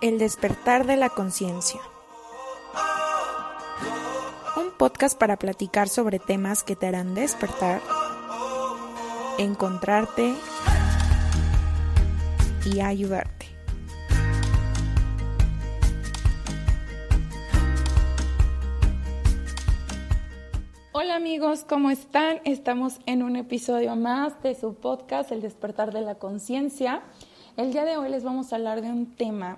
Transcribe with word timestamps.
El 0.00 0.18
despertar 0.18 0.86
de 0.86 0.96
la 0.96 1.08
conciencia. 1.08 1.80
Un 4.56 4.70
podcast 4.70 5.18
para 5.18 5.36
platicar 5.36 5.88
sobre 5.88 6.18
temas 6.18 6.62
que 6.62 6.76
te 6.76 6.86
harán 6.86 7.14
despertar, 7.14 7.80
encontrarte 9.38 10.34
y 12.64 12.80
ayudarte. 12.80 13.35
Hola 21.06 21.14
amigos, 21.14 21.62
¿cómo 21.62 21.90
están? 21.90 22.40
Estamos 22.44 22.98
en 23.06 23.22
un 23.22 23.36
episodio 23.36 23.94
más 23.94 24.42
de 24.42 24.56
su 24.56 24.74
podcast, 24.74 25.30
El 25.30 25.40
despertar 25.40 25.92
de 25.92 26.00
la 26.00 26.16
conciencia. 26.16 27.00
El 27.56 27.72
día 27.72 27.84
de 27.84 27.96
hoy 27.96 28.10
les 28.10 28.24
vamos 28.24 28.52
a 28.52 28.56
hablar 28.56 28.82
de 28.82 28.90
un 28.90 29.14
tema 29.14 29.56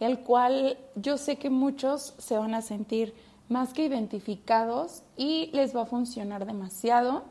el 0.00 0.18
cual 0.18 0.76
yo 0.96 1.18
sé 1.18 1.36
que 1.36 1.50
muchos 1.50 2.14
se 2.18 2.36
van 2.36 2.52
a 2.52 2.62
sentir 2.62 3.14
más 3.48 3.72
que 3.72 3.84
identificados 3.84 5.04
y 5.16 5.50
les 5.52 5.74
va 5.74 5.82
a 5.82 5.86
funcionar 5.86 6.46
demasiado. 6.46 7.22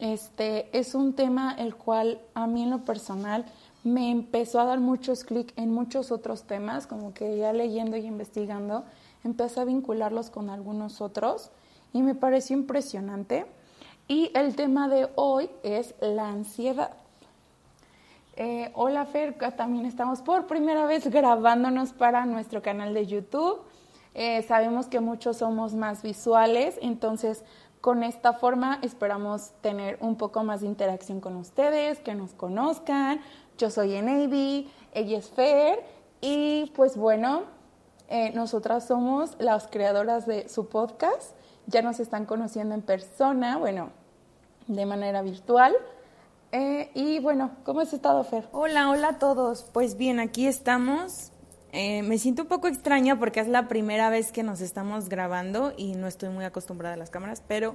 Este 0.00 0.76
es 0.76 0.96
un 0.96 1.12
tema 1.12 1.54
el 1.56 1.76
cual 1.76 2.20
a 2.34 2.48
mí 2.48 2.64
en 2.64 2.70
lo 2.70 2.84
personal 2.84 3.44
me 3.84 4.10
empezó 4.10 4.58
a 4.58 4.64
dar 4.64 4.80
muchos 4.80 5.22
clic 5.22 5.52
en 5.54 5.72
muchos 5.72 6.10
otros 6.10 6.42
temas, 6.42 6.88
como 6.88 7.14
que 7.14 7.38
ya 7.38 7.52
leyendo 7.52 7.96
y 7.96 8.06
investigando, 8.06 8.84
empecé 9.22 9.60
a 9.60 9.64
vincularlos 9.64 10.30
con 10.30 10.50
algunos 10.50 11.00
otros 11.00 11.52
y 11.96 12.02
me 12.02 12.14
pareció 12.14 12.54
impresionante. 12.54 13.46
Y 14.06 14.30
el 14.34 14.54
tema 14.54 14.88
de 14.88 15.08
hoy 15.14 15.50
es 15.62 15.94
la 16.00 16.28
ansiedad. 16.28 16.90
Eh, 18.36 18.70
hola 18.74 19.06
Fer, 19.06 19.38
también 19.56 19.86
estamos 19.86 20.20
por 20.20 20.46
primera 20.46 20.84
vez 20.84 21.08
grabándonos 21.08 21.94
para 21.94 22.26
nuestro 22.26 22.60
canal 22.60 22.92
de 22.92 23.06
YouTube. 23.06 23.62
Eh, 24.12 24.42
sabemos 24.42 24.88
que 24.88 25.00
muchos 25.00 25.38
somos 25.38 25.74
más 25.74 26.02
visuales, 26.02 26.78
entonces 26.82 27.44
con 27.80 28.02
esta 28.02 28.34
forma 28.34 28.78
esperamos 28.82 29.52
tener 29.62 29.96
un 30.02 30.16
poco 30.16 30.44
más 30.44 30.60
de 30.60 30.66
interacción 30.66 31.22
con 31.22 31.34
ustedes, 31.36 32.00
que 32.00 32.14
nos 32.14 32.34
conozcan. 32.34 33.20
Yo 33.56 33.70
soy 33.70 33.94
Enevi, 33.94 34.70
ella 34.92 35.16
es 35.16 35.30
Fer 35.30 35.82
y 36.20 36.70
pues 36.76 36.98
bueno, 36.98 37.44
eh, 38.08 38.32
nosotras 38.34 38.86
somos 38.86 39.34
las 39.38 39.66
creadoras 39.66 40.26
de 40.26 40.46
su 40.50 40.68
podcast. 40.68 41.35
Ya 41.66 41.82
nos 41.82 42.00
están 42.00 42.26
conociendo 42.26 42.74
en 42.74 42.82
persona, 42.82 43.58
bueno, 43.58 43.90
de 44.68 44.86
manera 44.86 45.22
virtual. 45.22 45.74
Eh, 46.52 46.90
y 46.94 47.18
bueno, 47.18 47.50
¿cómo 47.64 47.80
has 47.80 47.92
estado, 47.92 48.22
Fer? 48.24 48.48
Hola, 48.52 48.90
hola 48.90 49.08
a 49.08 49.18
todos. 49.18 49.66
Pues 49.72 49.96
bien, 49.96 50.20
aquí 50.20 50.46
estamos. 50.46 51.32
Eh, 51.72 52.02
me 52.02 52.18
siento 52.18 52.42
un 52.42 52.48
poco 52.48 52.68
extraña 52.68 53.18
porque 53.18 53.40
es 53.40 53.48
la 53.48 53.68
primera 53.68 54.08
vez 54.08 54.32
que 54.32 54.42
nos 54.42 54.60
estamos 54.60 55.08
grabando 55.08 55.74
y 55.76 55.94
no 55.94 56.06
estoy 56.06 56.28
muy 56.28 56.44
acostumbrada 56.44 56.94
a 56.94 56.96
las 56.96 57.10
cámaras, 57.10 57.42
pero 57.46 57.74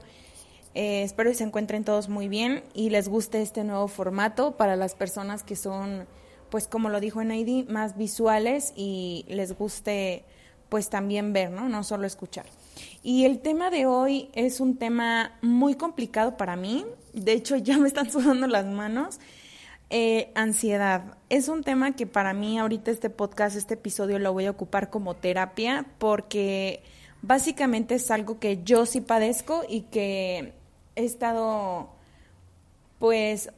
eh, 0.73 1.03
espero 1.03 1.29
que 1.29 1.35
se 1.35 1.43
encuentren 1.43 1.83
todos 1.83 2.09
muy 2.09 2.27
bien 2.27 2.63
y 2.73 2.89
les 2.89 3.09
guste 3.09 3.41
este 3.41 3.63
nuevo 3.63 3.87
formato 3.87 4.53
para 4.53 4.75
las 4.75 4.95
personas 4.95 5.43
que 5.43 5.55
son, 5.55 6.07
pues 6.49 6.67
como 6.67 6.89
lo 6.89 6.99
dijo 6.99 7.23
Naidi, 7.23 7.63
más 7.63 7.97
visuales 7.97 8.73
y 8.75 9.25
les 9.27 9.55
guste 9.55 10.23
pues 10.69 10.89
también 10.89 11.33
ver, 11.33 11.51
¿no? 11.51 11.67
No 11.67 11.83
solo 11.83 12.07
escuchar. 12.07 12.45
Y 13.03 13.25
el 13.25 13.39
tema 13.39 13.69
de 13.69 13.85
hoy 13.85 14.29
es 14.33 14.59
un 14.59 14.77
tema 14.77 15.37
muy 15.41 15.75
complicado 15.75 16.37
para 16.37 16.55
mí. 16.55 16.85
De 17.13 17.33
hecho, 17.33 17.57
ya 17.57 17.77
me 17.77 17.87
están 17.87 18.11
sudando 18.11 18.47
las 18.47 18.65
manos. 18.65 19.19
Eh, 19.89 20.31
ansiedad. 20.35 21.17
Es 21.29 21.49
un 21.49 21.63
tema 21.63 21.95
que 21.95 22.07
para 22.07 22.33
mí 22.33 22.57
ahorita 22.57 22.91
este 22.91 23.09
podcast, 23.09 23.57
este 23.57 23.73
episodio 23.73 24.19
lo 24.19 24.31
voy 24.31 24.45
a 24.45 24.51
ocupar 24.51 24.89
como 24.89 25.15
terapia 25.15 25.85
porque 25.97 26.81
básicamente 27.21 27.95
es 27.95 28.09
algo 28.09 28.39
que 28.39 28.63
yo 28.63 28.85
sí 28.85 29.01
padezco 29.01 29.63
y 29.67 29.81
que 29.81 30.53
he 30.95 31.03
estado 31.03 31.89
pues 32.99 33.51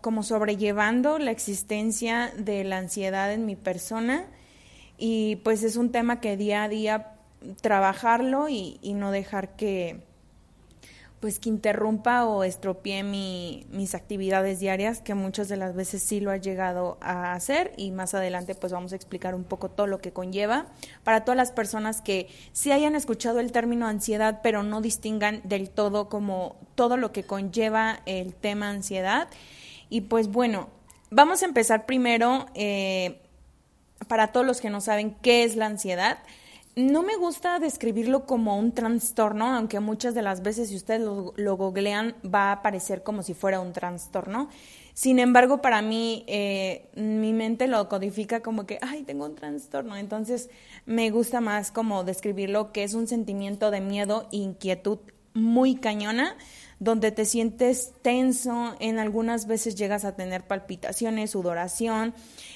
como 0.00 0.22
sobrellevando 0.22 1.18
la 1.18 1.32
existencia 1.32 2.32
de 2.36 2.62
la 2.62 2.78
ansiedad 2.78 3.32
en 3.32 3.44
mi 3.44 3.56
persona 3.56 4.26
y 4.96 5.36
pues 5.36 5.64
es 5.64 5.74
un 5.74 5.90
tema 5.90 6.20
que 6.20 6.36
día 6.36 6.62
a 6.62 6.68
día 6.68 7.13
trabajarlo 7.60 8.48
y, 8.48 8.78
no 8.94 9.10
dejar 9.10 9.56
que 9.56 10.02
pues 11.20 11.38
que 11.38 11.48
interrumpa 11.48 12.26
o 12.26 12.44
estropee 12.44 13.02
mi, 13.02 13.66
mis 13.70 13.94
actividades 13.94 14.60
diarias, 14.60 15.00
que 15.00 15.14
muchas 15.14 15.48
de 15.48 15.56
las 15.56 15.74
veces 15.74 16.02
sí 16.02 16.20
lo 16.20 16.30
ha 16.30 16.36
llegado 16.36 16.98
a 17.00 17.32
hacer 17.32 17.72
y 17.78 17.92
más 17.92 18.12
adelante 18.12 18.54
pues 18.54 18.74
vamos 18.74 18.92
a 18.92 18.96
explicar 18.96 19.34
un 19.34 19.44
poco 19.44 19.70
todo 19.70 19.86
lo 19.86 20.00
que 20.00 20.12
conlleva 20.12 20.66
para 21.02 21.24
todas 21.24 21.38
las 21.38 21.50
personas 21.50 22.02
que 22.02 22.28
sí 22.52 22.72
hayan 22.72 22.94
escuchado 22.94 23.40
el 23.40 23.52
término 23.52 23.86
ansiedad 23.86 24.40
pero 24.42 24.62
no 24.62 24.82
distingan 24.82 25.40
del 25.44 25.70
todo 25.70 26.10
como 26.10 26.56
todo 26.74 26.98
lo 26.98 27.10
que 27.10 27.22
conlleva 27.24 28.00
el 28.04 28.34
tema 28.34 28.68
ansiedad. 28.68 29.28
Y 29.88 30.02
pues 30.02 30.28
bueno, 30.28 30.68
vamos 31.10 31.42
a 31.42 31.46
empezar 31.46 31.86
primero 31.86 32.46
eh, 32.54 33.22
para 34.08 34.28
todos 34.28 34.44
los 34.44 34.60
que 34.60 34.68
no 34.68 34.82
saben 34.82 35.16
qué 35.22 35.44
es 35.44 35.56
la 35.56 35.66
ansiedad 35.66 36.18
no 36.76 37.04
me 37.04 37.16
gusta 37.16 37.60
describirlo 37.60 38.26
como 38.26 38.58
un 38.58 38.72
trastorno, 38.72 39.46
aunque 39.46 39.78
muchas 39.78 40.14
de 40.14 40.22
las 40.22 40.42
veces 40.42 40.70
si 40.70 40.76
ustedes 40.76 41.00
lo, 41.00 41.56
googlean 41.56 42.16
va 42.22 42.48
a 42.48 42.52
aparecer 42.52 43.02
como 43.02 43.22
si 43.22 43.32
fuera 43.32 43.60
un 43.60 43.72
trastorno. 43.72 44.48
Sin 44.92 45.18
embargo, 45.18 45.60
para 45.60 45.82
mí, 45.82 46.24
eh, 46.26 46.88
mi 46.96 47.32
mente 47.32 47.68
lo 47.68 47.88
codifica 47.88 48.40
como 48.40 48.66
que, 48.66 48.78
ay, 48.82 49.02
tengo 49.02 49.24
un 49.24 49.34
trastorno. 49.34 49.96
Entonces, 49.96 50.50
me 50.84 51.10
gusta 51.10 51.40
más 51.40 51.70
como 51.70 52.02
describirlo 52.02 52.72
que 52.72 52.82
es 52.82 52.94
un 52.94 53.06
sentimiento 53.06 53.70
de 53.70 53.80
miedo 53.80 54.28
e 54.32 54.38
inquietud 54.38 54.98
muy 55.32 55.76
cañona, 55.76 56.36
donde 56.78 57.12
te 57.12 57.24
sientes 57.24 57.92
tenso, 58.02 58.74
en 58.78 58.98
algunas 58.98 59.46
veces 59.46 59.74
llegas 59.74 60.04
a 60.04 60.16
tener 60.16 60.46
palpitaciones, 60.46 61.32
sudoración, 61.32 62.14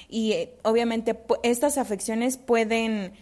y 0.09 0.31
eh, 0.33 0.53
obviamente 0.63 1.17
estas 1.43 1.77
afecciones 1.77 2.37
pueden 2.37 3.13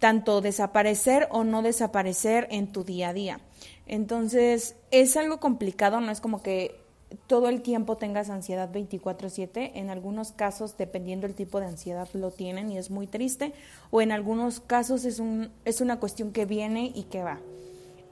tanto 0.00 0.40
desaparecer 0.40 1.28
o 1.30 1.44
no 1.44 1.62
desaparecer 1.62 2.48
en 2.50 2.72
tu 2.72 2.82
día 2.82 3.10
a 3.10 3.12
día. 3.12 3.40
Entonces, 3.86 4.74
es 4.90 5.16
algo 5.16 5.38
complicado, 5.38 6.00
no 6.00 6.10
es 6.10 6.20
como 6.20 6.42
que 6.42 6.80
todo 7.26 7.48
el 7.48 7.60
tiempo 7.60 7.96
tengas 7.96 8.30
ansiedad 8.30 8.70
24/7. 8.72 9.72
En 9.74 9.90
algunos 9.90 10.32
casos, 10.32 10.76
dependiendo 10.76 11.26
del 11.26 11.36
tipo 11.36 11.60
de 11.60 11.66
ansiedad, 11.66 12.08
lo 12.14 12.30
tienen 12.30 12.70
y 12.70 12.78
es 12.78 12.90
muy 12.90 13.06
triste. 13.06 13.52
O 13.90 14.00
en 14.00 14.10
algunos 14.10 14.60
casos 14.60 15.04
es, 15.04 15.18
un, 15.18 15.52
es 15.64 15.80
una 15.80 16.00
cuestión 16.00 16.32
que 16.32 16.46
viene 16.46 16.90
y 16.94 17.04
que 17.04 17.22
va. 17.22 17.38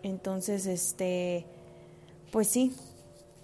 Entonces, 0.03 0.66
este, 0.66 1.47
pues 2.31 2.49
sí, 2.49 2.76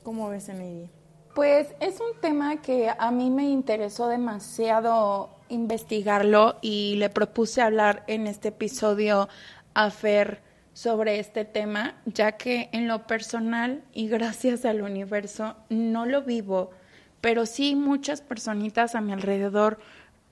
¿cómo 0.02 0.28
ves, 0.28 0.48
Emily? 0.48 0.90
Pues 1.34 1.68
es 1.80 1.98
un 2.00 2.20
tema 2.20 2.60
que 2.62 2.90
a 2.96 3.10
mí 3.10 3.30
me 3.30 3.48
interesó 3.48 4.06
demasiado 4.06 5.30
investigarlo 5.48 6.56
y 6.60 6.96
le 6.96 7.10
propuse 7.10 7.62
hablar 7.62 8.04
en 8.06 8.26
este 8.26 8.48
episodio 8.48 9.28
a 9.74 9.90
Fer 9.90 10.40
sobre 10.72 11.20
este 11.20 11.44
tema, 11.44 11.94
ya 12.04 12.32
que 12.32 12.68
en 12.72 12.88
lo 12.88 13.06
personal 13.06 13.82
y 13.92 14.08
gracias 14.08 14.64
al 14.64 14.82
universo 14.82 15.56
no 15.68 16.04
lo 16.04 16.22
vivo, 16.22 16.70
pero 17.20 17.46
sí 17.46 17.76
muchas 17.76 18.20
personitas 18.20 18.94
a 18.94 19.00
mi 19.00 19.12
alrededor 19.12 19.78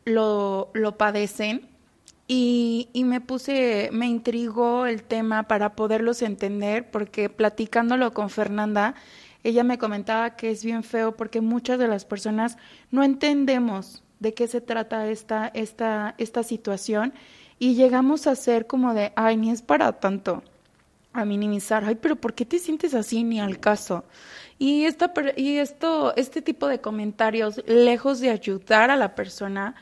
lo, 0.04 0.70
lo 0.74 0.98
padecen. 0.98 1.68
Y, 2.28 2.88
y, 2.92 3.04
me 3.04 3.20
puse, 3.20 3.90
me 3.92 4.06
intrigó 4.06 4.86
el 4.86 5.02
tema 5.02 5.42
para 5.48 5.74
poderlos 5.74 6.22
entender, 6.22 6.90
porque 6.90 7.28
platicándolo 7.28 8.14
con 8.14 8.30
Fernanda, 8.30 8.94
ella 9.44 9.64
me 9.64 9.76
comentaba 9.76 10.36
que 10.36 10.50
es 10.50 10.64
bien 10.64 10.82
feo 10.82 11.16
porque 11.16 11.40
muchas 11.40 11.78
de 11.78 11.88
las 11.88 12.04
personas 12.04 12.56
no 12.90 13.02
entendemos 13.02 14.02
de 14.22 14.34
qué 14.34 14.46
se 14.46 14.60
trata 14.60 15.08
esta, 15.08 15.48
esta, 15.48 16.14
esta 16.16 16.42
situación 16.44 17.12
y 17.58 17.74
llegamos 17.74 18.26
a 18.26 18.36
ser 18.36 18.66
como 18.66 18.94
de, 18.94 19.12
ay, 19.16 19.36
ni 19.36 19.50
es 19.50 19.62
para 19.62 19.92
tanto, 19.98 20.42
a 21.12 21.24
minimizar, 21.24 21.84
ay, 21.84 21.96
pero 21.96 22.16
¿por 22.16 22.32
qué 22.32 22.46
te 22.46 22.58
sientes 22.58 22.94
así 22.94 23.24
ni 23.24 23.40
al 23.40 23.58
caso? 23.58 24.04
Y, 24.58 24.84
esta, 24.84 25.12
y 25.36 25.58
esto, 25.58 26.14
este 26.16 26.40
tipo 26.40 26.68
de 26.68 26.80
comentarios, 26.80 27.62
lejos 27.66 28.20
de 28.20 28.30
ayudar 28.30 28.90
a 28.90 28.96
la 28.96 29.14
persona, 29.16 29.74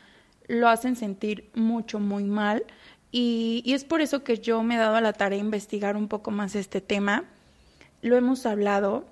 lo 0.49 0.69
hacen 0.69 0.97
sentir 0.97 1.51
mucho, 1.55 2.01
muy 2.01 2.25
mal. 2.25 2.65
Y, 3.13 3.63
y 3.65 3.75
es 3.75 3.85
por 3.85 4.01
eso 4.01 4.25
que 4.25 4.39
yo 4.39 4.63
me 4.63 4.77
he 4.77 4.79
dado 4.79 4.97
a 4.97 5.01
la 5.01 5.13
tarea 5.13 5.39
de 5.39 5.45
investigar 5.45 5.97
un 5.97 6.09
poco 6.09 6.31
más 6.31 6.55
este 6.55 6.81
tema. 6.81 7.25
Lo 8.01 8.17
hemos 8.17 8.47
hablado. 8.47 9.05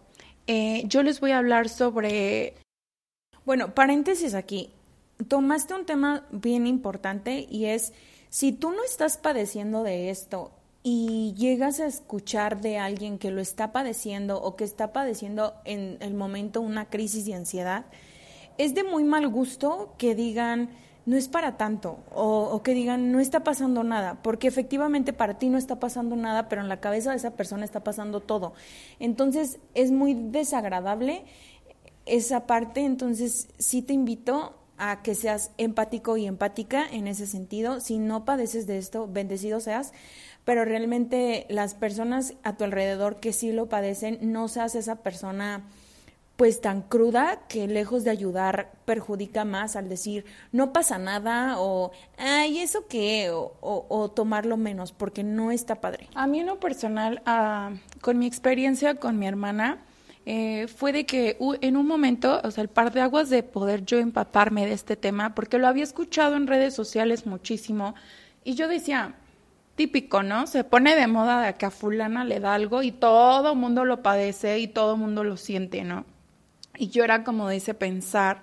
Eh, 0.46 0.84
yo 0.86 1.02
les 1.02 1.20
voy 1.20 1.32
a 1.32 1.38
hablar 1.38 1.68
sobre... 1.68 2.54
Bueno, 3.44 3.74
paréntesis 3.74 4.34
aquí 4.34 4.70
tomaste 5.26 5.74
un 5.74 5.84
tema 5.84 6.26
bien 6.30 6.66
importante 6.66 7.46
y 7.50 7.66
es, 7.66 7.92
si 8.30 8.52
tú 8.52 8.70
no 8.70 8.84
estás 8.84 9.16
padeciendo 9.18 9.82
de 9.82 10.10
esto 10.10 10.52
y 10.82 11.34
llegas 11.36 11.80
a 11.80 11.86
escuchar 11.86 12.60
de 12.60 12.78
alguien 12.78 13.18
que 13.18 13.30
lo 13.30 13.40
está 13.40 13.72
padeciendo 13.72 14.40
o 14.40 14.54
que 14.54 14.64
está 14.64 14.92
padeciendo 14.92 15.54
en 15.64 15.98
el 16.00 16.14
momento 16.14 16.60
una 16.60 16.88
crisis 16.88 17.26
de 17.26 17.34
ansiedad, 17.34 17.86
es 18.58 18.74
de 18.74 18.84
muy 18.84 19.04
mal 19.04 19.28
gusto 19.28 19.94
que 19.98 20.14
digan 20.14 20.70
no 21.06 21.16
es 21.16 21.26
para 21.26 21.56
tanto 21.56 22.00
o, 22.14 22.60
que 22.62 22.74
digan 22.74 23.12
no 23.12 23.18
está 23.18 23.42
pasando 23.42 23.82
nada, 23.82 24.20
porque 24.22 24.46
efectivamente 24.46 25.14
para 25.14 25.38
ti 25.38 25.48
no 25.48 25.56
está 25.56 25.80
pasando 25.80 26.16
nada, 26.16 26.50
pero 26.50 26.60
en 26.60 26.68
la 26.68 26.80
cabeza 26.80 27.10
de 27.12 27.16
esa 27.16 27.30
persona 27.30 27.64
está 27.64 27.82
pasando 27.82 28.20
todo. 28.20 28.52
Entonces 29.00 29.58
es 29.74 29.90
muy 29.90 30.12
desagradable 30.12 31.24
esa 32.04 32.46
parte, 32.46 32.84
entonces 32.84 33.48
sí 33.58 33.80
te 33.80 33.94
invito 33.94 34.57
a 34.78 35.02
que 35.02 35.14
seas 35.14 35.50
empático 35.58 36.16
y 36.16 36.26
empática 36.26 36.86
en 36.90 37.06
ese 37.08 37.26
sentido. 37.26 37.80
Si 37.80 37.98
no 37.98 38.24
padeces 38.24 38.66
de 38.66 38.78
esto, 38.78 39.08
bendecido 39.08 39.60
seas, 39.60 39.92
pero 40.44 40.64
realmente 40.64 41.46
las 41.48 41.74
personas 41.74 42.34
a 42.42 42.56
tu 42.56 42.64
alrededor 42.64 43.20
que 43.20 43.32
sí 43.32 43.52
lo 43.52 43.68
padecen, 43.68 44.18
no 44.32 44.48
seas 44.48 44.74
esa 44.74 44.96
persona 44.96 45.64
pues 46.38 46.60
tan 46.60 46.82
cruda 46.82 47.40
que 47.48 47.66
lejos 47.66 48.04
de 48.04 48.10
ayudar 48.10 48.70
perjudica 48.84 49.44
más 49.44 49.74
al 49.74 49.88
decir 49.88 50.24
no 50.52 50.72
pasa 50.72 50.96
nada 50.96 51.56
o 51.58 51.90
ay 52.16 52.60
eso 52.60 52.86
qué 52.88 53.28
o, 53.32 54.12
tomarlo 54.14 54.56
menos 54.56 54.92
porque 54.92 55.24
no 55.24 55.50
está 55.50 55.80
padre. 55.80 56.08
A 56.14 56.28
mí 56.28 56.38
en 56.38 56.46
lo 56.46 56.60
personal, 56.60 57.22
ah, 57.26 57.72
con 58.00 58.20
mi 58.20 58.26
experiencia 58.26 58.94
con 58.94 59.18
mi 59.18 59.26
hermana, 59.26 59.78
eh, 60.30 60.68
fue 60.68 60.92
de 60.92 61.06
que 61.06 61.38
en 61.62 61.78
un 61.78 61.86
momento, 61.86 62.42
o 62.44 62.50
sea, 62.50 62.60
el 62.60 62.68
par 62.68 62.92
de 62.92 63.00
aguas 63.00 63.30
de 63.30 63.42
poder 63.42 63.86
yo 63.86 63.96
empaparme 63.98 64.66
de 64.66 64.74
este 64.74 64.94
tema, 64.94 65.34
porque 65.34 65.56
lo 65.56 65.66
había 65.66 65.82
escuchado 65.82 66.36
en 66.36 66.46
redes 66.46 66.74
sociales 66.74 67.24
muchísimo, 67.24 67.94
y 68.44 68.54
yo 68.54 68.68
decía, 68.68 69.14
típico, 69.74 70.22
¿no? 70.22 70.46
Se 70.46 70.64
pone 70.64 70.96
de 70.96 71.06
moda 71.06 71.40
de 71.40 71.54
que 71.54 71.64
a 71.64 71.70
fulana 71.70 72.26
le 72.26 72.40
da 72.40 72.52
algo 72.52 72.82
y 72.82 72.92
todo 72.92 73.54
mundo 73.54 73.86
lo 73.86 74.02
padece 74.02 74.58
y 74.58 74.68
todo 74.68 74.98
mundo 74.98 75.24
lo 75.24 75.38
siente, 75.38 75.82
¿no? 75.82 76.04
Y 76.76 76.88
yo 76.88 77.04
era 77.04 77.24
como 77.24 77.48
de 77.48 77.56
ese 77.56 77.72
pensar. 77.72 78.42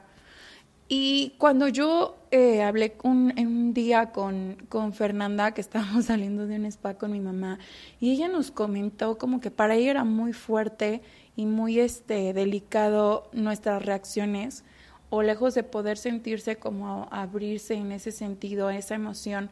Y 0.88 1.36
cuando 1.38 1.68
yo 1.68 2.18
eh, 2.32 2.64
hablé 2.64 2.96
un, 3.04 3.32
un 3.38 3.76
día 3.76 4.12
con, 4.12 4.58
con, 4.70 4.92
Fernanda, 4.92 5.52
que 5.52 5.62
estábamos 5.62 6.06
saliendo 6.06 6.48
de 6.48 6.56
un 6.56 6.66
spa 6.66 6.96
con 6.96 7.12
mi 7.12 7.20
mamá, 7.20 7.60
y 8.00 8.12
ella 8.12 8.28
nos 8.28 8.50
comentó 8.50 9.20
como 9.20 9.40
que 9.40 9.52
para 9.52 9.76
ella 9.76 9.92
era 9.92 10.04
muy 10.04 10.34
fuerte 10.34 11.04
y 11.36 11.46
muy 11.46 11.80
este, 11.80 12.34
delicado 12.34 13.30
nuestras 13.34 13.84
reacciones, 13.86 14.64
o 15.10 15.22
lejos 15.22 15.54
de 15.54 15.64
poder 15.64 15.98
sentirse 15.98 16.58
como 16.58 17.08
abrirse 17.12 17.76
en 17.76 17.92
ese 17.92 18.12
sentido, 18.12 18.70
esa 18.70 18.96
emoción, 18.96 19.50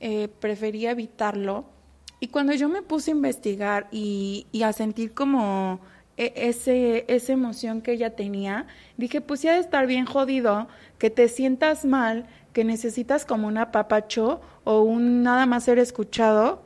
eh, 0.00 0.28
prefería 0.40 0.90
evitarlo. 0.90 1.64
Y 2.20 2.28
cuando 2.28 2.52
yo 2.54 2.68
me 2.68 2.82
puse 2.82 3.10
a 3.10 3.14
investigar 3.14 3.88
y, 3.90 4.46
a 4.64 4.72
sentir 4.72 5.14
como 5.14 5.80
e, 6.16 6.32
ese, 6.36 7.04
esa 7.08 7.32
emoción 7.32 7.82
que 7.82 7.92
ella 7.92 8.16
tenía, 8.16 8.66
dije, 8.96 9.20
pues 9.20 9.42
ya 9.42 9.54
de 9.54 9.60
estar 9.60 9.86
bien 9.86 10.06
jodido, 10.06 10.68
que 10.98 11.10
te 11.10 11.28
sientas 11.28 11.84
mal, 11.84 12.26
que 12.52 12.64
necesitas 12.64 13.24
como 13.24 13.46
un 13.46 13.58
apapacho 13.58 14.40
o 14.64 14.82
un 14.82 15.22
nada 15.22 15.46
más 15.46 15.64
ser 15.64 15.78
escuchado 15.78 16.62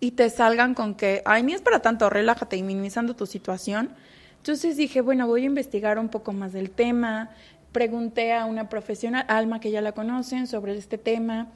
y 0.00 0.12
te 0.12 0.30
salgan 0.30 0.74
con 0.74 0.94
que, 0.94 1.22
ay, 1.24 1.42
ni 1.42 1.54
es 1.54 1.62
para 1.62 1.80
tanto, 1.80 2.10
relájate 2.10 2.56
y 2.56 2.62
minimizando 2.62 3.14
tu 3.14 3.26
situación. 3.26 3.90
Entonces 4.38 4.76
dije, 4.76 5.00
bueno, 5.00 5.26
voy 5.26 5.42
a 5.42 5.46
investigar 5.46 5.98
un 5.98 6.08
poco 6.08 6.32
más 6.32 6.52
del 6.52 6.70
tema. 6.70 7.30
Pregunté 7.72 8.32
a 8.32 8.44
una 8.44 8.68
profesional, 8.68 9.24
Alma, 9.28 9.60
que 9.60 9.70
ya 9.70 9.80
la 9.80 9.92
conocen, 9.92 10.46
sobre 10.46 10.76
este 10.76 10.98
tema. 10.98 11.48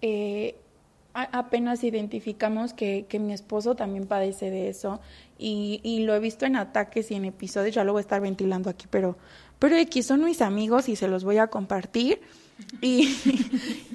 Eh, 0.00 0.56
apenas 1.12 1.82
identificamos 1.82 2.72
que, 2.72 3.06
que, 3.08 3.18
mi 3.18 3.32
esposo 3.32 3.74
también 3.74 4.06
padece 4.06 4.50
de 4.50 4.68
eso 4.68 5.00
y, 5.36 5.80
y, 5.82 6.00
lo 6.00 6.14
he 6.14 6.20
visto 6.20 6.46
en 6.46 6.54
ataques 6.54 7.10
y 7.10 7.16
en 7.16 7.24
episodios, 7.24 7.74
ya 7.74 7.82
lo 7.82 7.92
voy 7.92 8.00
a 8.00 8.02
estar 8.02 8.20
ventilando 8.20 8.70
aquí, 8.70 8.86
pero, 8.88 9.16
pero 9.58 9.76
aquí 9.76 10.02
son 10.02 10.22
mis 10.22 10.42
amigos 10.42 10.88
y 10.88 10.94
se 10.94 11.08
los 11.08 11.24
voy 11.24 11.38
a 11.38 11.48
compartir. 11.48 12.20
Y, 12.80 13.08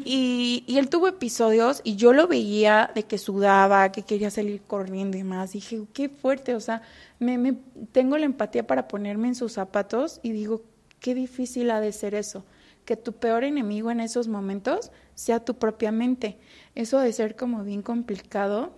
y, 0.06 0.64
y, 0.68 0.78
él 0.78 0.90
tuvo 0.90 1.08
episodios 1.08 1.82
y 1.84 1.96
yo 1.96 2.14
lo 2.14 2.28
veía 2.28 2.92
de 2.96 3.04
que 3.04 3.18
sudaba, 3.18 3.92
que 3.92 4.04
quería 4.04 4.30
salir 4.30 4.62
corriendo 4.62 5.18
y 5.18 5.24
más. 5.24 5.52
Dije, 5.52 5.82
qué 5.94 6.10
fuerte, 6.10 6.56
o 6.56 6.60
sea, 6.60 6.82
me, 7.20 7.38
me 7.38 7.58
tengo 7.92 8.18
la 8.18 8.26
empatía 8.26 8.66
para 8.66 8.88
ponerme 8.88 9.28
en 9.28 9.36
sus 9.36 9.54
zapatos 9.54 10.20
y 10.24 10.32
digo, 10.32 10.64
qué 11.00 11.14
difícil 11.14 11.70
ha 11.72 11.82
de 11.82 11.92
ser 11.92 12.16
eso, 12.16 12.46
que 12.86 12.96
tu 12.96 13.14
peor 13.14 13.44
enemigo 13.44 13.92
en 13.92 14.00
esos 14.00 14.28
momentos 14.28 14.92
sea 15.16 15.44
tu 15.44 15.56
propia 15.56 15.92
mente. 15.92 16.38
Eso 16.76 17.00
de 17.00 17.14
ser 17.14 17.36
como 17.36 17.64
bien 17.64 17.82
complicado. 17.82 18.74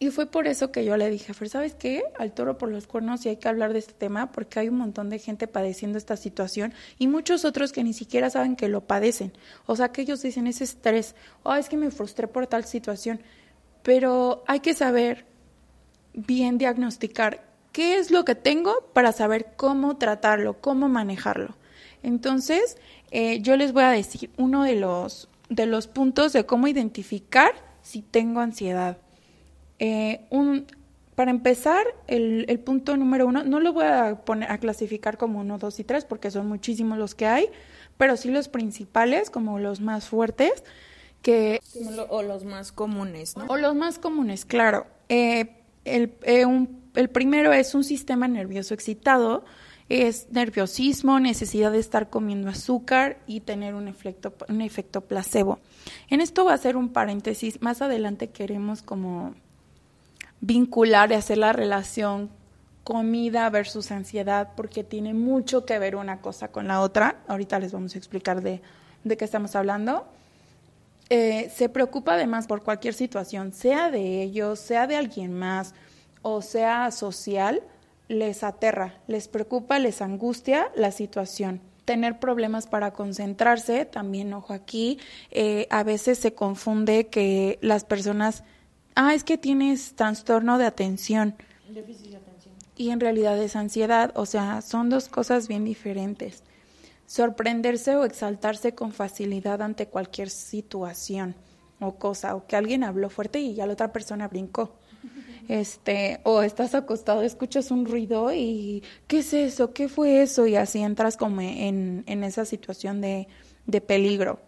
Y 0.00 0.10
fue 0.10 0.26
por 0.26 0.46
eso 0.46 0.70
que 0.70 0.84
yo 0.84 0.96
le 0.96 1.10
dije, 1.10 1.34
Fer, 1.34 1.48
¿sabes 1.48 1.74
qué? 1.74 2.04
Al 2.18 2.32
toro 2.32 2.56
por 2.56 2.70
los 2.70 2.86
cuernos 2.86 3.26
y 3.26 3.30
hay 3.30 3.36
que 3.36 3.48
hablar 3.48 3.72
de 3.72 3.80
este 3.80 3.94
tema 3.94 4.30
porque 4.30 4.60
hay 4.60 4.68
un 4.68 4.78
montón 4.78 5.10
de 5.10 5.18
gente 5.18 5.48
padeciendo 5.48 5.98
esta 5.98 6.16
situación 6.16 6.72
y 6.98 7.08
muchos 7.08 7.44
otros 7.44 7.72
que 7.72 7.82
ni 7.82 7.92
siquiera 7.92 8.30
saben 8.30 8.54
que 8.54 8.68
lo 8.68 8.82
padecen. 8.82 9.32
O 9.66 9.74
sea, 9.74 9.90
que 9.90 10.02
ellos 10.02 10.22
dicen 10.22 10.46
ese 10.46 10.64
estrés, 10.64 11.16
oh, 11.42 11.54
es 11.54 11.68
que 11.68 11.76
me 11.76 11.90
frustré 11.90 12.28
por 12.28 12.46
tal 12.46 12.64
situación. 12.64 13.20
Pero 13.82 14.44
hay 14.46 14.60
que 14.60 14.74
saber 14.74 15.26
bien 16.14 16.58
diagnosticar 16.58 17.44
qué 17.72 17.98
es 17.98 18.12
lo 18.12 18.24
que 18.24 18.36
tengo 18.36 18.74
para 18.92 19.10
saber 19.10 19.54
cómo 19.56 19.96
tratarlo, 19.96 20.60
cómo 20.60 20.88
manejarlo. 20.88 21.56
Entonces, 22.04 22.76
eh, 23.10 23.40
yo 23.40 23.56
les 23.56 23.72
voy 23.72 23.82
a 23.82 23.90
decir 23.90 24.30
uno 24.36 24.62
de 24.62 24.76
los 24.76 25.28
de 25.48 25.66
los 25.66 25.86
puntos 25.86 26.32
de 26.32 26.44
cómo 26.46 26.68
identificar 26.68 27.52
si 27.82 28.02
tengo 28.02 28.40
ansiedad. 28.40 28.98
Eh, 29.78 30.26
un, 30.30 30.66
para 31.14 31.30
empezar, 31.30 31.84
el, 32.06 32.44
el, 32.48 32.60
punto 32.60 32.96
número 32.96 33.26
uno, 33.26 33.44
no 33.44 33.60
lo 33.60 33.72
voy 33.72 33.86
a 33.86 34.16
poner 34.24 34.50
a 34.50 34.58
clasificar 34.58 35.18
como 35.18 35.40
uno, 35.40 35.58
dos 35.58 35.80
y 35.80 35.84
tres, 35.84 36.04
porque 36.04 36.30
son 36.30 36.46
muchísimos 36.46 36.98
los 36.98 37.14
que 37.14 37.26
hay, 37.26 37.46
pero 37.96 38.16
sí 38.16 38.30
los 38.30 38.48
principales, 38.48 39.30
como 39.30 39.58
los 39.58 39.80
más 39.80 40.08
fuertes, 40.08 40.64
que 41.22 41.60
o 42.08 42.22
los 42.22 42.44
más 42.44 42.72
comunes, 42.72 43.36
¿no? 43.36 43.46
O 43.48 43.56
los 43.56 43.74
más 43.74 43.98
comunes, 43.98 44.44
claro. 44.44 44.86
Eh, 45.08 45.56
el, 45.84 46.14
eh, 46.22 46.44
un, 46.44 46.90
el 46.94 47.10
primero 47.10 47.52
es 47.52 47.74
un 47.74 47.84
sistema 47.84 48.28
nervioso 48.28 48.74
excitado, 48.74 49.44
es 49.88 50.28
nerviosismo, 50.30 51.18
necesidad 51.18 51.72
de 51.72 51.78
estar 51.78 52.10
comiendo 52.10 52.48
azúcar 52.50 53.18
y 53.26 53.40
tener 53.40 53.74
un 53.74 53.88
efecto, 53.88 54.34
un 54.48 54.60
efecto 54.60 55.00
placebo. 55.00 55.60
En 56.08 56.20
esto 56.20 56.44
va 56.44 56.52
a 56.52 56.58
ser 56.58 56.76
un 56.76 56.90
paréntesis. 56.90 57.62
Más 57.62 57.80
adelante 57.80 58.28
queremos 58.28 58.82
como 58.82 59.34
vincular 60.40 61.10
y 61.10 61.14
hacer 61.14 61.38
la 61.38 61.52
relación 61.52 62.30
comida 62.84 63.50
versus 63.50 63.90
ansiedad 63.90 64.50
porque 64.56 64.84
tiene 64.84 65.12
mucho 65.12 65.66
que 65.66 65.78
ver 65.78 65.96
una 65.96 66.20
cosa 66.20 66.48
con 66.48 66.68
la 66.68 66.80
otra. 66.80 67.20
Ahorita 67.28 67.58
les 67.58 67.72
vamos 67.72 67.94
a 67.94 67.98
explicar 67.98 68.40
de, 68.42 68.62
de 69.04 69.16
qué 69.16 69.24
estamos 69.24 69.54
hablando. 69.56 70.06
Eh, 71.10 71.50
se 71.54 71.68
preocupa 71.68 72.14
además 72.14 72.46
por 72.46 72.62
cualquier 72.62 72.94
situación, 72.94 73.52
sea 73.52 73.90
de 73.90 74.22
ellos, 74.22 74.58
sea 74.58 74.86
de 74.86 74.96
alguien 74.96 75.32
más 75.32 75.74
o 76.22 76.42
sea 76.42 76.90
social 76.90 77.62
les 78.08 78.42
aterra, 78.42 78.94
les 79.06 79.28
preocupa, 79.28 79.78
les 79.78 80.02
angustia 80.02 80.70
la 80.74 80.92
situación. 80.92 81.60
Tener 81.84 82.18
problemas 82.18 82.66
para 82.66 82.92
concentrarse, 82.92 83.84
también 83.84 84.32
ojo 84.34 84.52
aquí, 84.52 84.98
eh, 85.30 85.66
a 85.70 85.82
veces 85.84 86.18
se 86.18 86.34
confunde 86.34 87.06
que 87.08 87.58
las 87.62 87.84
personas, 87.84 88.44
ah, 88.98 89.14
es 89.14 89.22
que 89.24 89.38
tienes 89.38 89.94
trastorno 89.94 90.58
de 90.58 90.66
atención. 90.66 91.36
Déficit 91.68 92.10
de 92.10 92.16
atención. 92.16 92.54
Y 92.76 92.90
en 92.90 93.00
realidad 93.00 93.38
es 93.38 93.54
ansiedad, 93.54 94.12
o 94.16 94.26
sea, 94.26 94.60
son 94.60 94.90
dos 94.90 95.08
cosas 95.08 95.46
bien 95.46 95.64
diferentes. 95.64 96.42
Sorprenderse 97.06 97.96
o 97.96 98.04
exaltarse 98.04 98.74
con 98.74 98.92
facilidad 98.92 99.62
ante 99.62 99.86
cualquier 99.86 100.30
situación 100.30 101.36
o 101.80 101.94
cosa, 101.94 102.34
o 102.34 102.46
que 102.46 102.56
alguien 102.56 102.82
habló 102.82 103.08
fuerte 103.08 103.38
y 103.38 103.54
ya 103.54 103.66
la 103.66 103.74
otra 103.74 103.92
persona 103.92 104.26
brincó 104.26 104.74
este, 105.48 106.20
o 106.24 106.42
estás 106.42 106.74
acostado, 106.74 107.22
escuchas 107.22 107.70
un 107.70 107.86
ruido 107.86 108.32
y 108.34 108.82
¿qué 109.06 109.20
es 109.20 109.32
eso? 109.32 109.72
¿Qué 109.72 109.88
fue 109.88 110.22
eso? 110.22 110.46
Y 110.48 110.56
así 110.56 110.80
entras 110.80 111.16
como 111.16 111.40
en, 111.40 112.02
en 112.06 112.24
esa 112.24 112.44
situación 112.44 113.00
de, 113.00 113.28
de 113.66 113.80
peligro. 113.80 114.40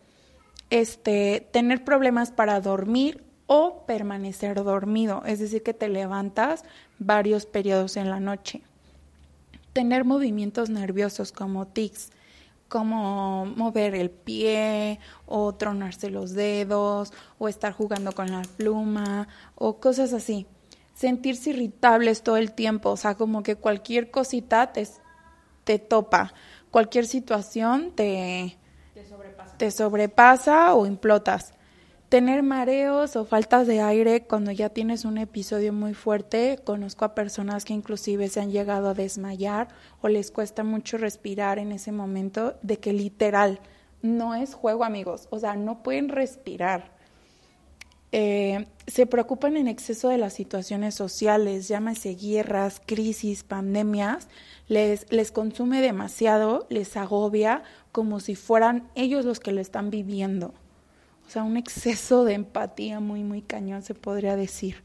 Este, 0.70 1.48
tener 1.52 1.84
problemas 1.84 2.32
para 2.32 2.60
dormir 2.60 3.29
o 3.52 3.82
permanecer 3.84 4.62
dormido, 4.62 5.24
es 5.26 5.40
decir, 5.40 5.64
que 5.64 5.74
te 5.74 5.88
levantas 5.88 6.62
varios 7.00 7.46
periodos 7.46 7.96
en 7.96 8.08
la 8.08 8.20
noche. 8.20 8.62
Tener 9.72 10.04
movimientos 10.04 10.70
nerviosos 10.70 11.32
como 11.32 11.66
tics, 11.66 12.10
como 12.68 13.46
mover 13.46 13.96
el 13.96 14.10
pie 14.10 15.00
o 15.26 15.52
tronarse 15.52 16.10
los 16.10 16.34
dedos 16.34 17.12
o 17.40 17.48
estar 17.48 17.72
jugando 17.72 18.12
con 18.12 18.30
la 18.30 18.42
pluma 18.56 19.26
o 19.56 19.80
cosas 19.80 20.12
así 20.12 20.46
sentirse 20.94 21.50
irritables 21.50 22.22
todo 22.22 22.36
el 22.36 22.52
tiempo, 22.52 22.90
o 22.90 22.96
sea, 22.96 23.16
como 23.16 23.42
que 23.42 23.56
cualquier 23.56 24.10
cosita 24.10 24.70
te, 24.70 24.86
te 25.64 25.78
topa, 25.78 26.34
cualquier 26.70 27.06
situación 27.06 27.92
te, 27.96 28.58
te, 28.92 29.06
sobrepasa. 29.06 29.56
te 29.56 29.70
sobrepasa 29.72 30.74
o 30.74 30.86
implotas. 30.86 31.54
Tener 32.10 32.42
mareos 32.42 33.14
o 33.14 33.24
faltas 33.24 33.68
de 33.68 33.80
aire 33.82 34.24
cuando 34.24 34.50
ya 34.50 34.68
tienes 34.68 35.04
un 35.04 35.16
episodio 35.16 35.72
muy 35.72 35.94
fuerte. 35.94 36.58
Conozco 36.64 37.04
a 37.04 37.14
personas 37.14 37.64
que 37.64 37.72
inclusive 37.72 38.26
se 38.26 38.40
han 38.40 38.50
llegado 38.50 38.88
a 38.88 38.94
desmayar 38.94 39.68
o 40.00 40.08
les 40.08 40.32
cuesta 40.32 40.64
mucho 40.64 40.98
respirar 40.98 41.60
en 41.60 41.70
ese 41.70 41.92
momento 41.92 42.56
de 42.62 42.80
que 42.80 42.92
literal 42.92 43.60
no 44.02 44.34
es 44.34 44.54
juego 44.54 44.82
amigos, 44.82 45.28
o 45.30 45.38
sea, 45.38 45.54
no 45.54 45.84
pueden 45.84 46.08
respirar. 46.08 46.90
Eh, 48.10 48.66
se 48.88 49.06
preocupan 49.06 49.56
en 49.56 49.68
exceso 49.68 50.08
de 50.08 50.18
las 50.18 50.32
situaciones 50.32 50.96
sociales, 50.96 51.68
llámese 51.68 52.16
guerras, 52.16 52.82
crisis, 52.84 53.44
pandemias, 53.44 54.26
les, 54.66 55.06
les 55.12 55.30
consume 55.30 55.80
demasiado, 55.80 56.66
les 56.70 56.96
agobia 56.96 57.62
como 57.92 58.18
si 58.18 58.34
fueran 58.34 58.88
ellos 58.96 59.24
los 59.24 59.38
que 59.38 59.52
lo 59.52 59.60
están 59.60 59.90
viviendo. 59.90 60.54
O 61.30 61.32
sea, 61.32 61.44
un 61.44 61.56
exceso 61.56 62.24
de 62.24 62.32
empatía 62.32 62.98
muy, 62.98 63.22
muy 63.22 63.40
cañón, 63.40 63.82
se 63.82 63.94
podría 63.94 64.34
decir. 64.34 64.82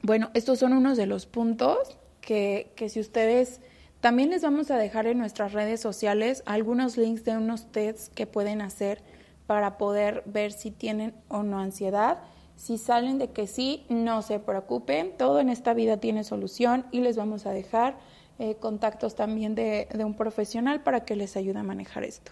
Bueno, 0.00 0.30
estos 0.32 0.60
son 0.60 0.74
unos 0.74 0.96
de 0.96 1.06
los 1.06 1.26
puntos 1.26 1.98
que, 2.20 2.70
que 2.76 2.88
si 2.88 3.00
ustedes... 3.00 3.60
También 4.00 4.30
les 4.30 4.42
vamos 4.42 4.70
a 4.70 4.78
dejar 4.78 5.08
en 5.08 5.18
nuestras 5.18 5.54
redes 5.54 5.80
sociales 5.80 6.44
algunos 6.46 6.96
links 6.96 7.24
de 7.24 7.36
unos 7.36 7.72
tests 7.72 8.10
que 8.14 8.28
pueden 8.28 8.60
hacer 8.60 9.02
para 9.48 9.76
poder 9.76 10.22
ver 10.24 10.52
si 10.52 10.70
tienen 10.70 11.16
o 11.26 11.42
no 11.42 11.58
ansiedad. 11.58 12.18
Si 12.54 12.78
salen 12.78 13.18
de 13.18 13.32
que 13.32 13.48
sí, 13.48 13.84
no 13.88 14.22
se 14.22 14.38
preocupen, 14.38 15.16
todo 15.18 15.40
en 15.40 15.48
esta 15.48 15.74
vida 15.74 15.96
tiene 15.96 16.22
solución 16.22 16.86
y 16.92 17.00
les 17.00 17.16
vamos 17.16 17.44
a 17.46 17.50
dejar 17.50 17.98
eh, 18.38 18.54
contactos 18.54 19.16
también 19.16 19.56
de, 19.56 19.88
de 19.92 20.04
un 20.04 20.14
profesional 20.14 20.84
para 20.84 21.04
que 21.04 21.16
les 21.16 21.36
ayude 21.36 21.58
a 21.58 21.64
manejar 21.64 22.04
esto. 22.04 22.30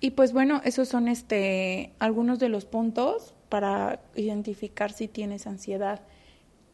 Y 0.00 0.12
pues 0.12 0.32
bueno, 0.32 0.60
esos 0.64 0.88
son 0.88 1.08
este 1.08 1.92
algunos 1.98 2.38
de 2.38 2.48
los 2.48 2.64
puntos 2.64 3.34
para 3.48 4.00
identificar 4.14 4.92
si 4.92 5.08
tienes 5.08 5.46
ansiedad. 5.46 6.00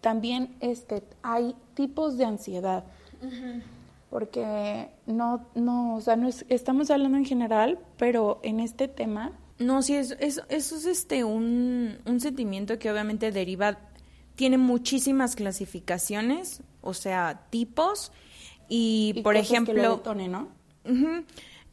También 0.01 0.57
este 0.61 1.03
hay 1.23 1.55
tipos 1.75 2.17
de 2.19 2.25
ansiedad. 2.25 2.85
Porque 4.11 4.89
no 5.07 5.47
no, 5.55 5.97
o 5.97 6.01
sea, 6.01 6.17
no 6.17 6.29
estamos 6.49 6.91
hablando 6.91 7.19
en 7.19 7.25
general, 7.25 7.81
pero 7.97 8.39
en 8.43 8.61
este 8.61 8.87
tema 8.87 9.33
no, 9.59 9.83
sí, 9.83 9.95
es, 9.95 10.17
eso 10.21 10.45
es 10.51 10.85
este 10.85 11.25
un, 11.25 11.99
un 12.05 12.21
sentimiento 12.21 12.79
que 12.79 12.91
obviamente 12.91 13.33
deriva, 13.33 13.79
tiene 14.35 14.59
muchísimas 14.59 15.35
clasificaciones, 15.35 16.63
o 16.83 16.93
sea, 16.93 17.47
tipos, 17.51 18.13
y, 18.69 19.23
por 19.23 19.37
ejemplo... 19.37 20.03
¿no? 20.29 20.49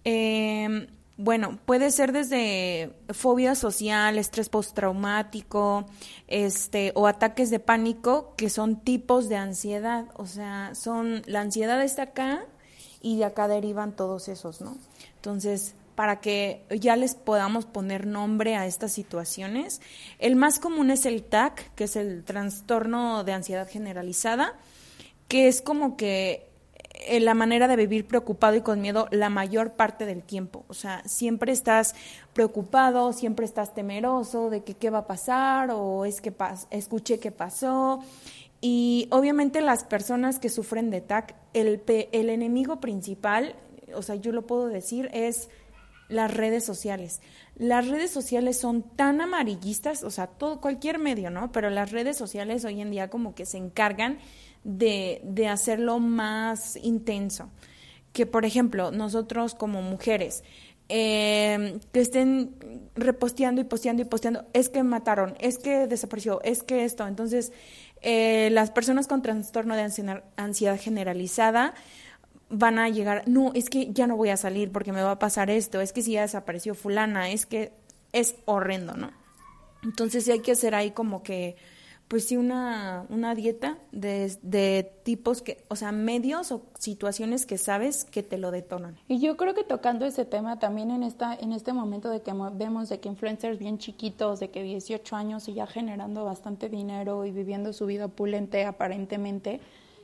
eh, 0.05 0.87
bueno, 1.23 1.57
puede 1.65 1.89
ser 1.89 2.11
desde 2.11 2.91
fobia 3.11 3.55
social, 3.55 4.17
estrés 4.17 4.49
postraumático, 4.49 5.85
este, 6.27 6.91
o 6.95 7.07
ataques 7.07 7.49
de 7.49 7.59
pánico, 7.59 8.33
que 8.35 8.49
son 8.49 8.81
tipos 8.81 9.29
de 9.29 9.37
ansiedad. 9.37 10.07
O 10.15 10.25
sea, 10.25 10.75
son, 10.75 11.21
la 11.25 11.39
ansiedad 11.39 11.81
está 11.81 12.01
acá 12.03 12.45
y 13.01 13.19
de 13.19 13.23
acá 13.23 13.47
derivan 13.47 13.95
todos 13.95 14.27
esos, 14.27 14.59
¿no? 14.59 14.75
Entonces, 15.15 15.75
para 15.95 16.19
que 16.19 16.65
ya 16.69 16.97
les 16.97 17.15
podamos 17.15 17.65
poner 17.65 18.05
nombre 18.05 18.57
a 18.57 18.65
estas 18.65 18.91
situaciones, 18.91 19.79
el 20.19 20.35
más 20.35 20.59
común 20.59 20.91
es 20.91 21.05
el 21.05 21.23
TAC, 21.23 21.73
que 21.75 21.85
es 21.85 21.95
el 21.95 22.25
trastorno 22.25 23.23
de 23.23 23.31
ansiedad 23.31 23.69
generalizada, 23.69 24.55
que 25.29 25.47
es 25.47 25.61
como 25.61 25.95
que 25.95 26.52
la 27.19 27.33
manera 27.33 27.67
de 27.67 27.75
vivir 27.75 28.07
preocupado 28.07 28.55
y 28.55 28.61
con 28.61 28.81
miedo 28.81 29.07
la 29.11 29.29
mayor 29.29 29.73
parte 29.73 30.05
del 30.05 30.23
tiempo. 30.23 30.63
O 30.67 30.73
sea, 30.73 31.01
siempre 31.05 31.51
estás 31.51 31.95
preocupado, 32.33 33.13
siempre 33.13 33.45
estás 33.45 33.73
temeroso 33.73 34.49
de 34.49 34.63
que 34.63 34.75
qué 34.75 34.89
va 34.89 34.99
a 34.99 35.07
pasar 35.07 35.71
o 35.71 36.05
es 36.05 36.21
que 36.21 36.33
escuché 36.71 37.19
qué 37.19 37.31
pasó. 37.31 38.01
Y 38.61 39.07
obviamente 39.11 39.61
las 39.61 39.83
personas 39.83 40.39
que 40.39 40.49
sufren 40.49 40.89
de 40.89 41.01
TAC, 41.01 41.35
el, 41.53 41.81
el 41.87 42.29
enemigo 42.29 42.79
principal, 42.79 43.55
o 43.93 44.01
sea, 44.01 44.15
yo 44.15 44.31
lo 44.31 44.47
puedo 44.47 44.67
decir, 44.67 45.09
es 45.13 45.49
las 46.07 46.33
redes 46.33 46.63
sociales. 46.63 47.21
Las 47.55 47.87
redes 47.87 48.11
sociales 48.11 48.57
son 48.57 48.83
tan 48.83 49.19
amarillistas, 49.19 50.03
o 50.03 50.11
sea, 50.11 50.27
todo, 50.27 50.61
cualquier 50.61 50.99
medio, 50.99 51.29
¿no? 51.29 51.51
Pero 51.51 51.69
las 51.69 51.91
redes 51.91 52.17
sociales 52.17 52.63
hoy 52.65 52.81
en 52.81 52.91
día 52.91 53.09
como 53.09 53.35
que 53.35 53.45
se 53.45 53.57
encargan 53.57 54.19
de, 54.63 55.21
de 55.23 55.47
hacerlo 55.47 55.99
más 55.99 56.77
intenso. 56.77 57.49
Que, 58.11 58.25
por 58.25 58.45
ejemplo, 58.45 58.91
nosotros 58.91 59.55
como 59.55 59.81
mujeres, 59.81 60.43
eh, 60.89 61.79
que 61.91 62.01
estén 62.01 62.55
reposteando 62.95 63.61
y 63.61 63.63
posteando 63.63 64.01
y 64.01 64.05
posteando, 64.05 64.45
es 64.53 64.69
que 64.69 64.83
mataron, 64.83 65.35
es 65.39 65.57
que 65.57 65.87
desapareció, 65.87 66.41
es 66.43 66.61
que 66.61 66.83
esto. 66.83 67.07
Entonces, 67.07 67.51
eh, 68.01 68.49
las 68.51 68.69
personas 68.69 69.07
con 69.07 69.21
trastorno 69.21 69.75
de 69.75 69.89
ansiedad 70.35 70.79
generalizada 70.79 71.73
van 72.49 72.77
a 72.77 72.89
llegar, 72.89 73.23
no, 73.25 73.51
es 73.55 73.69
que 73.69 73.91
ya 73.91 74.05
no 74.05 74.15
voy 74.15 74.29
a 74.29 74.37
salir 74.37 74.71
porque 74.71 74.91
me 74.91 75.01
va 75.01 75.11
a 75.11 75.19
pasar 75.19 75.49
esto, 75.49 75.81
es 75.81 75.93
que 75.93 76.03
si 76.03 76.11
ya 76.11 76.21
desapareció 76.21 76.75
fulana, 76.75 77.31
es 77.31 77.45
que 77.47 77.71
es 78.11 78.35
horrendo, 78.45 78.93
¿no? 78.93 79.11
Entonces 79.83 80.25
sí 80.25 80.31
hay 80.31 80.41
que 80.41 80.51
hacer 80.51 80.75
ahí 80.75 80.91
como 80.91 81.23
que 81.23 81.55
pues 82.07 82.25
sí, 82.25 82.37
una, 82.37 83.05
una 83.09 83.33
dieta 83.33 83.77
de, 83.91 84.37
de, 84.41 84.91
tipos 85.03 85.41
que, 85.41 85.63
o 85.67 85.75
sea, 85.75 85.91
medios 85.91 86.51
o 86.51 86.63
situaciones 86.77 87.45
que 87.45 87.57
sabes 87.57 88.05
que 88.05 88.21
te 88.23 88.37
lo 88.37 88.51
detonan. 88.51 88.97
Y 89.07 89.19
yo 89.19 89.35
creo 89.35 89.53
que 89.53 89.63
tocando 89.63 90.05
ese 90.05 90.25
tema 90.25 90.59
también 90.59 90.91
en 90.91 91.03
esta, 91.03 91.33
en 91.33 91.53
este 91.53 91.73
momento 91.73 92.09
de 92.09 92.21
que 92.21 92.31
vemos 92.53 92.89
de 92.89 92.99
que 92.99 93.09
influencers 93.09 93.57
bien 93.57 93.79
chiquitos, 93.79 94.39
de 94.39 94.49
que 94.49 94.61
18 94.61 95.15
años 95.15 95.47
y 95.47 95.53
ya 95.53 95.65
generando 95.65 96.23
bastante 96.25 96.69
dinero 96.69 97.25
y 97.25 97.31
viviendo 97.31 97.73
su 97.73 97.85
vida 97.85 98.05
opulente 98.05 98.65
aparentemente, 98.65 99.59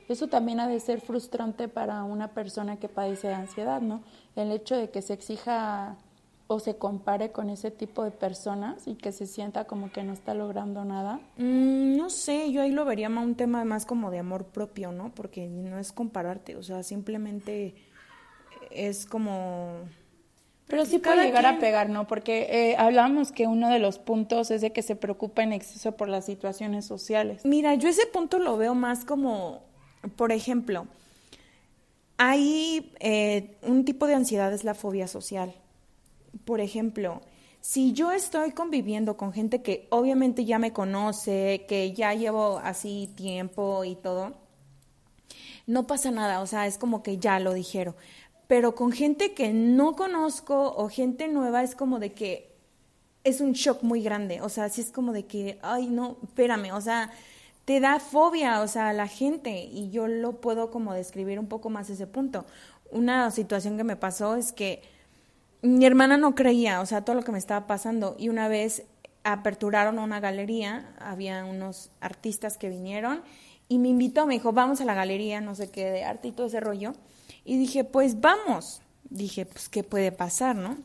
eso 0.08 0.26
también 0.26 0.58
ha 0.58 0.66
de 0.66 0.80
ser 0.80 1.00
frustrante 1.00 1.68
para 1.68 2.02
una 2.02 2.28
persona 2.34 2.76
que 2.76 2.88
padece 2.88 3.28
de 3.28 3.34
ansiedad, 3.34 3.80
¿no? 3.80 4.02
El 4.34 4.50
hecho 4.50 4.74
de 4.74 4.90
que 4.90 5.02
se 5.02 5.12
exija 5.12 5.96
o 6.52 6.58
se 6.58 6.76
compare 6.76 7.30
con 7.30 7.48
ese 7.48 7.70
tipo 7.70 8.02
de 8.02 8.10
personas 8.10 8.88
y 8.88 8.96
que 8.96 9.12
se 9.12 9.28
sienta 9.28 9.66
como 9.66 9.92
que 9.92 10.02
no 10.02 10.12
está 10.12 10.34
logrando 10.34 10.84
nada? 10.84 11.20
Mm, 11.36 11.96
no 11.96 12.10
sé, 12.10 12.50
yo 12.50 12.62
ahí 12.62 12.72
lo 12.72 12.84
vería 12.84 13.08
más 13.08 13.24
un 13.24 13.36
tema 13.36 13.64
más 13.64 13.86
como 13.86 14.10
de 14.10 14.18
amor 14.18 14.46
propio, 14.46 14.90
¿no? 14.90 15.14
Porque 15.14 15.46
no 15.46 15.78
es 15.78 15.92
compararte, 15.92 16.56
o 16.56 16.62
sea, 16.64 16.82
simplemente 16.82 17.76
es 18.72 19.06
como... 19.06 19.76
Pero 20.66 20.84
sí 20.86 20.98
puede 20.98 21.24
llegar 21.24 21.46
a 21.46 21.60
pegar, 21.60 21.88
¿no? 21.88 22.08
Porque 22.08 22.48
eh, 22.50 22.76
hablamos 22.76 23.30
que 23.30 23.46
uno 23.46 23.68
de 23.68 23.78
los 23.78 24.00
puntos 24.00 24.50
es 24.50 24.60
de 24.60 24.72
que 24.72 24.82
se 24.82 24.96
preocupa 24.96 25.44
en 25.44 25.52
exceso 25.52 25.92
por 25.96 26.08
las 26.08 26.24
situaciones 26.24 26.84
sociales. 26.84 27.44
Mira, 27.44 27.76
yo 27.76 27.88
ese 27.88 28.06
punto 28.06 28.40
lo 28.40 28.56
veo 28.56 28.74
más 28.74 29.04
como, 29.04 29.62
por 30.16 30.32
ejemplo, 30.32 30.88
hay 32.18 32.92
eh, 32.98 33.56
un 33.62 33.84
tipo 33.84 34.08
de 34.08 34.14
ansiedad 34.14 34.52
es 34.52 34.64
la 34.64 34.74
fobia 34.74 35.06
social 35.06 35.54
por 36.44 36.60
ejemplo, 36.60 37.20
si 37.60 37.92
yo 37.92 38.12
estoy 38.12 38.52
conviviendo 38.52 39.16
con 39.16 39.32
gente 39.32 39.62
que 39.62 39.86
obviamente 39.90 40.44
ya 40.44 40.58
me 40.58 40.72
conoce, 40.72 41.66
que 41.68 41.92
ya 41.92 42.14
llevo 42.14 42.58
así 42.58 43.12
tiempo 43.16 43.84
y 43.84 43.96
todo, 43.96 44.34
no 45.66 45.86
pasa 45.86 46.10
nada, 46.10 46.40
o 46.40 46.46
sea, 46.46 46.66
es 46.66 46.78
como 46.78 47.02
que 47.02 47.18
ya 47.18 47.38
lo 47.38 47.52
dijeron. 47.52 47.94
Pero 48.46 48.74
con 48.74 48.92
gente 48.92 49.34
que 49.34 49.52
no 49.52 49.94
conozco 49.94 50.74
o 50.76 50.88
gente 50.88 51.28
nueva 51.28 51.62
es 51.62 51.74
como 51.74 51.98
de 51.98 52.12
que 52.12 52.50
es 53.22 53.40
un 53.40 53.52
shock 53.52 53.82
muy 53.82 54.02
grande, 54.02 54.40
o 54.40 54.48
sea, 54.48 54.68
sí 54.70 54.80
es 54.80 54.90
como 54.90 55.12
de 55.12 55.26
que, 55.26 55.58
ay, 55.62 55.86
no, 55.86 56.16
espérame, 56.22 56.72
o 56.72 56.80
sea, 56.80 57.10
te 57.66 57.78
da 57.78 58.00
fobia, 58.00 58.62
o 58.62 58.66
sea, 58.68 58.92
la 58.92 59.06
gente, 59.06 59.64
y 59.64 59.90
yo 59.90 60.08
lo 60.08 60.40
puedo 60.40 60.70
como 60.70 60.94
describir 60.94 61.38
un 61.38 61.46
poco 61.46 61.70
más 61.70 61.90
ese 61.90 62.06
punto. 62.06 62.46
Una 62.90 63.30
situación 63.30 63.76
que 63.76 63.84
me 63.84 63.96
pasó 63.96 64.34
es 64.34 64.52
que 64.52 64.82
mi 65.62 65.84
hermana 65.84 66.16
no 66.16 66.34
creía, 66.34 66.80
o 66.80 66.86
sea, 66.86 67.04
todo 67.04 67.16
lo 67.16 67.22
que 67.22 67.32
me 67.32 67.38
estaba 67.38 67.66
pasando. 67.66 68.16
Y 68.18 68.28
una 68.28 68.48
vez 68.48 68.84
aperturaron 69.24 69.98
una 69.98 70.20
galería, 70.20 70.94
había 70.98 71.44
unos 71.44 71.90
artistas 72.00 72.56
que 72.56 72.68
vinieron 72.68 73.22
y 73.68 73.78
me 73.78 73.88
invitó, 73.88 74.26
me 74.26 74.34
dijo, 74.34 74.52
vamos 74.52 74.80
a 74.80 74.84
la 74.84 74.94
galería, 74.94 75.40
no 75.40 75.54
sé 75.54 75.70
qué, 75.70 75.90
de 75.90 76.04
arte 76.04 76.28
y 76.28 76.32
todo 76.32 76.46
ese 76.46 76.60
rollo. 76.60 76.92
Y 77.44 77.58
dije, 77.58 77.84
pues 77.84 78.20
vamos. 78.20 78.82
Dije, 79.08 79.46
pues, 79.46 79.68
¿qué 79.68 79.82
puede 79.82 80.12
pasar, 80.12 80.56
no? 80.56 80.76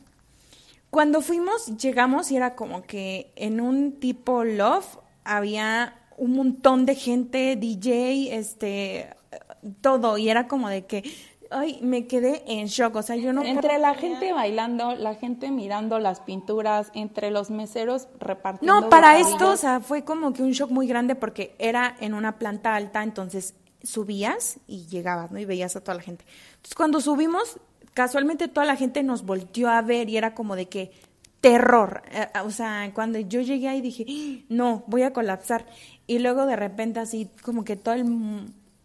Cuando 0.90 1.20
fuimos, 1.20 1.76
llegamos 1.76 2.30
y 2.30 2.36
era 2.36 2.54
como 2.54 2.82
que 2.82 3.32
en 3.36 3.60
un 3.60 3.92
tipo 3.92 4.44
love 4.44 4.86
había 5.24 5.94
un 6.16 6.32
montón 6.32 6.86
de 6.86 6.94
gente, 6.94 7.56
DJ, 7.56 8.36
este, 8.36 9.08
todo, 9.80 10.16
y 10.16 10.28
era 10.28 10.48
como 10.48 10.68
de 10.68 10.86
que 10.86 11.02
ay, 11.50 11.78
me 11.82 12.06
quedé 12.06 12.42
en 12.46 12.66
shock, 12.66 12.96
o 12.96 13.02
sea, 13.02 13.16
yo 13.16 13.32
no... 13.32 13.44
Entre 13.44 13.78
la 13.78 13.94
gente 13.94 14.32
bailando, 14.32 14.94
la 14.94 15.14
gente 15.14 15.50
mirando 15.50 15.98
las 15.98 16.20
pinturas, 16.20 16.90
entre 16.94 17.30
los 17.30 17.50
meseros 17.50 18.08
repartiendo... 18.18 18.80
No, 18.80 18.88
para 18.88 19.18
esto, 19.18 19.50
o 19.50 19.56
sea, 19.56 19.80
fue 19.80 20.04
como 20.04 20.32
que 20.32 20.42
un 20.42 20.52
shock 20.52 20.70
muy 20.70 20.86
grande 20.86 21.14
porque 21.14 21.54
era 21.58 21.96
en 22.00 22.14
una 22.14 22.38
planta 22.38 22.74
alta, 22.74 23.02
entonces 23.02 23.54
subías 23.82 24.58
y 24.66 24.86
llegabas, 24.86 25.30
¿no? 25.30 25.38
Y 25.38 25.44
veías 25.44 25.76
a 25.76 25.80
toda 25.80 25.96
la 25.96 26.02
gente. 26.02 26.24
Entonces, 26.56 26.74
cuando 26.74 27.00
subimos, 27.00 27.58
casualmente 27.94 28.48
toda 28.48 28.66
la 28.66 28.76
gente 28.76 29.02
nos 29.02 29.24
volteó 29.24 29.68
a 29.68 29.80
ver 29.82 30.08
y 30.08 30.16
era 30.16 30.34
como 30.34 30.56
de 30.56 30.68
que 30.68 30.92
terror. 31.40 32.02
Eh, 32.10 32.26
o 32.44 32.50
sea, 32.50 32.90
cuando 32.94 33.18
yo 33.20 33.40
llegué 33.40 33.68
ahí 33.68 33.80
dije, 33.80 34.04
¡Ah! 34.08 34.44
no, 34.48 34.84
voy 34.86 35.02
a 35.02 35.12
colapsar. 35.12 35.66
Y 36.06 36.18
luego 36.18 36.46
de 36.46 36.56
repente 36.56 37.00
así, 37.00 37.30
como 37.42 37.64
que 37.64 37.76
todo 37.76 37.94
el 37.94 38.04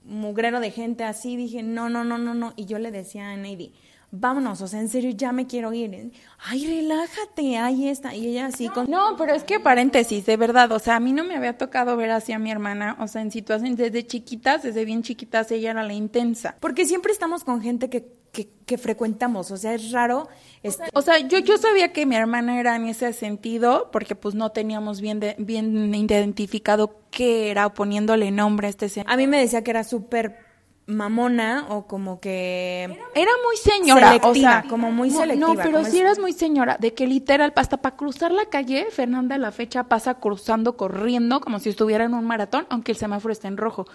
mugrero 0.04 0.60
de 0.60 0.72
gente 0.72 1.04
así, 1.04 1.36
dije, 1.38 1.64
no, 1.64 1.90
no, 1.90 2.04
no, 2.04 2.18
no, 2.18 2.34
no. 2.34 2.54
Y 2.56 2.66
yo 2.66 2.80
le 2.80 2.92
decía 2.92 3.30
a 3.30 3.38
Nady, 3.38 3.74
vámonos, 4.12 4.62
o 4.62 4.68
sea, 4.68 4.80
en 4.80 4.90
serio, 4.90 5.12
ya 5.12 5.32
me 5.32 5.48
quiero 5.48 5.74
ir. 5.74 6.12
Ay, 6.40 6.68
relájate, 6.68 7.58
ahí 7.58 7.88
está. 7.88 8.14
Y 8.14 8.28
ella 8.28 8.48
así 8.48 8.68
con... 8.68 8.90
No, 8.90 9.16
pero 9.18 9.34
es 9.34 9.44
que 9.44 9.60
paréntesis, 9.60 10.26
de 10.26 10.38
verdad, 10.38 10.72
o 10.72 10.80
sea, 10.80 10.98
a 10.98 11.00
mí 11.00 11.14
no 11.14 11.24
me 11.24 11.36
había 11.36 11.58
tocado 11.58 11.96
ver 11.98 12.12
así 12.12 12.34
a 12.34 12.40
mi 12.40 12.52
hermana, 12.52 12.98
o 13.00 13.08
sea, 13.08 13.22
en 13.22 13.32
situaciones 13.32 13.78
desde 13.78 14.06
chiquitas, 14.06 14.64
desde 14.64 14.86
bien 14.86 15.02
chiquitas, 15.02 15.50
ella 15.52 15.72
era 15.72 15.84
la 15.84 15.94
intensa. 15.94 16.56
Porque 16.60 16.86
siempre 16.86 17.14
estamos 17.14 17.44
con 17.44 17.62
gente 17.62 17.90
que, 17.90 18.21
que, 18.32 18.50
que 18.66 18.78
frecuentamos, 18.78 19.52
o 19.52 19.58
sea, 19.58 19.74
es 19.74 19.92
raro. 19.92 20.28
Este... 20.64 20.84
O 20.94 21.02
sea, 21.02 21.20
yo, 21.20 21.40
yo 21.40 21.58
sabía 21.58 21.92
que 21.92 22.06
mi 22.06 22.16
hermana 22.16 22.60
era 22.60 22.76
en 22.76 22.86
ese 22.86 23.12
sentido, 23.14 23.90
porque 23.92 24.16
pues 24.16 24.36
no 24.36 24.52
teníamos 24.52 25.02
bien, 25.02 25.20
de, 25.20 25.36
bien 25.38 25.94
identificado 25.94 27.02
qué 27.12 27.52
era, 27.52 27.74
poniéndole 27.74 28.32
nombre 28.32 28.68
a 28.68 28.70
este... 28.70 29.04
A 29.06 29.18
mí 29.18 29.28
me 29.28 29.40
decía 29.40 29.64
que 29.64 29.72
era 29.72 29.84
súper 29.84 30.52
mamona 30.88 31.68
o 31.70 31.88
como 31.88 32.20
que 32.20 32.84
era 33.16 33.32
muy 33.46 33.58
señora, 33.58 34.08
selectiva, 34.08 34.30
o 34.32 34.36
sea, 34.36 34.66
como 34.70 34.92
muy 34.92 35.10
selectiva. 35.10 35.54
No, 35.54 35.62
pero 35.62 35.86
si 35.86 36.00
eras 36.00 36.20
muy 36.20 36.34
señora, 36.34 36.78
de 36.80 36.94
que 36.94 37.08
literal 37.08 37.54
hasta 37.56 37.78
para 37.78 37.96
cruzar 37.96 38.32
la 38.32 38.46
calle, 38.46 38.88
Fernanda 38.92 39.38
la 39.38 39.52
fecha 39.52 39.84
pasa 39.84 40.16
cruzando, 40.16 40.78
corriendo 40.78 41.40
como 41.42 41.60
si 41.60 41.70
estuviera 41.70 42.06
en 42.06 42.14
un 42.14 42.26
maratón, 42.26 42.66
aunque 42.70 42.92
el 42.92 42.98
semáforo 42.98 43.32
esté 43.32 43.48
en 43.48 43.58
rojo. 43.58 43.86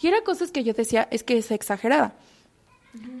Y 0.00 0.08
era 0.08 0.22
cosas 0.22 0.50
que 0.50 0.64
yo 0.64 0.72
decía, 0.72 1.06
es 1.10 1.22
que 1.22 1.38
es 1.38 1.50
exagerada. 1.50 2.14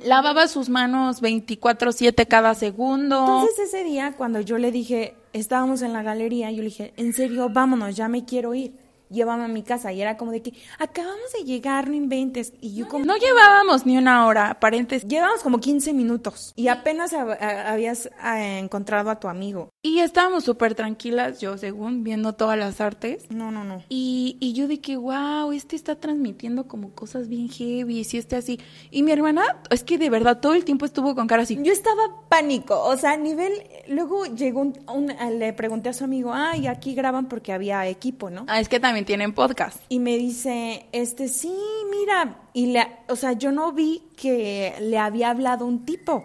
Lavaba 0.04 0.48
sus 0.48 0.68
manos 0.68 1.20
24/7 1.20 2.26
cada 2.26 2.54
segundo. 2.54 3.20
Entonces 3.20 3.58
ese 3.68 3.84
día 3.84 4.14
cuando 4.16 4.40
yo 4.40 4.58
le 4.58 4.70
dije, 4.70 5.14
estábamos 5.32 5.82
en 5.82 5.92
la 5.92 6.02
galería, 6.02 6.50
yo 6.50 6.58
le 6.58 6.68
dije, 6.68 6.92
"En 6.96 7.12
serio, 7.12 7.48
vámonos, 7.48 7.96
ya 7.96 8.08
me 8.08 8.24
quiero 8.24 8.54
ir." 8.54 8.81
Llévame 9.12 9.44
a 9.44 9.48
mi 9.48 9.62
casa. 9.62 9.92
Y 9.92 10.02
era 10.02 10.16
como 10.16 10.32
de 10.32 10.42
que 10.42 10.54
acabamos 10.78 11.32
de 11.38 11.44
llegar, 11.44 11.88
no 11.88 11.94
inventes. 11.94 12.52
Y 12.60 12.74
yo 12.74 12.88
como... 12.88 13.04
No 13.04 13.16
llevábamos 13.16 13.86
ni 13.86 13.96
una 13.96 14.26
hora, 14.26 14.58
paréntesis. 14.60 15.08
Llevábamos 15.08 15.42
como 15.42 15.60
15 15.60 15.92
minutos 15.92 16.52
y 16.56 16.68
apenas 16.68 17.12
habías 17.12 18.10
encontrado 18.22 19.10
a 19.10 19.20
tu 19.20 19.28
amigo. 19.28 19.70
Y 19.82 20.00
estábamos 20.00 20.44
súper 20.44 20.74
tranquilas, 20.74 21.40
yo 21.40 21.58
según, 21.58 22.04
viendo 22.04 22.34
todas 22.34 22.58
las 22.58 22.80
artes. 22.80 23.30
No, 23.30 23.50
no, 23.50 23.64
no. 23.64 23.82
Y, 23.88 24.36
y 24.40 24.52
yo 24.52 24.68
dije, 24.68 24.96
wow, 24.96 25.52
este 25.52 25.76
está 25.76 25.96
transmitiendo 25.96 26.68
como 26.68 26.92
cosas 26.92 27.28
bien 27.28 27.48
heavy, 27.48 27.98
y 27.98 28.16
este 28.16 28.36
así. 28.36 28.60
Y 28.90 29.02
mi 29.02 29.12
hermana, 29.12 29.42
es 29.70 29.84
que 29.84 29.98
de 29.98 30.10
verdad 30.10 30.40
todo 30.40 30.54
el 30.54 30.64
tiempo 30.64 30.84
estuvo 30.84 31.14
con 31.14 31.26
cara 31.26 31.42
así. 31.42 31.58
Yo 31.62 31.72
estaba 31.72 32.02
pánico, 32.28 32.80
o 32.82 32.96
sea, 32.96 33.12
a 33.12 33.16
nivel... 33.16 33.52
Luego 33.88 34.26
llegó 34.26 34.60
un, 34.60 35.12
le 35.38 35.52
pregunté 35.52 35.88
a 35.88 35.92
su 35.92 36.04
amigo, 36.04 36.32
ay, 36.32 36.66
aquí 36.66 36.94
graban 36.94 37.28
porque 37.28 37.52
había 37.52 37.86
equipo, 37.86 38.30
¿no? 38.30 38.44
Ah, 38.48 38.60
es 38.60 38.68
que 38.68 38.80
también 38.80 39.01
tienen 39.04 39.32
podcast. 39.32 39.78
Y 39.88 39.98
me 39.98 40.16
dice, 40.18 40.86
este, 40.92 41.28
sí, 41.28 41.54
mira, 41.90 42.36
y 42.52 42.66
le, 42.66 42.86
o 43.08 43.16
sea, 43.16 43.32
yo 43.32 43.52
no 43.52 43.72
vi 43.72 44.02
que 44.16 44.74
le 44.80 44.98
había 44.98 45.30
hablado 45.30 45.66
un 45.66 45.84
tipo. 45.84 46.24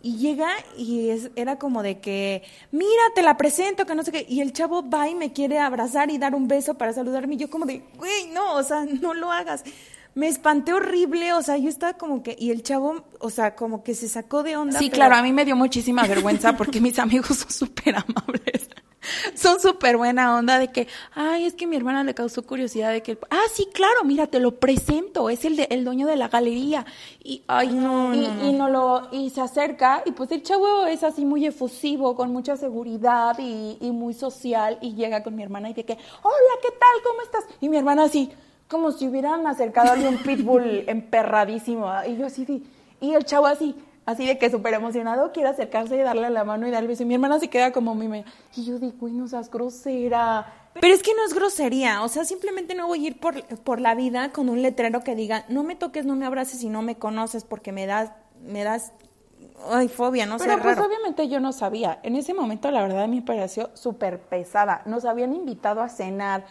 Y 0.00 0.16
llega 0.16 0.48
y 0.76 1.10
es, 1.10 1.30
era 1.34 1.58
como 1.58 1.82
de 1.82 1.98
que, 1.98 2.42
mira, 2.70 3.02
te 3.14 3.22
la 3.22 3.36
presento, 3.36 3.84
que 3.84 3.94
no 3.94 4.04
sé 4.04 4.12
qué. 4.12 4.26
Y 4.28 4.40
el 4.40 4.52
chavo 4.52 4.88
va 4.88 5.08
y 5.08 5.14
me 5.14 5.32
quiere 5.32 5.58
abrazar 5.58 6.10
y 6.10 6.18
dar 6.18 6.34
un 6.34 6.46
beso 6.46 6.74
para 6.74 6.92
saludarme. 6.92 7.34
Y 7.34 7.38
yo 7.38 7.50
como 7.50 7.66
de, 7.66 7.82
güey, 7.96 8.28
no, 8.32 8.54
o 8.54 8.62
sea, 8.62 8.84
no 8.84 9.12
lo 9.14 9.32
hagas. 9.32 9.64
Me 10.14 10.28
espanté 10.28 10.72
horrible, 10.72 11.32
o 11.32 11.42
sea, 11.42 11.56
yo 11.58 11.68
estaba 11.68 11.94
como 11.94 12.22
que, 12.22 12.36
y 12.38 12.50
el 12.50 12.62
chavo, 12.62 13.04
o 13.20 13.30
sea, 13.30 13.54
como 13.54 13.82
que 13.82 13.94
se 13.94 14.08
sacó 14.08 14.42
de 14.42 14.56
onda. 14.56 14.78
Sí, 14.78 14.90
claro, 14.90 15.16
a 15.16 15.22
mí 15.22 15.32
me 15.32 15.44
dio 15.44 15.56
muchísima 15.56 16.06
vergüenza 16.06 16.56
porque 16.56 16.80
mis 16.80 16.98
amigos 16.98 17.38
son 17.38 17.50
súper 17.50 17.96
amables. 17.96 18.68
son 19.34 19.60
súper 19.60 19.96
buena 19.96 20.36
onda 20.36 20.58
de 20.58 20.68
que, 20.68 20.88
ay, 21.14 21.44
es 21.44 21.54
que 21.54 21.66
mi 21.66 21.76
hermana 21.76 22.04
le 22.04 22.14
causó 22.14 22.42
curiosidad 22.44 22.90
de 22.90 23.02
que, 23.02 23.18
ah, 23.30 23.42
sí, 23.52 23.68
claro, 23.72 24.04
mira, 24.04 24.26
te 24.26 24.40
lo 24.40 24.56
presento, 24.56 25.30
es 25.30 25.44
el, 25.44 25.56
de, 25.56 25.68
el 25.70 25.84
dueño 25.84 26.06
de 26.06 26.16
la 26.16 26.28
galería. 26.28 26.86
Y, 27.22 27.42
ay, 27.46 27.68
no, 27.68 28.14
y, 28.14 28.20
no, 28.20 28.48
y, 28.48 28.52
no 28.52 28.68
lo, 28.68 29.08
y 29.12 29.30
se 29.30 29.40
acerca, 29.40 30.02
y 30.04 30.12
pues 30.12 30.30
el 30.32 30.42
chavo 30.42 30.86
es 30.86 31.02
así 31.04 31.24
muy 31.24 31.46
efusivo, 31.46 32.16
con 32.16 32.32
mucha 32.32 32.56
seguridad 32.56 33.36
y, 33.38 33.78
y 33.80 33.90
muy 33.90 34.14
social, 34.14 34.78
y 34.80 34.94
llega 34.94 35.22
con 35.22 35.34
mi 35.34 35.42
hermana 35.42 35.70
y 35.70 35.74
de 35.74 35.84
que, 35.84 35.94
hola, 35.94 36.54
¿qué 36.62 36.70
tal? 36.70 37.02
¿Cómo 37.04 37.22
estás? 37.22 37.44
Y 37.60 37.68
mi 37.68 37.76
hermana 37.76 38.04
así, 38.04 38.30
como 38.68 38.92
si 38.92 39.08
hubieran 39.08 39.46
acercado 39.46 39.92
a 39.92 40.08
un 40.08 40.18
pitbull 40.22 40.84
emperradísimo. 40.86 41.90
Y 42.06 42.16
yo 42.16 42.26
así, 42.26 42.64
y 43.00 43.12
el 43.12 43.24
chavo 43.24 43.46
así, 43.46 43.74
así 44.08 44.26
de 44.26 44.38
que 44.38 44.48
súper 44.48 44.72
emocionado, 44.72 45.32
quiere 45.32 45.50
acercarse 45.50 45.94
y 45.94 46.00
darle 46.00 46.30
la 46.30 46.42
mano 46.42 46.66
y 46.66 46.70
darle 46.70 46.88
beso. 46.88 47.02
Y 47.02 47.06
mi 47.06 47.14
hermana 47.14 47.38
se 47.38 47.48
queda 47.48 47.72
como 47.72 47.94
mime. 47.94 48.24
Y 48.56 48.64
yo 48.64 48.78
digo, 48.78 48.94
uy, 49.00 49.12
no 49.12 49.28
seas 49.28 49.50
grosera. 49.50 50.50
Pero 50.80 50.94
es 50.94 51.02
que 51.02 51.12
no 51.14 51.26
es 51.26 51.34
grosería, 51.34 52.02
o 52.02 52.08
sea, 52.08 52.24
simplemente 52.24 52.74
no 52.74 52.86
voy 52.86 53.04
a 53.04 53.08
ir 53.08 53.20
por, 53.20 53.42
por 53.58 53.80
la 53.80 53.94
vida 53.94 54.32
con 54.32 54.48
un 54.48 54.62
letrero 54.62 55.02
que 55.02 55.14
diga, 55.14 55.44
no 55.48 55.62
me 55.62 55.76
toques, 55.76 56.06
no 56.06 56.16
me 56.16 56.24
abraces 56.24 56.62
y 56.62 56.70
no 56.70 56.80
me 56.80 56.96
conoces 56.96 57.44
porque 57.44 57.70
me 57.70 57.84
das, 57.84 58.12
me 58.40 58.64
das 58.64 58.92
ay, 59.70 59.88
fobia, 59.88 60.24
no 60.24 60.38
sé. 60.38 60.46
Pero 60.46 60.62
pues 60.62 60.78
obviamente 60.78 61.28
yo 61.28 61.40
no 61.40 61.52
sabía. 61.52 61.98
En 62.02 62.16
ese 62.16 62.32
momento 62.32 62.70
la 62.70 62.80
verdad 62.80 63.08
me 63.08 63.20
pareció 63.20 63.70
súper 63.74 64.20
pesada. 64.20 64.82
Nos 64.86 65.04
habían 65.04 65.34
invitado 65.34 65.82
a 65.82 65.88
cenar, 65.88 66.46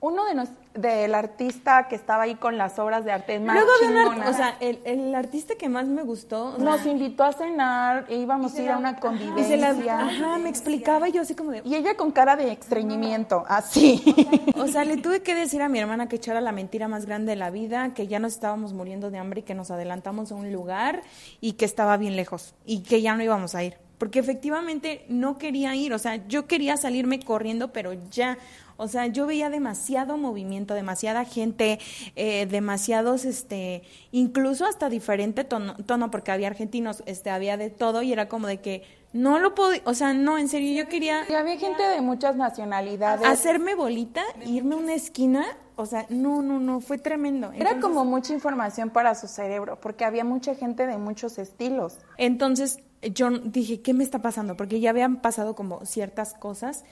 uno 0.00 0.26
de 0.26 0.34
los, 0.34 0.48
del 0.74 1.14
artista 1.14 1.88
que 1.88 1.94
estaba 1.94 2.24
ahí 2.24 2.34
con 2.34 2.58
las 2.58 2.78
obras 2.78 3.04
de 3.04 3.12
arte 3.12 3.38
más 3.40 3.56
Luego 3.56 3.70
de 3.80 4.28
o 4.28 4.32
sea, 4.34 4.56
el, 4.60 4.80
el, 4.84 5.14
artista 5.14 5.54
que 5.54 5.68
más 5.68 5.86
me 5.86 6.02
gustó 6.02 6.58
nos 6.58 6.84
invitó 6.84 7.24
a 7.24 7.32
cenar 7.32 8.04
e 8.08 8.16
íbamos 8.16 8.54
a 8.54 8.62
ir 8.62 8.70
a 8.70 8.76
una 8.76 8.96
convivencia. 8.96 9.98
ajá, 9.98 10.38
me 10.38 10.50
explicaba 10.50 11.08
y 11.08 11.12
yo 11.12 11.22
así 11.22 11.34
como 11.34 11.52
de 11.52 11.62
y 11.64 11.74
ella 11.74 11.96
con 11.96 12.10
cara 12.10 12.36
de 12.36 12.52
estreñimiento, 12.52 13.44
así. 13.48 14.02
O 14.56 14.68
sea, 14.68 14.84
le 14.84 14.96
tuve 14.96 15.20
que 15.20 15.34
decir 15.34 15.62
a 15.62 15.68
mi 15.68 15.78
hermana 15.78 16.08
que 16.08 16.16
echara 16.16 16.40
la 16.40 16.52
mentira 16.52 16.88
más 16.88 17.06
grande 17.06 17.32
de 17.32 17.36
la 17.36 17.50
vida, 17.50 17.92
que 17.92 18.06
ya 18.06 18.18
nos 18.18 18.34
estábamos 18.34 18.72
muriendo 18.72 19.10
de 19.10 19.18
hambre 19.18 19.40
y 19.40 19.42
que 19.42 19.54
nos 19.54 19.70
adelantamos 19.70 20.32
a 20.32 20.34
un 20.34 20.52
lugar 20.52 21.02
y 21.40 21.52
que 21.52 21.64
estaba 21.64 21.96
bien 21.96 22.16
lejos 22.16 22.54
y 22.64 22.82
que 22.82 23.02
ya 23.02 23.14
no 23.16 23.22
íbamos 23.22 23.54
a 23.54 23.62
ir 23.62 23.76
porque 23.98 24.18
efectivamente 24.18 25.04
no 25.08 25.38
quería 25.38 25.74
ir, 25.74 25.92
o 25.92 25.98
sea, 25.98 26.26
yo 26.26 26.46
quería 26.46 26.76
salirme 26.76 27.20
corriendo, 27.20 27.72
pero 27.72 27.92
ya, 28.10 28.38
o 28.76 28.88
sea, 28.88 29.06
yo 29.06 29.26
veía 29.26 29.50
demasiado 29.50 30.16
movimiento, 30.16 30.74
demasiada 30.74 31.24
gente, 31.24 31.78
eh, 32.16 32.46
demasiados, 32.46 33.24
este, 33.24 33.82
incluso 34.10 34.66
hasta 34.66 34.88
diferente 34.88 35.44
tono, 35.44 35.76
tono, 35.86 36.10
porque 36.10 36.32
había 36.32 36.48
argentinos, 36.48 37.02
este, 37.06 37.30
había 37.30 37.56
de 37.56 37.70
todo 37.70 38.02
y 38.02 38.12
era 38.12 38.28
como 38.28 38.46
de 38.46 38.60
que 38.60 38.82
no 39.12 39.38
lo 39.38 39.54
puedo, 39.54 39.80
o 39.84 39.94
sea, 39.94 40.12
no, 40.12 40.38
en 40.38 40.48
serio, 40.48 40.76
yo 40.82 40.88
quería... 40.88 41.24
Y 41.30 41.34
había 41.34 41.56
gente 41.56 41.84
de 41.84 42.00
muchas 42.00 42.34
nacionalidades. 42.34 43.24
Hacerme 43.24 43.76
bolita, 43.76 44.24
irme 44.44 44.74
a 44.74 44.78
una 44.78 44.94
esquina, 44.94 45.46
o 45.76 45.86
sea, 45.86 46.06
no, 46.08 46.42
no, 46.42 46.58
no, 46.58 46.80
fue 46.80 46.98
tremendo. 46.98 47.52
Era 47.52 47.78
como 47.78 48.04
mucha 48.04 48.32
información 48.32 48.90
para 48.90 49.14
su 49.14 49.28
cerebro, 49.28 49.78
porque 49.80 50.04
había 50.04 50.24
mucha 50.24 50.56
gente 50.56 50.88
de 50.88 50.98
muchos 50.98 51.38
estilos. 51.38 51.98
Entonces, 52.18 52.80
yo 53.12 53.30
dije, 53.30 53.80
¿qué 53.80 53.94
me 53.94 54.04
está 54.04 54.22
pasando? 54.22 54.56
Porque 54.56 54.80
ya 54.80 54.90
habían 54.90 55.20
pasado 55.20 55.54
como 55.54 55.84
ciertas 55.84 56.34
cosas 56.34 56.84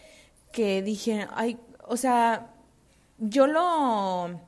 que 0.52 0.82
dije, 0.82 1.26
ay, 1.34 1.58
o 1.86 1.96
sea, 1.96 2.50
yo 3.18 3.46
lo, 3.46 4.40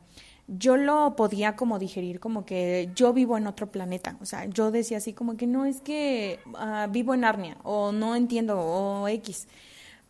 yo 0.47 0.77
lo 0.77 1.17
podía 1.17 1.57
como 1.57 1.79
digerir 1.79 2.21
como 2.21 2.45
que 2.45 2.91
yo 2.95 3.13
vivo 3.13 3.39
en 3.39 3.47
otro 3.47 3.71
planeta. 3.71 4.17
O 4.21 4.27
sea, 4.27 4.45
yo 4.47 4.71
decía 4.71 4.99
así 4.99 5.13
como 5.13 5.37
que 5.37 5.47
no 5.47 5.65
es 5.65 5.81
que 5.81 6.41
uh, 6.47 6.91
vivo 6.91 7.15
en 7.15 7.25
Arnia 7.25 7.57
o 7.63 7.93
no 7.93 8.15
entiendo 8.15 8.59
o 8.61 9.09
X. 9.09 9.49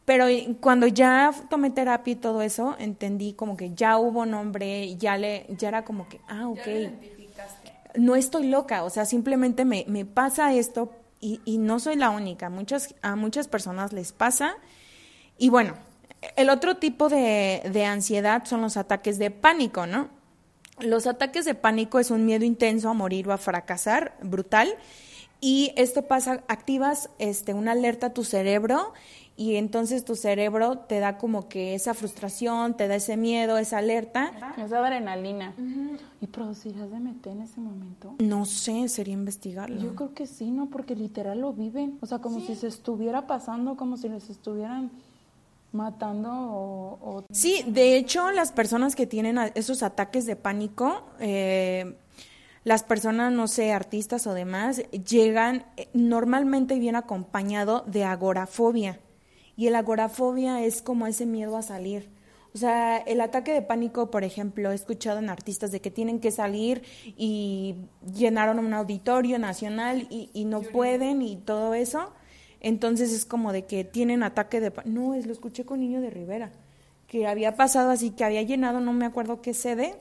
Pero 0.04 0.26
cuando 0.60 0.86
ya 0.86 1.32
tomé 1.48 1.70
terapia 1.70 2.12
y 2.12 2.16
todo 2.16 2.42
eso, 2.42 2.76
entendí 2.78 3.32
como 3.32 3.56
que 3.56 3.72
ya 3.74 3.96
hubo 3.96 4.26
nombre, 4.26 4.96
ya 4.96 5.16
le, 5.16 5.46
ya 5.56 5.68
era 5.68 5.84
como 5.84 6.08
que, 6.08 6.20
ah, 6.28 6.48
ok. 6.48 6.68
No 7.96 8.14
estoy 8.16 8.48
loca, 8.48 8.84
o 8.84 8.90
sea, 8.90 9.06
simplemente 9.06 9.64
me, 9.64 9.84
me 9.88 10.04
pasa 10.04 10.52
esto 10.52 10.90
y, 11.24 11.40
y 11.46 11.56
no 11.56 11.80
soy 11.80 11.96
la 11.96 12.10
única. 12.10 12.50
Muchas, 12.50 12.94
a 13.00 13.16
muchas 13.16 13.48
personas 13.48 13.94
les 13.94 14.12
pasa. 14.12 14.56
Y 15.38 15.48
bueno, 15.48 15.74
el 16.37 16.50
otro 16.50 16.76
tipo 16.76 17.08
de, 17.08 17.62
de 17.72 17.87
ansiedad 17.87 18.44
son 18.44 18.60
los 18.60 18.76
ataques 18.76 19.18
de 19.18 19.30
pánico, 19.30 19.87
¿no? 19.87 20.10
Los 20.80 21.06
ataques 21.06 21.46
de 21.46 21.54
pánico 21.54 21.98
es 21.98 22.10
un 22.10 22.26
miedo 22.26 22.44
intenso 22.44 22.90
a 22.90 22.92
morir 22.92 23.26
o 23.26 23.32
a 23.32 23.38
fracasar, 23.38 24.18
brutal. 24.20 24.74
Y 25.40 25.72
esto 25.76 26.02
pasa, 26.02 26.44
activas 26.46 27.08
este, 27.18 27.54
una 27.54 27.72
alerta 27.72 28.08
a 28.08 28.12
tu 28.12 28.22
cerebro 28.22 28.92
y 29.36 29.56
entonces 29.56 30.04
tu 30.04 30.14
cerebro 30.14 30.78
te 30.78 31.00
da 31.00 31.18
como 31.18 31.48
que 31.48 31.74
esa 31.74 31.92
frustración, 31.92 32.76
te 32.76 32.86
da 32.86 32.94
ese 32.94 33.16
miedo, 33.16 33.58
esa 33.58 33.78
alerta. 33.78 34.32
Esa 34.56 34.78
adrenalina. 34.78 35.54
¿Y 36.20 36.26
producirás 36.28 36.90
DMT 36.90 37.26
en 37.26 37.42
ese 37.42 37.60
momento? 37.60 38.14
No 38.20 38.44
sé, 38.44 38.88
sería 38.88 39.14
investigarlo. 39.14 39.80
Yo 39.80 39.96
creo 39.96 40.14
que 40.14 40.26
sí, 40.28 40.50
¿no? 40.50 40.66
Porque 40.66 40.94
literal 40.94 41.40
lo 41.40 41.52
viven. 41.52 41.98
O 42.00 42.06
sea, 42.06 42.20
como 42.20 42.40
si 42.40 42.54
se 42.54 42.68
estuviera 42.68 43.26
pasando, 43.26 43.76
como 43.76 43.96
si 43.96 44.08
les 44.08 44.30
estuvieran 44.30 44.92
matando 45.72 46.30
o, 46.30 47.24
Sí, 47.32 47.64
de 47.66 47.96
hecho, 47.96 48.30
las 48.30 48.52
personas 48.52 48.94
que 48.94 49.06
tienen 49.08 49.36
esos 49.56 49.82
ataques 49.82 50.26
de 50.26 50.36
pánico, 50.36 51.02
eh, 51.18 51.96
las 52.62 52.84
personas, 52.84 53.32
no 53.32 53.48
sé, 53.48 53.72
artistas 53.72 54.28
o 54.28 54.32
demás, 54.32 54.78
llegan, 54.92 55.66
eh, 55.76 55.88
normalmente 55.92 56.78
viene 56.78 56.98
acompañado 56.98 57.82
de 57.88 58.04
agorafobia. 58.04 59.00
Y 59.56 59.66
el 59.68 59.74
agorafobia 59.76 60.64
es 60.64 60.82
como 60.82 61.06
ese 61.06 61.26
miedo 61.26 61.56
a 61.56 61.62
salir. 61.62 62.08
O 62.54 62.58
sea, 62.58 62.98
el 62.98 63.20
ataque 63.20 63.52
de 63.52 63.62
pánico, 63.62 64.12
por 64.12 64.22
ejemplo, 64.22 64.70
he 64.70 64.74
escuchado 64.74 65.18
en 65.18 65.28
artistas 65.28 65.72
de 65.72 65.80
que 65.80 65.90
tienen 65.90 66.20
que 66.20 66.30
salir 66.30 66.82
y 67.16 67.74
llenaron 68.14 68.60
un 68.60 68.72
auditorio 68.74 69.40
nacional 69.40 70.06
y, 70.08 70.30
y 70.32 70.44
no 70.44 70.62
pueden 70.62 71.20
y 71.20 71.36
todo 71.36 71.74
eso. 71.74 72.12
Entonces 72.60 73.12
es 73.12 73.26
como 73.26 73.52
de 73.52 73.64
que 73.64 73.82
tienen 73.82 74.22
ataque 74.22 74.60
de 74.60 74.70
pánico. 74.70 74.98
No, 74.98 75.14
es 75.14 75.26
lo 75.26 75.32
escuché 75.32 75.64
con 75.64 75.80
Niño 75.80 76.00
de 76.00 76.10
Rivera, 76.10 76.52
que 77.08 77.26
había 77.26 77.56
pasado 77.56 77.90
así, 77.90 78.10
que 78.10 78.24
había 78.24 78.42
llenado, 78.42 78.80
no 78.80 78.92
me 78.92 79.04
acuerdo 79.04 79.42
qué 79.42 79.52
sede, 79.52 79.96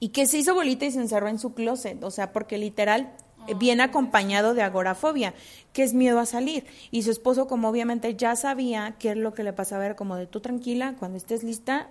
y 0.00 0.08
que 0.08 0.26
se 0.26 0.38
hizo 0.38 0.54
bolita 0.56 0.84
y 0.84 0.90
se 0.90 0.98
encerró 0.98 1.28
en 1.28 1.38
su 1.38 1.54
closet. 1.54 2.02
O 2.02 2.10
sea, 2.10 2.32
porque 2.32 2.58
literal 2.58 3.12
viene 3.58 3.82
acompañado 3.82 4.54
de 4.54 4.62
agorafobia, 4.62 5.34
que 5.72 5.82
es 5.82 5.94
miedo 5.94 6.18
a 6.18 6.26
salir. 6.26 6.64
Y 6.90 7.02
su 7.02 7.10
esposo, 7.10 7.46
como 7.46 7.68
obviamente 7.68 8.14
ya 8.14 8.36
sabía 8.36 8.94
qué 8.98 9.10
es 9.10 9.16
lo 9.16 9.34
que 9.34 9.44
le 9.44 9.52
pasaba, 9.52 9.84
era 9.84 9.96
como 9.96 10.16
de 10.16 10.26
tú 10.26 10.40
tranquila, 10.40 10.94
cuando 10.98 11.16
estés 11.16 11.42
lista 11.42 11.88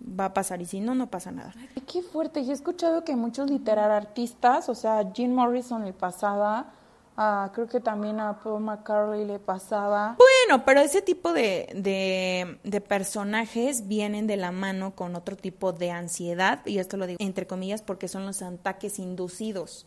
va 0.00 0.26
a 0.26 0.34
pasar 0.34 0.62
y 0.62 0.66
si 0.66 0.80
no, 0.80 0.94
no 0.94 1.08
pasa 1.08 1.30
nada. 1.30 1.52
Ay, 1.58 1.82
qué 1.86 2.02
fuerte. 2.02 2.40
Y 2.40 2.50
he 2.50 2.52
escuchado 2.52 3.04
que 3.04 3.16
muchos 3.16 3.50
literar 3.50 3.90
artistas, 3.90 4.68
o 4.68 4.74
sea, 4.74 5.10
Jim 5.14 5.34
Morrison 5.34 5.84
le 5.84 5.92
pasaba, 5.92 6.72
ah, 7.16 7.50
creo 7.54 7.68
que 7.68 7.80
también 7.80 8.18
a 8.20 8.40
Paul 8.42 8.62
McCartney 8.62 9.24
le 9.26 9.38
pasaba. 9.38 10.16
Bueno, 10.16 10.64
pero 10.64 10.80
ese 10.80 11.02
tipo 11.02 11.32
de, 11.32 11.68
de, 11.74 12.58
de 12.64 12.80
personajes 12.80 13.88
vienen 13.88 14.26
de 14.26 14.36
la 14.36 14.52
mano 14.52 14.94
con 14.94 15.14
otro 15.16 15.36
tipo 15.36 15.72
de 15.72 15.90
ansiedad, 15.90 16.64
y 16.64 16.78
esto 16.78 16.96
lo 16.96 17.06
digo 17.06 17.18
entre 17.20 17.46
comillas 17.46 17.82
porque 17.82 18.08
son 18.08 18.24
los 18.24 18.40
ataques 18.42 18.98
inducidos. 18.98 19.86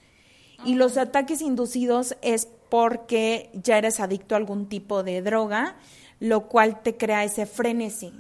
Y 0.66 0.76
los 0.76 0.98
ataques 0.98 1.42
inducidos 1.42 2.16
es 2.22 2.48
porque 2.70 3.50
ya 3.54 3.78
eres 3.78 4.00
adicto 4.00 4.34
a 4.34 4.38
algún 4.38 4.68
tipo 4.68 5.04
de 5.04 5.22
droga, 5.22 5.76
lo 6.20 6.48
cual 6.48 6.82
te 6.82 6.98
crea 6.98 7.24
ese 7.24 7.46
frenesí, 7.46 8.14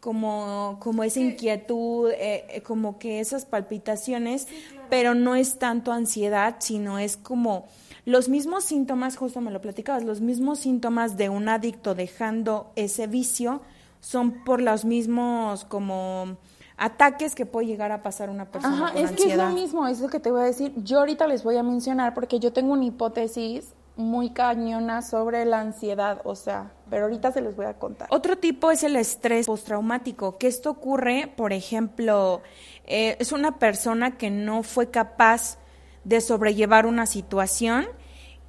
como, 0.00 0.78
como 0.80 1.02
esa 1.02 1.20
inquietud, 1.20 2.10
eh, 2.10 2.46
eh, 2.48 2.62
como 2.62 2.98
que 2.98 3.20
esas 3.20 3.44
palpitaciones, 3.44 4.46
pero 4.90 5.14
no 5.14 5.34
es 5.34 5.58
tanto 5.58 5.92
ansiedad, 5.92 6.56
sino 6.60 6.98
es 6.98 7.16
como 7.16 7.66
los 8.04 8.28
mismos 8.28 8.64
síntomas, 8.64 9.16
justo 9.16 9.40
me 9.40 9.50
lo 9.50 9.60
platicabas, 9.60 10.04
los 10.04 10.20
mismos 10.20 10.60
síntomas 10.60 11.16
de 11.16 11.28
un 11.28 11.48
adicto 11.48 11.94
dejando 11.94 12.72
ese 12.76 13.06
vicio 13.06 13.62
son 14.00 14.44
por 14.44 14.60
los 14.60 14.84
mismos 14.84 15.64
como 15.64 16.38
ataques 16.78 17.34
que 17.34 17.44
puede 17.44 17.66
llegar 17.66 17.92
a 17.92 18.02
pasar 18.02 18.30
una 18.30 18.46
persona 18.46 18.86
Ajá, 18.86 18.92
con 18.92 19.02
es 19.02 19.10
que 19.12 19.32
es 19.32 19.36
lo 19.36 19.50
mismo, 19.50 19.86
es 19.86 20.00
lo 20.00 20.08
que 20.08 20.20
te 20.20 20.30
voy 20.30 20.40
a 20.40 20.44
decir. 20.44 20.72
Yo 20.76 21.00
ahorita 21.00 21.26
les 21.26 21.42
voy 21.44 21.56
a 21.56 21.62
mencionar 21.62 22.14
porque 22.14 22.38
yo 22.38 22.52
tengo 22.52 22.72
una 22.72 22.84
hipótesis 22.84 23.74
muy 23.96 24.30
cañona 24.30 25.02
sobre 25.02 25.44
la 25.44 25.60
ansiedad, 25.60 26.20
o 26.24 26.36
sea, 26.36 26.70
pero 26.88 27.04
ahorita 27.04 27.32
se 27.32 27.40
los 27.40 27.56
voy 27.56 27.66
a 27.66 27.74
contar. 27.74 28.06
Otro 28.12 28.38
tipo 28.38 28.70
es 28.70 28.84
el 28.84 28.94
estrés 28.94 29.46
postraumático, 29.46 30.38
que 30.38 30.46
esto 30.46 30.70
ocurre, 30.70 31.32
por 31.36 31.52
ejemplo, 31.52 32.40
eh, 32.86 33.16
es 33.18 33.32
una 33.32 33.58
persona 33.58 34.16
que 34.16 34.30
no 34.30 34.62
fue 34.62 34.90
capaz 34.90 35.58
de 36.04 36.20
sobrellevar 36.20 36.86
una 36.86 37.06
situación 37.06 37.86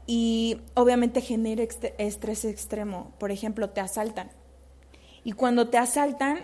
y 0.06 0.62
obviamente 0.76 1.22
genera 1.22 1.64
estrés 1.98 2.46
extremo. 2.46 3.12
Por 3.18 3.32
ejemplo, 3.32 3.72
te 3.72 3.82
asaltan. 3.82 4.30
Y 5.24 5.32
cuando 5.32 5.70
te 5.70 5.80
asaltan, 5.80 6.40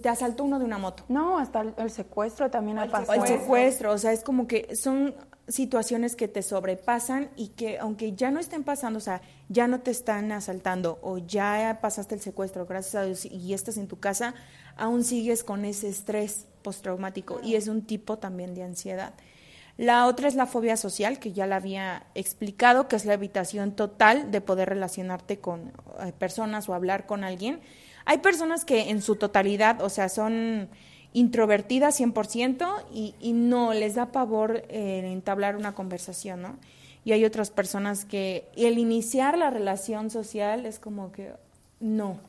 te 0.00 0.08
asaltó 0.08 0.44
uno 0.44 0.58
de 0.58 0.64
una 0.64 0.78
moto. 0.78 1.04
No, 1.08 1.38
hasta 1.38 1.60
el, 1.60 1.74
el 1.76 1.90
secuestro 1.90 2.50
también 2.50 2.78
ha 2.78 2.90
pasado. 2.90 3.22
El 3.22 3.26
secuestro, 3.26 3.92
o 3.92 3.98
sea, 3.98 4.12
es 4.12 4.22
como 4.22 4.46
que 4.46 4.74
son 4.76 5.14
situaciones 5.50 6.16
que 6.16 6.28
te 6.28 6.42
sobrepasan 6.42 7.30
y 7.36 7.48
que 7.48 7.78
aunque 7.78 8.14
ya 8.14 8.30
no 8.30 8.40
estén 8.40 8.64
pasando, 8.64 8.98
o 8.98 9.02
sea, 9.02 9.20
ya 9.48 9.66
no 9.66 9.80
te 9.80 9.90
están 9.90 10.30
asaltando 10.32 10.98
o 11.02 11.18
ya 11.18 11.78
pasaste 11.82 12.14
el 12.14 12.20
secuestro, 12.20 12.66
gracias 12.66 12.94
a 12.94 13.02
Dios, 13.04 13.24
y 13.24 13.52
estás 13.52 13.76
en 13.76 13.88
tu 13.88 13.98
casa, 13.98 14.34
aún 14.76 15.04
sigues 15.04 15.44
con 15.44 15.64
ese 15.64 15.88
estrés 15.88 16.46
postraumático 16.62 17.40
y 17.42 17.56
es 17.56 17.68
un 17.68 17.82
tipo 17.82 18.18
también 18.18 18.54
de 18.54 18.62
ansiedad. 18.62 19.14
La 19.76 20.06
otra 20.06 20.28
es 20.28 20.34
la 20.34 20.46
fobia 20.46 20.76
social, 20.76 21.18
que 21.18 21.32
ya 21.32 21.46
la 21.46 21.56
había 21.56 22.04
explicado, 22.14 22.86
que 22.86 22.96
es 22.96 23.06
la 23.06 23.14
evitación 23.14 23.72
total 23.72 24.30
de 24.30 24.42
poder 24.42 24.68
relacionarte 24.68 25.38
con 25.38 25.72
eh, 26.00 26.12
personas 26.18 26.68
o 26.68 26.74
hablar 26.74 27.06
con 27.06 27.24
alguien. 27.24 27.60
Hay 28.04 28.18
personas 28.18 28.64
que 28.64 28.90
en 28.90 29.02
su 29.02 29.16
totalidad, 29.16 29.82
o 29.82 29.88
sea, 29.88 30.08
son 30.08 30.68
introvertidas 31.12 32.00
100% 32.00 32.84
y, 32.92 33.14
y 33.20 33.32
no 33.32 33.72
les 33.72 33.94
da 33.94 34.12
pavor 34.12 34.64
eh, 34.68 35.02
entablar 35.06 35.56
una 35.56 35.74
conversación, 35.74 36.42
¿no? 36.42 36.58
Y 37.04 37.12
hay 37.12 37.24
otras 37.24 37.50
personas 37.50 38.04
que 38.04 38.48
el 38.56 38.78
iniciar 38.78 39.38
la 39.38 39.50
relación 39.50 40.10
social 40.10 40.66
es 40.66 40.78
como 40.78 41.10
que 41.12 41.32
no, 41.80 42.20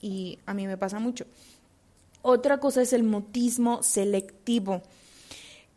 y 0.00 0.38
a 0.46 0.54
mí 0.54 0.66
me 0.66 0.78
pasa 0.78 0.98
mucho. 1.00 1.26
Otra 2.22 2.58
cosa 2.58 2.82
es 2.82 2.92
el 2.92 3.02
mutismo 3.02 3.82
selectivo, 3.82 4.82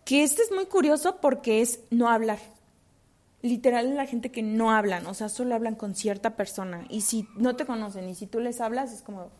que 0.05 0.23
este 0.23 0.43
es 0.43 0.51
muy 0.51 0.65
curioso 0.65 1.17
porque 1.19 1.61
es 1.61 1.79
no 1.89 2.09
hablar. 2.09 2.39
Literal 3.41 3.95
la 3.95 4.05
gente 4.05 4.31
que 4.31 4.41
no 4.41 4.71
hablan, 4.71 5.05
o 5.07 5.13
sea, 5.13 5.29
solo 5.29 5.55
hablan 5.55 5.75
con 5.75 5.95
cierta 5.95 6.35
persona 6.35 6.85
y 6.89 7.01
si 7.01 7.27
no 7.35 7.55
te 7.55 7.65
conocen 7.65 8.07
y 8.07 8.15
si 8.15 8.27
tú 8.27 8.39
les 8.39 8.61
hablas 8.61 8.93
es 8.93 9.01
como 9.01 9.31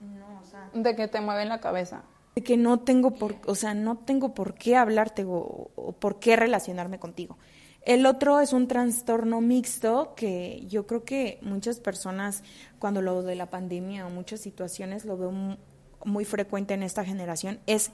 no, 0.00 0.40
o 0.40 0.44
sea, 0.44 0.70
De 0.74 0.94
que 0.96 1.08
te 1.08 1.20
mueven 1.20 1.48
la 1.48 1.60
cabeza. 1.60 2.02
de 2.34 2.42
que 2.42 2.56
no 2.56 2.80
tengo 2.80 3.12
por, 3.14 3.36
o 3.46 3.54
sea, 3.54 3.74
no 3.74 3.98
tengo 3.98 4.32
por 4.34 4.54
qué 4.54 4.76
hablarte 4.76 5.24
o, 5.24 5.70
o 5.74 5.92
por 5.92 6.18
qué 6.20 6.36
relacionarme 6.36 6.98
contigo. 6.98 7.36
El 7.82 8.06
otro 8.06 8.40
es 8.40 8.52
un 8.52 8.68
trastorno 8.68 9.40
mixto 9.40 10.12
que 10.14 10.62
yo 10.68 10.86
creo 10.86 11.04
que 11.04 11.38
muchas 11.42 11.80
personas 11.80 12.42
cuando 12.78 13.00
lo 13.02 13.22
de 13.22 13.34
la 13.34 13.46
pandemia 13.46 14.06
o 14.06 14.10
muchas 14.10 14.40
situaciones 14.40 15.04
lo 15.04 15.16
veo 15.16 15.30
mu- 15.32 15.56
muy 16.04 16.24
frecuente 16.24 16.74
en 16.74 16.82
esta 16.82 17.04
generación 17.04 17.60
es 17.66 17.90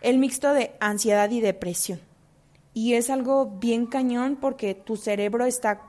el 0.00 0.18
mixto 0.18 0.52
de 0.52 0.72
ansiedad 0.80 1.30
y 1.30 1.40
depresión. 1.40 2.00
Y 2.74 2.94
es 2.94 3.10
algo 3.10 3.46
bien 3.58 3.86
cañón 3.86 4.36
porque 4.40 4.74
tu 4.74 4.96
cerebro 4.96 5.44
está 5.44 5.80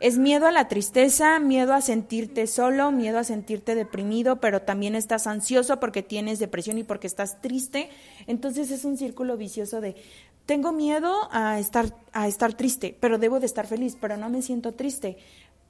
es 0.00 0.16
miedo 0.18 0.46
a 0.46 0.50
la 0.50 0.66
tristeza, 0.66 1.38
miedo 1.38 1.74
a 1.74 1.82
sentirte 1.82 2.46
solo, 2.46 2.90
miedo 2.90 3.18
a 3.18 3.24
sentirte 3.24 3.74
deprimido, 3.74 4.40
pero 4.40 4.62
también 4.62 4.94
estás 4.94 5.26
ansioso 5.26 5.78
porque 5.78 6.02
tienes 6.02 6.38
depresión 6.38 6.78
y 6.78 6.84
porque 6.84 7.06
estás 7.06 7.40
triste. 7.42 7.90
Entonces 8.26 8.70
es 8.70 8.84
un 8.86 8.96
círculo 8.96 9.36
vicioso 9.36 9.80
de 9.82 9.96
tengo 10.46 10.72
miedo 10.72 11.14
a 11.30 11.58
estar 11.60 11.94
a 12.12 12.26
estar 12.26 12.54
triste, 12.54 12.96
pero 12.98 13.18
debo 13.18 13.38
de 13.40 13.46
estar 13.46 13.66
feliz, 13.66 13.96
pero 14.00 14.16
no 14.16 14.30
me 14.30 14.40
siento 14.42 14.72
triste. 14.74 15.18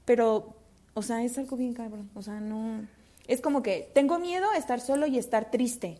Pero 0.05 0.55
o 0.93 1.01
sea, 1.01 1.23
es 1.23 1.37
algo 1.37 1.57
bien 1.57 1.73
cabrón, 1.73 2.09
o 2.15 2.21
sea, 2.21 2.39
no 2.39 2.87
es 3.27 3.41
como 3.41 3.61
que 3.61 3.89
tengo 3.93 4.17
miedo 4.17 4.49
a 4.51 4.57
estar 4.57 4.79
solo 4.79 5.07
y 5.07 5.17
estar 5.17 5.51
triste. 5.51 5.97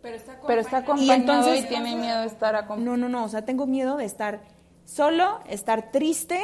Pero 0.00 0.16
está 0.16 0.40
Pero 0.46 0.60
está 0.60 0.78
acompañado. 0.78 1.12
acompañado 1.12 1.54
y, 1.54 1.58
entonces- 1.58 1.68
tiene 1.68 1.96
miedo 1.96 2.20
de 2.22 2.26
estar 2.26 2.54
acompañado. 2.56 2.96
No, 2.96 3.08
no, 3.08 3.20
no, 3.20 3.24
o 3.24 3.28
sea, 3.28 3.44
tengo 3.44 3.66
miedo 3.66 3.96
de 3.96 4.04
estar 4.04 4.40
solo, 4.84 5.40
estar 5.48 5.92
triste, 5.92 6.40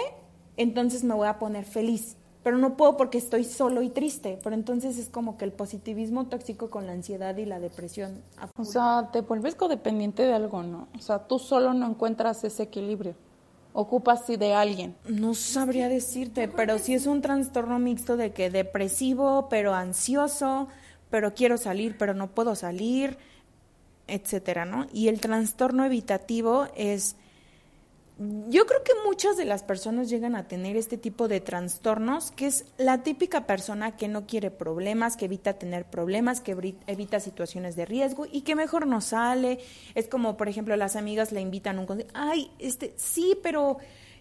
entonces 0.58 1.04
me 1.04 1.14
voy 1.14 1.28
a 1.28 1.38
poner 1.38 1.64
feliz. 1.64 2.16
Pero 2.42 2.56
no 2.58 2.76
puedo 2.76 2.96
porque 2.96 3.18
estoy 3.18 3.44
solo 3.44 3.82
y 3.82 3.90
triste. 3.90 4.38
Pero 4.42 4.54
entonces 4.54 4.98
es 4.98 5.08
como 5.08 5.36
que 5.36 5.44
el 5.44 5.52
positivismo 5.52 6.26
tóxico 6.26 6.70
con 6.70 6.86
la 6.86 6.92
ansiedad 6.92 7.36
y 7.36 7.44
la 7.44 7.60
depresión. 7.60 8.22
O 8.56 8.64
sea, 8.64 9.10
te 9.12 9.22
vuelves 9.22 9.54
codependiente 9.54 10.22
de 10.22 10.34
algo, 10.34 10.62
¿no? 10.62 10.88
O 10.96 11.00
sea, 11.00 11.26
tú 11.26 11.38
solo 11.38 11.74
no 11.74 11.86
encuentras 11.86 12.44
ese 12.44 12.64
equilibrio. 12.64 13.14
Ocupas 13.72 14.26
de 14.26 14.54
alguien. 14.54 14.96
No 15.08 15.34
sabría 15.34 15.88
decirte, 15.88 16.48
pero 16.48 16.78
sí 16.78 16.94
es 16.94 17.06
un 17.06 17.22
trastorno 17.22 17.78
mixto 17.78 18.16
de 18.16 18.32
que 18.32 18.50
depresivo, 18.50 19.48
pero 19.48 19.74
ansioso, 19.74 20.68
pero 21.10 21.34
quiero 21.34 21.58
salir, 21.58 21.96
pero 21.98 22.14
no 22.14 22.28
puedo 22.28 22.54
salir, 22.54 23.18
etcétera, 24.06 24.64
¿no? 24.64 24.86
Y 24.92 25.08
el 25.08 25.20
trastorno 25.20 25.84
evitativo 25.84 26.66
es 26.74 27.16
yo 28.48 28.66
creo 28.66 28.82
que 28.82 28.92
muchas 29.06 29.36
de 29.36 29.44
las 29.44 29.62
personas 29.62 30.08
llegan 30.10 30.34
a 30.34 30.48
tener 30.48 30.76
este 30.76 30.98
tipo 30.98 31.28
de 31.28 31.40
trastornos, 31.40 32.32
que 32.32 32.46
es 32.46 32.64
la 32.76 33.04
típica 33.04 33.46
persona 33.46 33.96
que 33.96 34.08
no 34.08 34.26
quiere 34.26 34.50
problemas, 34.50 35.16
que 35.16 35.26
evita 35.26 35.52
tener 35.52 35.84
problemas, 35.84 36.40
que 36.40 36.56
evita 36.88 37.20
situaciones 37.20 37.76
de 37.76 37.86
riesgo 37.86 38.26
y 38.30 38.40
que 38.40 38.56
mejor 38.56 38.88
no 38.88 39.00
sale. 39.00 39.60
Es 39.94 40.08
como, 40.08 40.36
por 40.36 40.48
ejemplo, 40.48 40.74
las 40.76 40.96
amigas 40.96 41.30
le 41.30 41.40
invitan 41.40 41.76
a 41.76 41.80
un 41.80 41.86
concierto, 41.86 42.12
ay, 42.16 42.50
este, 42.58 42.92
sí, 42.96 43.38
pero 43.40 43.78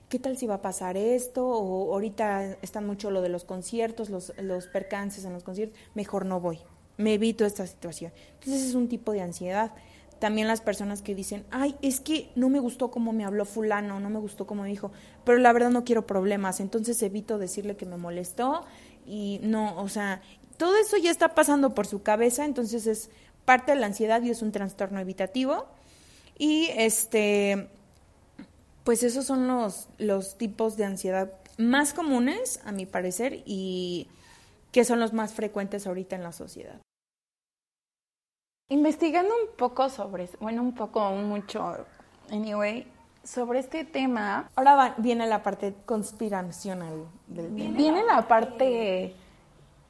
¿qué 0.10 0.20
tal 0.20 0.38
si 0.38 0.46
va 0.46 0.56
a 0.56 0.62
pasar 0.62 0.96
esto? 0.96 1.48
O 1.48 1.92
ahorita 1.94 2.58
están 2.62 2.86
mucho 2.86 3.10
lo 3.10 3.24
de 3.24 3.30
los 3.30 3.46
conciertos, 3.46 4.12
los, 4.12 4.32
los 4.38 4.68
percances 4.68 5.26
en 5.26 5.34
los 5.34 5.44
conciertos, 5.44 5.76
mejor 5.96 6.28
no 6.28 6.40
voy, 6.40 6.60
me 6.98 7.16
evito 7.16 7.48
esta 7.48 7.66
situación. 7.66 8.12
Entonces 8.36 8.62
es 8.62 8.76
un 8.76 8.90
tipo 8.90 9.12
de 9.12 9.22
ansiedad. 9.22 9.72
También 10.20 10.48
las 10.48 10.62
personas 10.62 11.02
que 11.02 11.16
dicen, 11.16 11.46
ay, 11.52 11.76
es 11.82 12.00
que 12.00 12.30
no 12.36 12.50
me 12.50 12.60
gustó 12.60 12.90
cómo 12.90 13.14
me 13.14 13.26
habló 13.26 13.46
fulano, 13.46 14.00
no 14.00 14.10
me 14.10 14.20
gustó 14.20 14.48
cómo 14.48 14.64
me 14.64 14.70
dijo, 14.70 14.92
pero 15.24 15.38
la 15.38 15.54
verdad 15.54 15.70
no 15.70 15.84
quiero 15.84 16.08
problemas, 16.08 16.60
entonces 16.60 17.02
evito 17.04 17.38
decirle 17.38 17.76
que 17.76 17.86
me 17.86 17.98
molestó 17.98 18.66
y 19.06 19.40
no, 19.44 19.80
o 19.80 19.90
sea, 19.90 20.22
todo 20.58 20.76
eso 20.78 20.98
ya 20.98 21.12
está 21.12 21.36
pasando 21.36 21.74
por 21.74 21.88
su 21.88 22.02
cabeza, 22.02 22.46
entonces 22.46 22.88
es 22.88 23.10
parte 23.46 23.72
de 23.72 23.80
la 23.80 23.88
ansiedad 23.88 24.22
y 24.24 24.30
es 24.30 24.42
un 24.42 24.52
trastorno 24.52 25.00
evitativo. 25.00 25.68
Y 26.38 26.70
este, 26.76 27.70
pues 28.84 29.04
esos 29.04 29.26
son 29.26 29.48
los, 29.48 29.88
los 29.98 30.38
tipos 30.38 30.78
de 30.78 30.86
ansiedad 30.86 31.32
más 31.58 31.94
comunes, 31.94 32.60
a 32.66 32.72
mi 32.72 32.86
parecer, 32.86 33.42
y 33.46 34.08
que 34.72 34.84
son 34.84 35.00
los 35.00 35.14
más 35.14 35.34
frecuentes 35.34 35.88
ahorita 35.88 36.16
en 36.16 36.24
la 36.24 36.32
sociedad. 36.32 36.80
Investigando 38.70 39.34
un 39.34 39.56
poco 39.56 39.88
sobre, 39.90 40.30
bueno, 40.42 40.62
un 40.62 40.76
poco, 40.76 41.12
mucho, 41.12 41.78
anyway, 42.30 42.86
sobre 43.24 43.60
este 43.60 43.86
tema. 43.86 44.50
Ahora 44.58 44.94
viene 44.98 45.26
la 45.26 45.42
parte 45.42 45.74
conspiracional 45.86 47.06
del 47.28 47.48
Viene 47.50 48.04
la 48.04 48.28
parte... 48.28 49.16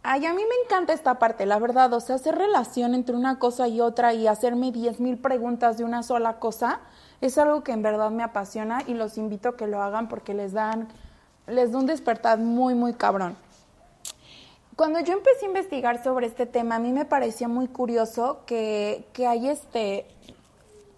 Ay, 0.03 0.25
a 0.27 0.33
mí 0.33 0.41
me 0.41 0.63
encanta 0.63 0.93
esta 0.93 1.17
parte, 1.17 1.47
la 1.47 1.57
verdad. 1.57 1.91
O 1.91 1.99
sea, 1.99 2.15
hacer 2.17 2.35
relación 2.35 2.93
entre 2.93 3.15
una 3.15 3.39
cosa 3.39 3.67
y 3.67 3.81
otra 3.81 4.13
y 4.13 4.27
hacerme 4.27 4.71
diez 4.71 4.99
mil 4.99 5.17
preguntas 5.17 5.79
de 5.79 5.83
una 5.83 6.03
sola 6.03 6.37
cosa 6.39 6.79
es 7.19 7.39
algo 7.39 7.63
que 7.63 7.71
en 7.71 7.81
verdad 7.81 8.11
me 8.11 8.21
apasiona 8.21 8.83
y 8.85 8.93
los 8.93 9.17
invito 9.17 9.49
a 9.49 9.57
que 9.57 9.65
lo 9.65 9.81
hagan 9.81 10.07
porque 10.07 10.35
les 10.35 10.53
dan, 10.53 10.87
les 11.47 11.71
da 11.71 11.79
un 11.79 11.87
despertar 11.87 12.37
muy, 12.37 12.75
muy 12.75 12.93
cabrón. 12.93 13.35
Cuando 14.77 14.99
yo 14.99 15.13
empecé 15.13 15.45
a 15.45 15.47
investigar 15.47 16.03
sobre 16.03 16.27
este 16.27 16.45
tema, 16.45 16.75
a 16.75 16.79
mí 16.79 16.93
me 16.93 17.03
parecía 17.03 17.47
muy 17.47 17.67
curioso 17.67 18.41
que, 18.45 19.07
que 19.11 19.25
hay 19.25 19.49
este, 19.49 20.05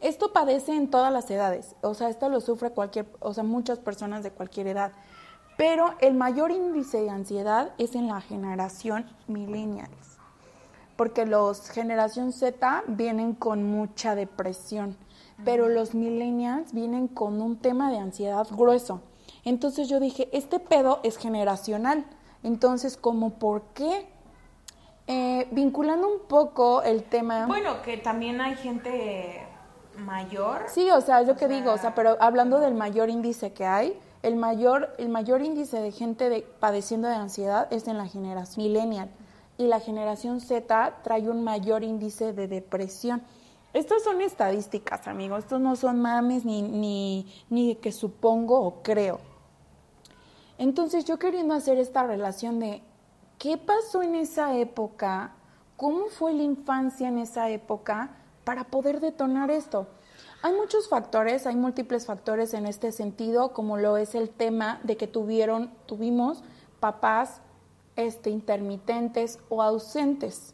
esto 0.02 0.34
padece 0.34 0.76
en 0.76 0.89
todas 0.89 1.13
las 1.13 1.32
edades, 1.32 1.78
o 1.80 1.94
sea, 1.94 2.10
esto 2.10 2.28
lo 2.28 2.42
sufre 2.42 2.72
cualquier, 2.72 3.06
o 3.22 3.34
sea, 3.34 3.46
muchas 3.46 3.80
personas 3.80 4.22
de 4.22 4.32
cualquier 4.32 4.68
edad, 4.68 4.92
pero 5.58 5.94
el 6.02 6.13
mayor 6.13 6.52
índice 6.52 7.02
de 7.02 7.10
ansiedad 7.10 7.72
es 7.78 7.96
en 7.96 8.10
la 8.10 8.20
generación 8.20 9.10
millennials, 9.28 10.18
porque 10.98 11.26
los 11.26 11.70
generación 11.70 12.34
Z 12.34 12.84
vienen 12.86 13.34
con 13.34 13.63
mucha 13.63 14.13
depresión, 14.13 14.98
pero 15.46 15.70
los 15.70 15.96
millennials 15.96 16.74
vienen 16.74 17.08
con 17.08 17.42
un 17.42 17.56
tema 17.56 17.89
de 17.92 18.00
ansiedad 18.00 18.46
grueso. 18.52 19.00
Entonces 19.46 19.88
yo 19.88 20.02
dije, 20.02 20.28
este 20.34 20.60
pedo 20.60 21.00
es 21.04 21.15
generacional 21.15 22.04
entonces, 22.43 22.97
¿cómo 22.97 23.32
por 23.32 23.62
qué? 23.73 24.08
Eh, 25.08 25.47
vinculando 25.52 26.08
un 26.08 26.19
poco 26.28 26.84
el 26.84 27.04
tema. 27.04 27.47
Bueno, 27.47 27.82
que 27.82 27.97
también 27.97 28.41
hay 28.41 28.56
gente 28.56 29.45
mayor. 29.97 30.65
Sí, 30.67 30.89
o 30.91 31.02
sea, 31.02 31.21
es 31.21 31.28
lo 31.28 31.36
que 31.36 31.47
digo, 31.47 31.71
o 31.73 31.78
sea, 31.78 31.95
pero 31.95 32.15
hablando 32.19 32.60
del 32.60 32.75
mayor 32.75 33.10
índice 33.10 33.52
que 33.52 33.65
hay, 33.65 33.99
el 34.21 34.36
mayor, 34.36 34.93
el 34.97 35.10
mayor 35.10 35.41
índice 35.41 35.80
de 35.80 35.91
gente 35.91 36.30
de, 36.30 36.41
padeciendo 36.60 37.08
de 37.08 37.15
ansiedad 37.15 37.71
es 37.71 37.88
en 37.88 37.97
la 37.97 38.08
generación 38.08 38.65
millennial 38.65 39.10
y 39.58 39.67
la 39.67 39.80
generación 39.80 40.41
Z 40.41 40.99
trae 41.04 41.30
un 41.30 41.43
mayor 41.43 41.84
índice 41.84 42.34
de 42.34 42.47
depresión. 42.47 43.21
Estas 43.73 44.04
son 44.04 44.21
estadísticas, 44.21 45.08
amigos, 45.08 45.43
estos 45.43 45.62
no 45.62 45.75
son 45.75 46.02
mames 46.02 46.43
ni, 46.43 46.62
ni, 46.62 47.32
ni 47.49 47.75
que 47.75 47.91
supongo 47.91 48.60
o 48.62 48.82
creo. 48.82 49.19
Entonces 50.60 51.06
yo 51.06 51.17
queriendo 51.17 51.54
hacer 51.54 51.80
esta 51.80 52.04
relación 52.04 52.60
de 52.60 52.84
qué 53.38 53.58
pasó 53.58 54.04
en 54.04 54.13
esa 54.13 54.58
época, 54.58 55.32
cómo 55.78 56.08
fue 56.10 56.34
la 56.34 56.43
infancia 56.43 57.08
en 57.08 57.17
esa 57.17 57.50
época 57.50 58.10
para 58.43 58.65
poder 58.65 59.00
detonar 59.00 59.52
esto. 59.52 59.88
Hay 60.41 60.54
muchos 60.54 60.89
factores, 60.89 61.48
hay 61.48 61.56
múltiples 61.56 62.06
factores 62.06 62.54
en 62.54 62.65
este 62.65 62.91
sentido, 62.91 63.54
como 63.54 63.78
lo 63.78 63.95
es 63.95 64.15
el 64.15 64.30
tema 64.30 64.82
de 64.84 64.98
que 64.98 65.08
tuvieron, 65.08 65.72
tuvimos 65.86 66.43
papás 66.82 67.39
este, 67.95 68.30
intermitentes 68.30 69.39
o 69.48 69.63
ausentes. 69.63 70.54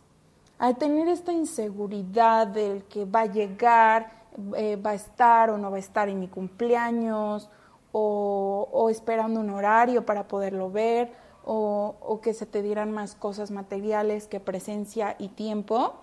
Al 0.60 0.78
tener 0.78 1.08
esta 1.08 1.34
inseguridad 1.34 2.46
del 2.46 2.84
que 2.84 3.06
va 3.06 3.22
a 3.22 3.26
llegar, 3.26 4.12
eh, 4.56 4.76
va 4.76 4.91
a 4.91 4.96
estar 4.96 5.50
o 5.50 5.58
no 5.58 5.72
va 5.72 5.78
a 5.78 5.80
estar 5.80 6.10
en 6.10 6.20
mi 6.20 6.28
cumpleaños, 6.28 7.50
o, 7.98 8.90
esperando 8.90 9.40
un 9.40 9.50
horario 9.50 10.06
para 10.06 10.28
poderlo 10.28 10.70
ver, 10.70 11.14
o, 11.46 12.20
que 12.22 12.34
se 12.34 12.46
te 12.46 12.62
dieran 12.62 12.92
más 12.92 13.16
cosas 13.16 13.52
materiales 13.52 14.28
que 14.28 14.42
presencia 14.42 15.16
y 15.18 15.30
tiempo. 15.30 15.94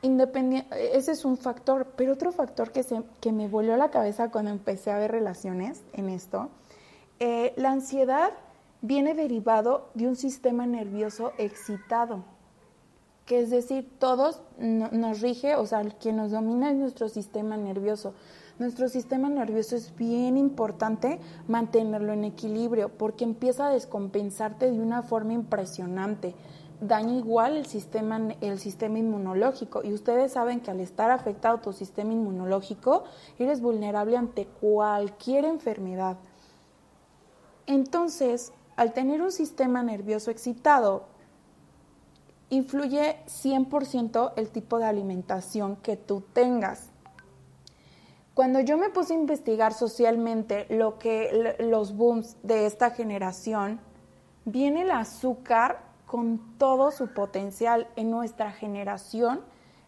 Independiente, 0.00 0.96
ese 0.96 1.12
es 1.12 1.26
un 1.26 1.36
factor, 1.36 1.88
pero 1.96 2.14
otro 2.14 2.32
factor 2.32 2.72
que, 2.72 2.82
se, 2.82 3.02
que 3.20 3.32
me 3.32 3.48
volvió 3.48 3.76
la 3.76 3.90
cabeza 3.90 4.30
cuando 4.30 4.50
empecé 4.50 4.92
a 4.92 4.98
ver 4.98 5.10
relaciones 5.10 5.82
en 5.92 6.08
esto, 6.08 6.48
eh, 7.18 7.52
la 7.56 7.72
ansiedad 7.72 8.30
viene 8.80 9.12
derivado 9.12 9.90
de 9.92 10.06
un 10.06 10.16
sistema 10.16 10.64
nervioso 10.64 11.32
excitado, 11.36 12.24
que 13.26 13.40
es 13.40 13.50
decir, 13.50 13.90
todos 13.98 14.40
nos 14.58 15.20
rige, 15.20 15.54
o 15.56 15.66
sea, 15.66 15.82
quien 16.00 16.16
nos 16.16 16.30
domina 16.30 16.70
es 16.70 16.76
nuestro 16.76 17.10
sistema 17.10 17.58
nervioso. 17.58 18.14
Nuestro 18.60 18.90
sistema 18.90 19.30
nervioso 19.30 19.74
es 19.74 19.96
bien 19.96 20.36
importante 20.36 21.18
mantenerlo 21.48 22.12
en 22.12 22.24
equilibrio 22.24 22.90
porque 22.90 23.24
empieza 23.24 23.66
a 23.66 23.70
descompensarte 23.70 24.70
de 24.70 24.78
una 24.78 25.02
forma 25.02 25.32
impresionante. 25.32 26.34
Daña 26.82 27.14
igual 27.14 27.56
el 27.56 27.64
sistema, 27.64 28.20
el 28.42 28.58
sistema 28.58 28.98
inmunológico 28.98 29.82
y 29.82 29.94
ustedes 29.94 30.32
saben 30.32 30.60
que 30.60 30.70
al 30.70 30.80
estar 30.80 31.10
afectado 31.10 31.60
tu 31.60 31.72
sistema 31.72 32.12
inmunológico 32.12 33.04
eres 33.38 33.62
vulnerable 33.62 34.18
ante 34.18 34.44
cualquier 34.44 35.46
enfermedad. 35.46 36.18
Entonces, 37.64 38.52
al 38.76 38.92
tener 38.92 39.22
un 39.22 39.32
sistema 39.32 39.82
nervioso 39.82 40.30
excitado, 40.30 41.06
influye 42.50 43.16
100% 43.26 44.34
el 44.36 44.50
tipo 44.50 44.78
de 44.78 44.84
alimentación 44.84 45.76
que 45.76 45.96
tú 45.96 46.22
tengas. 46.34 46.89
Cuando 48.40 48.60
yo 48.60 48.78
me 48.78 48.88
puse 48.88 49.12
a 49.12 49.16
investigar 49.16 49.74
socialmente 49.74 50.64
lo 50.70 50.98
que 50.98 51.58
los 51.58 51.94
booms 51.94 52.38
de 52.42 52.64
esta 52.64 52.88
generación, 52.88 53.82
viene 54.46 54.80
el 54.80 54.92
azúcar 54.92 55.82
con 56.06 56.56
todo 56.56 56.90
su 56.90 57.08
potencial 57.08 57.86
en 57.96 58.10
nuestra 58.10 58.50
generación, 58.50 59.42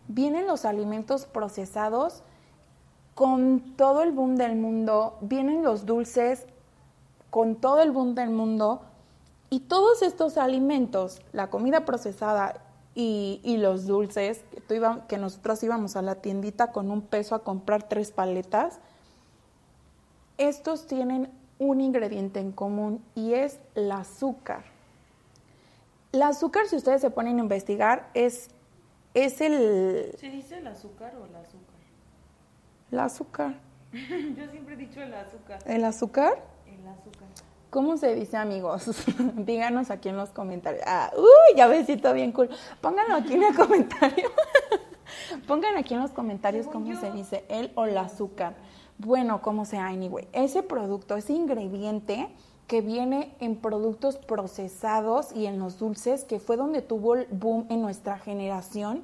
vienen 0.07 0.47
los 0.47 0.67
alimentos 0.67 1.25
procesados 1.25 2.25
con 3.15 3.75
todo 3.75 4.03
el 4.03 4.13
boom 4.13 4.37
del 4.37 4.57
mundo, 4.57 5.17
vienen 5.23 5.65
los 5.65 5.87
dulces 5.87 6.47
con 7.31 7.55
todo 7.55 7.81
el 7.81 7.91
boom 7.91 8.15
del 8.15 8.29
mundo 8.29 8.83
y 9.49 9.61
todos 9.61 10.03
estos 10.03 10.37
alimentos, 10.37 11.23
la 11.33 11.49
comida 11.49 11.87
procesada 11.87 12.61
y, 12.95 13.57
los 13.59 13.87
dulces, 13.87 14.45
que, 14.51 14.61
tú 14.61 14.75
que 15.09 15.17
nosotros 15.17 15.63
íbamos 15.63 15.97
a 15.97 16.03
la 16.03 16.17
tiendita 16.17 16.73
con 16.73 16.91
un 16.91 17.03
peso 17.03 17.35
a 17.35 17.43
comprar 17.43 17.89
tres 17.89 18.13
paletas, 18.13 18.79
estos 20.39 20.87
tienen 20.87 21.31
un 21.59 21.81
ingrediente 21.81 22.41
en 22.41 22.53
común 22.53 23.03
y 23.15 23.35
es 23.35 23.59
el 23.75 23.91
azúcar. 23.93 24.65
El 26.13 26.23
azúcar, 26.23 26.67
si 26.67 26.77
ustedes 26.77 27.01
se 27.01 27.11
ponen 27.11 27.39
a 27.39 27.41
investigar, 27.41 28.11
es, 28.13 28.49
es 29.15 29.41
el... 29.41 30.15
¿Se 30.19 30.29
dice 30.29 30.59
el 30.59 30.67
azúcar 30.67 31.15
o 31.17 31.25
el 31.25 31.37
azúcar? 31.37 31.77
El 32.91 32.99
azúcar. 32.99 33.55
Yo 33.93 34.51
siempre 34.51 34.75
he 34.75 34.77
dicho 34.77 35.01
el 35.01 35.15
azúcar. 35.15 35.61
¿El 35.65 35.85
azúcar? 35.85 36.43
El 36.67 36.87
azúcar. 36.87 37.29
¿Cómo 37.73 37.97
se 37.97 38.15
dice, 38.15 38.37
amigos? 38.37 38.85
Díganos 39.35 39.91
aquí 39.91 40.11
en 40.11 40.19
los 40.19 40.29
comentarios. 40.29 40.83
Ah, 40.87 41.11
uy, 41.17 41.57
ya 41.57 41.69
besito 41.69 42.13
bien 42.13 42.31
cool. 42.31 42.51
Pónganlo 42.83 43.15
aquí 43.15 43.33
en 43.33 43.45
el 43.45 43.55
comentario. 43.57 44.29
Pongan 45.49 45.79
aquí 45.79 45.95
en 45.95 46.01
los 46.01 46.11
comentarios 46.11 46.67
cómo 46.67 46.95
se 47.01 47.11
dice 47.13 47.47
el 47.49 47.73
o 47.75 47.87
el 47.87 47.97
azúcar. 47.97 48.57
Bueno, 48.99 49.41
como 49.41 49.65
sea, 49.65 49.87
anyway. 49.87 50.29
Ese 50.35 50.63
producto, 50.63 51.17
ese 51.17 51.33
ingrediente 51.33 52.29
que 52.67 52.83
viene 52.83 53.35
en 53.41 53.57
productos 53.57 54.19
procesados 54.19 55.33
y 55.33 55.47
en 55.47 55.59
los 55.59 55.79
dulces, 55.79 56.25
que 56.25 56.41
fue 56.41 56.59
donde 56.59 56.83
tuvo 56.83 57.15
el 57.15 57.27
boom 57.31 57.65
en 57.71 57.81
nuestra 57.81 58.19
generación, 58.19 59.03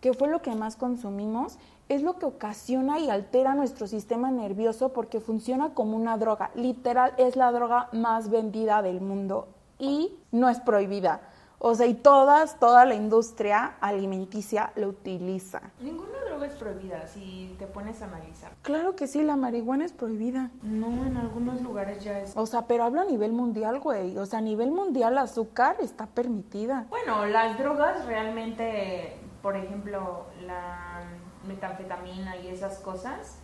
que 0.00 0.12
fue 0.12 0.26
lo 0.26 0.42
que 0.42 0.56
más 0.56 0.74
consumimos, 0.74 1.56
es 1.88 2.02
lo 2.02 2.18
que 2.18 2.26
ocasiona 2.26 2.98
y 2.98 3.10
altera 3.10 3.54
nuestro 3.54 3.86
sistema 3.86 4.30
nervioso 4.30 4.92
porque 4.92 5.20
funciona 5.20 5.74
como 5.74 5.96
una 5.96 6.18
droga. 6.18 6.50
Literal, 6.54 7.14
es 7.16 7.36
la 7.36 7.50
droga 7.50 7.88
más 7.92 8.28
vendida 8.28 8.82
del 8.82 9.00
mundo 9.00 9.48
y 9.78 10.16
no 10.30 10.48
es 10.48 10.60
prohibida. 10.60 11.20
O 11.60 11.74
sea, 11.74 11.86
y 11.86 11.94
todas, 11.94 12.60
toda 12.60 12.84
la 12.84 12.94
industria 12.94 13.74
alimenticia 13.80 14.70
lo 14.76 14.88
utiliza. 14.88 15.60
Ninguna 15.80 16.18
droga 16.28 16.46
es 16.46 16.54
prohibida 16.54 17.08
si 17.08 17.56
te 17.58 17.66
pones 17.66 18.00
a 18.00 18.04
analizar. 18.04 18.52
Claro 18.62 18.94
que 18.94 19.08
sí, 19.08 19.22
la 19.24 19.34
marihuana 19.34 19.84
es 19.84 19.92
prohibida. 19.92 20.50
No, 20.62 21.04
en 21.04 21.16
algunos 21.16 21.60
lugares 21.60 22.04
ya 22.04 22.20
es. 22.20 22.32
O 22.36 22.46
sea, 22.46 22.66
pero 22.68 22.84
hablo 22.84 23.00
a 23.00 23.04
nivel 23.04 23.32
mundial, 23.32 23.80
güey. 23.80 24.16
O 24.18 24.26
sea, 24.26 24.38
a 24.38 24.42
nivel 24.42 24.70
mundial 24.70 25.18
azúcar 25.18 25.76
está 25.80 26.06
permitida. 26.06 26.86
Bueno, 26.90 27.26
las 27.26 27.58
drogas 27.58 28.06
realmente, 28.06 29.16
por 29.42 29.56
ejemplo, 29.56 30.26
la 30.46 31.02
metanfetamina 31.48 32.36
y 32.36 32.48
esas 32.48 32.78
cosas, 32.78 33.38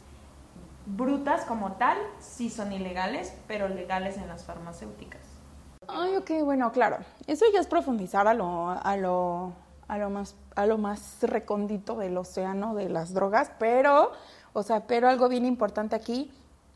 brutas 0.86 1.44
como 1.44 1.72
tal, 1.72 1.98
sí 2.20 2.50
son 2.50 2.72
ilegales, 2.72 3.34
pero 3.48 3.68
legales 3.68 4.16
en 4.16 4.28
las 4.28 4.44
farmacéuticas. 4.44 5.20
Ay, 5.88 6.16
ok, 6.16 6.30
bueno, 6.44 6.70
claro. 6.72 6.98
Eso 7.26 7.44
ya 7.52 7.60
es 7.60 7.66
profundizar 7.66 8.28
a 8.28 8.34
lo, 8.34 8.70
a 8.70 8.96
lo, 8.96 9.52
a 9.88 9.98
lo 9.98 10.10
más, 10.10 10.36
a 10.54 10.66
lo 10.66 10.78
más 10.78 11.18
recóndito 11.22 11.96
del 11.96 12.16
océano 12.16 12.74
de 12.74 12.88
las 12.88 13.12
drogas, 13.12 13.50
pero, 13.58 14.12
o 14.52 14.62
sea, 14.62 14.86
pero 14.86 15.08
algo 15.08 15.28
bien 15.28 15.44
importante 15.44 15.96
aquí, 15.96 16.30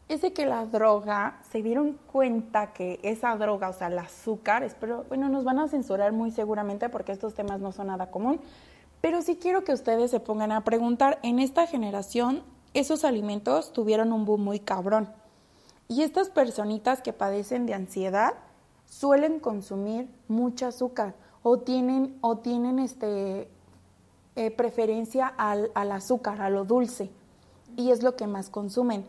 es 0.09 0.23
de 0.23 0.33
que 0.33 0.47
la 0.47 0.65
droga, 0.65 1.39
se 1.51 1.63
dieron 1.63 1.99
cuenta 2.11 2.73
que 2.73 2.99
esa 3.03 3.37
droga, 3.37 3.69
o 3.69 3.73
sea, 3.75 3.89
el 3.89 3.99
azúcar, 3.99 4.63
espero, 4.63 5.05
bueno, 5.09 5.29
nos 5.29 5.45
van 5.45 5.59
a 5.59 5.69
censurar 5.69 6.13
muy 6.13 6.31
seguramente 6.31 6.89
porque 6.89 7.13
estos 7.13 7.35
temas 7.35 7.61
no 7.61 7.73
son 7.73 7.89
nada 7.89 8.11
común, 8.11 8.41
pero 9.01 9.23
sí 9.23 9.37
quiero 9.37 9.65
que 9.65 9.73
ustedes 9.73 10.11
se 10.11 10.21
pongan 10.21 10.53
a 10.53 10.65
preguntar, 10.65 11.19
en 11.23 11.39
esta 11.39 11.67
generación, 11.67 12.43
esos 12.75 13.05
alimentos 13.05 13.73
tuvieron 13.73 14.13
un 14.13 14.25
boom 14.25 14.43
muy 14.43 14.61
cabrón. 14.61 15.09
Y 15.89 16.03
estas 16.03 16.29
personitas 16.29 17.01
que 17.01 17.13
padecen 17.13 17.67
de 17.67 17.75
ansiedad 17.75 18.35
suelen 18.87 19.41
consumir 19.41 20.09
mucho 20.29 20.67
azúcar 20.67 21.15
o 21.43 21.59
tienen, 21.59 22.19
o 22.21 22.39
tienen 22.39 22.79
este, 22.79 23.49
eh, 24.37 24.51
preferencia 24.51 25.27
al, 25.27 25.71
al 25.75 25.93
azúcar, 25.93 26.41
a 26.41 26.51
lo 26.51 26.65
dulce, 26.65 27.11
y 27.77 27.91
es 27.91 28.03
lo 28.03 28.17
que 28.17 28.27
más 28.27 28.51
consumen. 28.51 29.05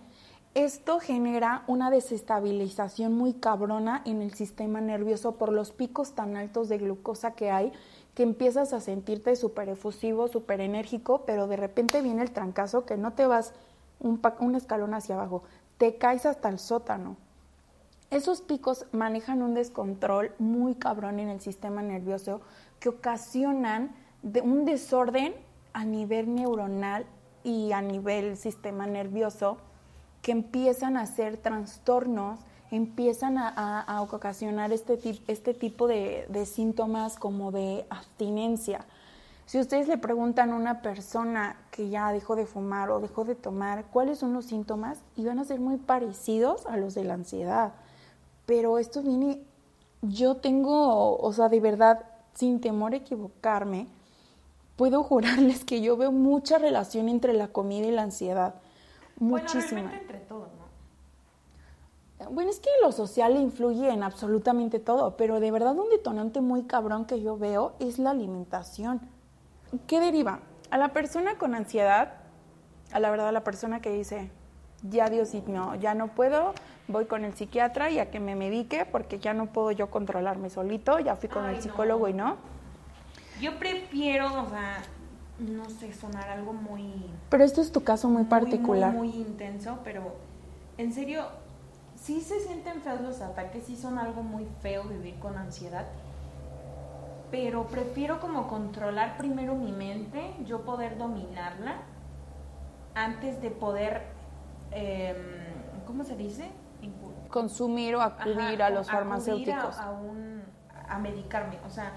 Esto 0.56 1.00
genera 1.00 1.64
una 1.68 1.92
desestabilización 1.92 3.14
muy 3.14 3.34
cabrona 3.34 4.02
en 4.06 4.22
el 4.22 4.34
sistema 4.34 4.82
nervioso 4.82 5.36
por 5.36 5.52
los 5.52 5.72
picos 5.72 6.14
tan 6.14 6.36
altos 6.36 6.70
de 6.70 6.80
glucosa 6.80 7.32
que 7.32 7.52
hay, 7.52 7.72
que 8.16 8.24
empiezas 8.24 8.74
a 8.74 8.80
sentirte 8.80 9.36
súper 9.36 9.70
efusivo, 9.70 10.28
súper 10.28 10.62
enérgico, 10.62 11.24
pero 11.26 11.48
de 11.48 11.58
repente 11.58 12.02
viene 12.02 12.22
el 12.22 12.32
trancazo 12.32 12.86
que 12.86 12.98
no 12.98 13.14
te 13.14 13.28
vas 13.28 13.54
un, 14.00 14.56
escalón 14.56 14.94
hacia 14.94 15.16
abajo, 15.16 15.44
te 15.78 15.98
caes 15.98 16.26
hasta 16.26 16.50
el 16.50 16.60
sótano. 16.60 17.18
Esos 18.12 18.42
picos 18.42 18.86
manejan 18.92 19.42
un 19.42 19.54
descontrol 19.54 20.32
muy 20.40 20.76
cabrón 20.76 21.20
en 21.20 21.30
el 21.30 21.42
sistema 21.42 21.82
nervioso 21.82 22.42
que 22.80 22.90
ocasionan 22.90 23.92
de 24.24 24.42
un 24.42 24.66
desorden 24.66 25.36
a 25.74 25.86
nivel 25.86 26.34
neuronal 26.34 27.06
y 27.44 27.72
a 27.72 27.82
nivel 27.82 28.36
sistema 28.36 28.88
nervioso 28.88 29.58
que 30.22 30.32
empiezan 30.32 30.98
a 30.98 31.02
hacer 31.02 31.38
trastornos, 31.38 32.40
empiezan 32.72 33.38
a, 33.38 34.02
ocasionar 34.02 34.72
este, 34.72 35.00
este 35.28 35.54
tipo 35.54 35.88
de, 35.88 36.26
de, 36.30 36.46
síntomas 36.46 37.18
como 37.18 37.52
de 37.52 37.86
abstinencia. 37.90 38.86
Si 39.46 39.60
ustedes 39.60 39.88
le 39.88 39.98
preguntan 39.98 40.52
a 40.52 40.56
una 40.56 40.84
persona 40.84 41.58
que 41.72 41.90
ya 41.90 42.12
dejó 42.12 42.36
de 42.36 42.46
fumar 42.46 42.92
o 42.92 43.00
dejó 43.00 43.26
de 43.26 43.34
tomar 43.34 43.86
cuáles 43.86 44.20
son 44.20 44.34
los 44.34 44.46
síntomas, 44.46 45.02
y 45.16 45.26
van 45.26 45.40
a 45.40 45.44
ser 45.44 45.60
muy 45.60 45.78
parecidos 45.78 46.68
a 46.68 46.78
los 46.78 46.94
de 46.94 47.04
la 47.04 47.16
ansiedad. 47.16 47.74
Pero 48.46 48.78
esto 48.78 49.02
viene, 49.02 49.42
yo 50.04 50.38
tengo, 50.38 51.18
o 51.18 51.34
sea, 51.34 51.50
de 51.50 51.60
verdad, 51.60 52.06
sin 52.36 52.62
temor 52.62 52.94
a 52.94 52.98
equivocarme, 52.98 53.88
puedo 54.76 55.04
jurarles 55.10 55.66
que 55.66 55.82
yo 55.82 55.98
veo 55.98 56.12
mucha 56.12 56.60
relación 56.60 57.10
entre 57.10 57.34
la 57.34 57.48
comida 57.48 57.88
y 57.88 57.92
la 57.92 58.04
ansiedad. 58.04 58.54
Muchísima. 59.18 59.82
Bueno, 59.82 59.98
entre 59.98 60.20
todo, 60.20 60.48
¿no? 60.58 60.59
Bueno, 62.32 62.50
es 62.50 62.60
que 62.60 62.70
lo 62.82 62.92
social 62.92 63.38
influye 63.38 63.90
en 63.90 64.04
absolutamente 64.04 64.80
todo, 64.80 65.16
pero 65.16 65.40
de 65.40 65.52
verdad 65.52 65.78
un 65.78 65.90
detonante 65.90 66.42
muy 66.42 66.64
cabrón 66.64 67.06
que 67.06 67.22
yo 67.22 67.38
veo 67.38 67.74
es 67.80 67.98
la 67.98 68.12
alimentación. 68.12 69.02
¿Qué 69.88 70.00
deriva? 70.00 70.40
A 70.70 70.78
la 70.78 70.90
persona 70.90 71.38
con 71.38 71.56
ansiedad, 71.56 72.14
a 72.92 73.00
la 73.00 73.10
verdad 73.10 73.30
a 73.30 73.32
la 73.32 73.44
persona 73.44 73.82
que 73.82 73.92
dice, 73.92 74.32
ya 74.84 75.10
Dios 75.10 75.34
no, 75.48 75.76
ya 75.76 75.94
no 75.94 76.10
puedo, 76.10 76.54
voy 76.88 77.06
con 77.06 77.24
el 77.24 77.34
psiquiatra 77.34 77.90
y 77.90 78.00
a 78.00 78.12
que 78.12 78.20
me 78.20 78.36
medique 78.36 78.86
porque 78.86 79.20
ya 79.20 79.34
no 79.34 79.48
puedo 79.48 79.72
yo 79.72 79.90
controlarme 79.90 80.50
solito, 80.50 81.00
ya 81.00 81.16
fui 81.16 81.30
con 81.30 81.46
el 81.46 81.62
psicólogo 81.62 82.08
y 82.08 82.14
no 82.14 82.38
yo 83.40 83.58
prefiero, 83.58 84.44
o 84.44 84.50
sea, 84.50 84.82
no 85.40 85.70
sé, 85.70 85.94
sonar 85.94 86.30
algo 86.30 86.54
muy... 86.54 87.10
Pero 87.30 87.44
esto 87.44 87.62
es 87.62 87.72
tu 87.72 87.84
caso 87.84 88.10
muy, 88.10 88.26
particular. 88.26 88.94
Muy, 88.94 89.10
intenso, 89.10 89.80
pero 89.84 90.16
en 90.78 90.94
serio, 90.94 91.26
sí 92.10 92.22
se 92.22 92.40
sienten 92.40 92.82
feos 92.82 93.02
los 93.02 93.22
ataques, 93.22 93.66
sí 93.66 93.76
son 93.78 94.00
algo 94.00 94.24
muy 94.24 94.48
feo 94.62 94.84
vivir 94.86 95.20
con 95.20 95.38
ansiedad, 95.38 95.86
pero 97.30 97.68
prefiero 97.68 98.20
como 98.20 98.48
controlar 98.48 99.16
primero 99.16 99.54
mi 99.54 99.72
mente, 99.72 100.34
yo 100.44 100.62
poder 100.62 100.98
dominarla, 100.98 101.76
antes 102.96 103.40
de 103.44 103.52
poder, 103.52 104.02
em, 104.72 105.16
¿cómo 105.86 106.04
se 106.04 106.16
dice? 106.16 106.50
Consumir 107.30 107.96
o 107.96 108.02
acudir 108.02 108.64
a 108.64 108.72
los 108.72 108.90
farmacéuticos. 108.90 109.78
A, 109.78 109.94
a 110.90 110.98
medicarme, 110.98 111.60
o 111.68 111.70
sea 111.70 111.92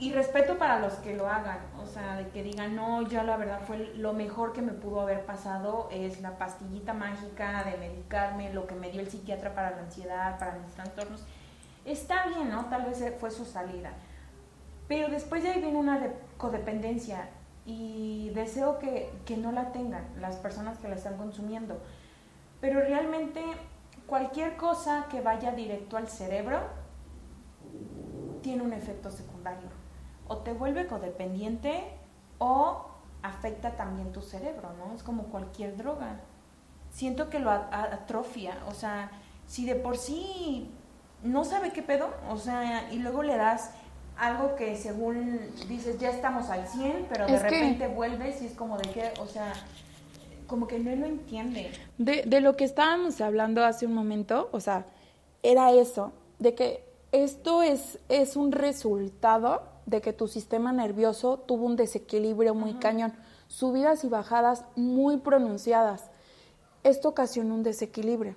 y 0.00 0.12
respeto 0.14 0.56
para 0.56 0.80
los 0.80 0.94
que 0.94 1.14
lo 1.14 1.28
hagan, 1.28 1.58
o 1.78 1.86
sea, 1.86 2.16
de 2.16 2.28
que 2.30 2.42
digan, 2.42 2.74
no, 2.74 3.02
yo 3.02 3.22
la 3.22 3.36
verdad 3.36 3.60
fue 3.66 3.92
lo 3.96 4.14
mejor 4.14 4.54
que 4.54 4.62
me 4.62 4.72
pudo 4.72 5.02
haber 5.02 5.26
pasado 5.26 5.90
es 5.92 6.22
la 6.22 6.38
pastillita 6.38 6.94
mágica 6.94 7.64
de 7.64 7.76
medicarme, 7.76 8.50
lo 8.54 8.66
que 8.66 8.74
me 8.74 8.90
dio 8.90 9.02
el 9.02 9.10
psiquiatra 9.10 9.54
para 9.54 9.72
la 9.72 9.82
ansiedad, 9.82 10.38
para 10.38 10.54
mis 10.54 10.72
trastornos. 10.72 11.22
Está 11.84 12.28
bien, 12.28 12.48
¿no? 12.48 12.64
Tal 12.70 12.86
vez 12.86 13.04
fue 13.20 13.30
su 13.30 13.44
salida. 13.44 13.92
Pero 14.88 15.08
después 15.10 15.42
de 15.42 15.50
ahí 15.50 15.60
viene 15.60 15.76
una 15.76 16.00
codependencia 16.38 17.28
y 17.66 18.30
deseo 18.30 18.78
que, 18.78 19.12
que 19.26 19.36
no 19.36 19.52
la 19.52 19.70
tengan 19.70 20.06
las 20.18 20.36
personas 20.36 20.78
que 20.78 20.88
la 20.88 20.94
están 20.94 21.18
consumiendo. 21.18 21.78
Pero 22.62 22.80
realmente 22.80 23.42
cualquier 24.06 24.56
cosa 24.56 25.08
que 25.10 25.20
vaya 25.20 25.52
directo 25.52 25.98
al 25.98 26.08
cerebro 26.08 26.58
tiene 28.40 28.62
un 28.62 28.72
efecto 28.72 29.10
secundario 29.10 29.79
o 30.30 30.38
te 30.38 30.52
vuelve 30.52 30.86
codependiente 30.86 31.82
o 32.38 32.86
afecta 33.20 33.72
también 33.72 34.12
tu 34.12 34.22
cerebro, 34.22 34.70
¿no? 34.78 34.94
Es 34.94 35.02
como 35.02 35.24
cualquier 35.24 35.76
droga. 35.76 36.20
Siento 36.92 37.28
que 37.28 37.40
lo 37.40 37.50
atrofia, 37.50 38.56
o 38.68 38.72
sea, 38.72 39.10
si 39.48 39.66
de 39.66 39.74
por 39.74 39.98
sí 39.98 40.70
no 41.24 41.44
sabe 41.44 41.72
qué 41.72 41.82
pedo, 41.82 42.10
o 42.28 42.36
sea, 42.36 42.92
y 42.92 43.00
luego 43.00 43.24
le 43.24 43.36
das 43.36 43.72
algo 44.16 44.54
que 44.54 44.76
según 44.76 45.40
dices 45.68 45.98
ya 45.98 46.10
estamos 46.10 46.48
al 46.48 46.68
100, 46.68 47.06
pero 47.08 47.26
de 47.26 47.38
repente 47.38 47.88
vuelves 47.88 48.40
y 48.40 48.46
es 48.46 48.52
como 48.52 48.78
de 48.78 48.88
que, 48.88 49.12
o 49.20 49.26
sea, 49.26 49.52
como 50.46 50.68
que 50.68 50.78
no 50.78 50.94
lo 50.94 51.06
entiende. 51.06 51.72
De, 51.98 52.22
de 52.24 52.40
lo 52.40 52.56
que 52.56 52.64
estábamos 52.64 53.20
hablando 53.20 53.64
hace 53.64 53.84
un 53.84 53.94
momento, 53.94 54.48
o 54.52 54.60
sea, 54.60 54.86
era 55.42 55.72
eso, 55.72 56.12
de 56.38 56.54
que 56.54 56.84
esto 57.10 57.64
es, 57.64 57.98
es 58.08 58.36
un 58.36 58.52
resultado 58.52 59.79
de 59.86 60.00
que 60.00 60.12
tu 60.12 60.28
sistema 60.28 60.72
nervioso 60.72 61.38
tuvo 61.38 61.66
un 61.66 61.76
desequilibrio 61.76 62.54
muy 62.54 62.74
cañón, 62.74 63.12
subidas 63.48 64.04
y 64.04 64.08
bajadas 64.08 64.64
muy 64.76 65.18
pronunciadas. 65.18 66.10
Esto 66.82 67.10
ocasionó 67.10 67.54
un 67.54 67.62
desequilibrio. 67.62 68.36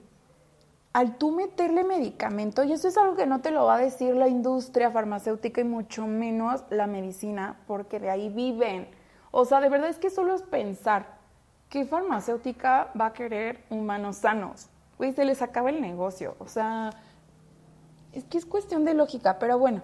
Al 0.92 1.18
tú 1.18 1.32
meterle 1.32 1.84
medicamento, 1.84 2.64
y 2.64 2.72
eso 2.72 2.88
es 2.88 2.98
algo 2.98 3.16
que 3.16 3.26
no 3.26 3.42
te 3.42 3.52
lo 3.52 3.66
va 3.66 3.76
a 3.76 3.80
decir 3.80 4.16
la 4.16 4.28
industria 4.28 4.92
farmacéutica 4.92 5.62
y 5.62 5.64
mucho 5.64 6.06
menos 6.06 6.64
la 6.70 6.86
medicina, 6.88 7.60
porque 7.68 8.00
de 8.00 8.10
ahí 8.10 8.30
viven. 8.30 8.88
O 9.32 9.46
sea, 9.46 9.60
de 9.60 9.70
verdad 9.70 9.90
es 9.90 9.98
que 9.98 10.12
solo 10.12 10.36
es 10.36 10.44
pensar, 10.44 11.18
¿qué 11.70 11.86
farmacéutica 11.86 12.92
va 13.00 13.08
a 13.08 13.14
querer 13.14 13.64
humanos 13.72 14.18
sanos? 14.18 14.68
Pues 14.98 15.16
se 15.16 15.26
les 15.26 15.42
acaba 15.42 15.72
el 15.72 15.82
negocio. 15.82 16.36
O 16.38 16.48
sea, 16.48 16.92
es 18.12 18.24
que 18.26 18.38
es 18.38 18.46
cuestión 18.46 18.86
de 18.86 18.94
lógica, 18.94 19.40
pero 19.40 19.58
bueno, 19.58 19.82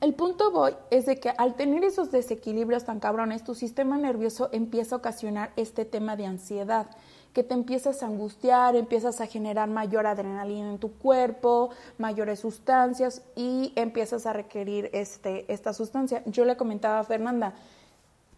el 0.00 0.14
punto 0.14 0.52
voy 0.52 0.74
es 0.90 1.06
de 1.06 1.18
que 1.18 1.30
al 1.30 1.54
tener 1.54 1.82
esos 1.82 2.12
desequilibrios 2.12 2.84
tan 2.84 3.00
cabrones, 3.00 3.42
tu 3.42 3.54
sistema 3.54 3.96
nervioso 3.98 4.48
empieza 4.52 4.94
a 4.94 4.98
ocasionar 4.98 5.50
este 5.56 5.84
tema 5.84 6.14
de 6.14 6.26
ansiedad, 6.26 6.86
que 7.32 7.42
te 7.42 7.54
empiezas 7.54 8.02
a 8.02 8.06
angustiar, 8.06 8.76
empiezas 8.76 9.20
a 9.20 9.26
generar 9.26 9.68
mayor 9.68 10.06
adrenalina 10.06 10.70
en 10.70 10.78
tu 10.78 10.92
cuerpo, 10.92 11.70
mayores 11.98 12.40
sustancias 12.40 13.22
y 13.34 13.72
empiezas 13.74 14.26
a 14.26 14.32
requerir 14.32 14.88
este, 14.92 15.52
esta 15.52 15.72
sustancia. 15.72 16.22
Yo 16.26 16.44
le 16.44 16.56
comentaba 16.56 17.00
a 17.00 17.04
Fernanda, 17.04 17.54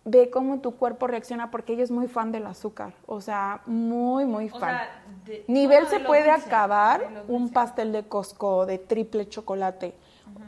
ve 0.07 0.31
cómo 0.31 0.61
tu 0.61 0.77
cuerpo 0.77 1.07
reacciona 1.07 1.51
porque 1.51 1.75
ella 1.75 1.85
es 1.85 1.90
muy 1.90 2.09
fan 2.09 2.33
del 2.33 2.46
azúcar, 2.46 2.94
o 3.07 3.20
sea, 3.20 3.61
muy, 3.66 4.25
muy 4.25 4.49
fan. 4.49 4.79
Nivel 5.46 5.87
se 5.88 6.01
puede 6.01 6.31
acabar 6.31 7.25
un 7.29 7.51
pastel 7.51 7.92
de 7.92 8.05
Costco 8.05 8.64
de 8.64 8.79
triple 8.79 9.29
chocolate 9.29 9.94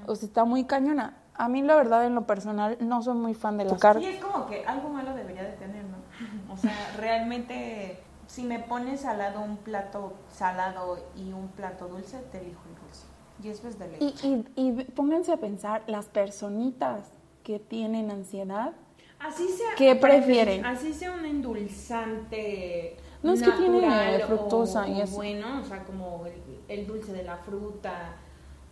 o 0.06 0.16
sea, 0.16 0.26
está 0.26 0.44
muy 0.44 0.64
cañona. 0.64 1.18
A 1.34 1.48
mí, 1.48 1.62
la 1.62 1.76
verdad, 1.76 2.06
en 2.06 2.14
lo 2.14 2.26
personal, 2.26 2.76
no 2.80 3.02
soy 3.02 3.14
muy 3.14 3.34
fan 3.34 3.56
del 3.56 3.68
azúcar. 3.68 3.98
Sí, 3.98 4.06
es 4.06 4.22
como 4.22 4.46
que 4.46 4.64
algo 4.64 4.88
malo 4.90 5.14
debería 5.14 5.42
de 5.42 5.52
tener, 5.52 5.84
¿no? 5.84 6.52
O 6.52 6.56
sea, 6.56 6.72
realmente, 6.98 7.98
si 8.26 8.42
me 8.44 8.58
pones 8.58 9.04
al 9.04 9.18
lado 9.18 9.40
un 9.40 9.56
plato 9.56 10.14
salado 10.30 10.98
y 11.16 11.32
un 11.32 11.48
plato 11.48 11.88
dulce, 11.88 12.18
te 12.30 12.40
elijo 12.40 12.60
el 12.68 12.80
dulce. 12.82 13.06
Y 13.42 13.48
eso 13.48 13.66
es 13.66 13.78
de 13.78 13.88
ley. 13.88 14.14
Y, 14.56 14.60
y, 14.60 14.84
pónganse 14.84 15.32
a 15.32 15.38
pensar, 15.38 15.82
las 15.86 16.06
personitas 16.06 17.10
que 17.42 17.58
tienen 17.58 18.10
ansiedad, 18.10 18.72
así 19.18 19.48
sea, 19.48 19.70
¿qué 19.76 19.96
prefieren? 19.96 20.64
Así 20.64 20.92
sea 20.92 21.12
un 21.12 21.24
endulzante 21.24 22.98
no 23.22 23.32
es 23.32 23.42
que 23.42 23.52
tiene 23.52 24.18
fructosa 24.26 24.88
y 24.88 25.00
es 25.00 25.12
bueno, 25.12 25.60
o 25.60 25.64
sea, 25.64 25.84
como 25.84 26.24
el 26.68 26.86
dulce 26.86 27.12
de 27.12 27.22
la 27.22 27.36
fruta 27.38 28.16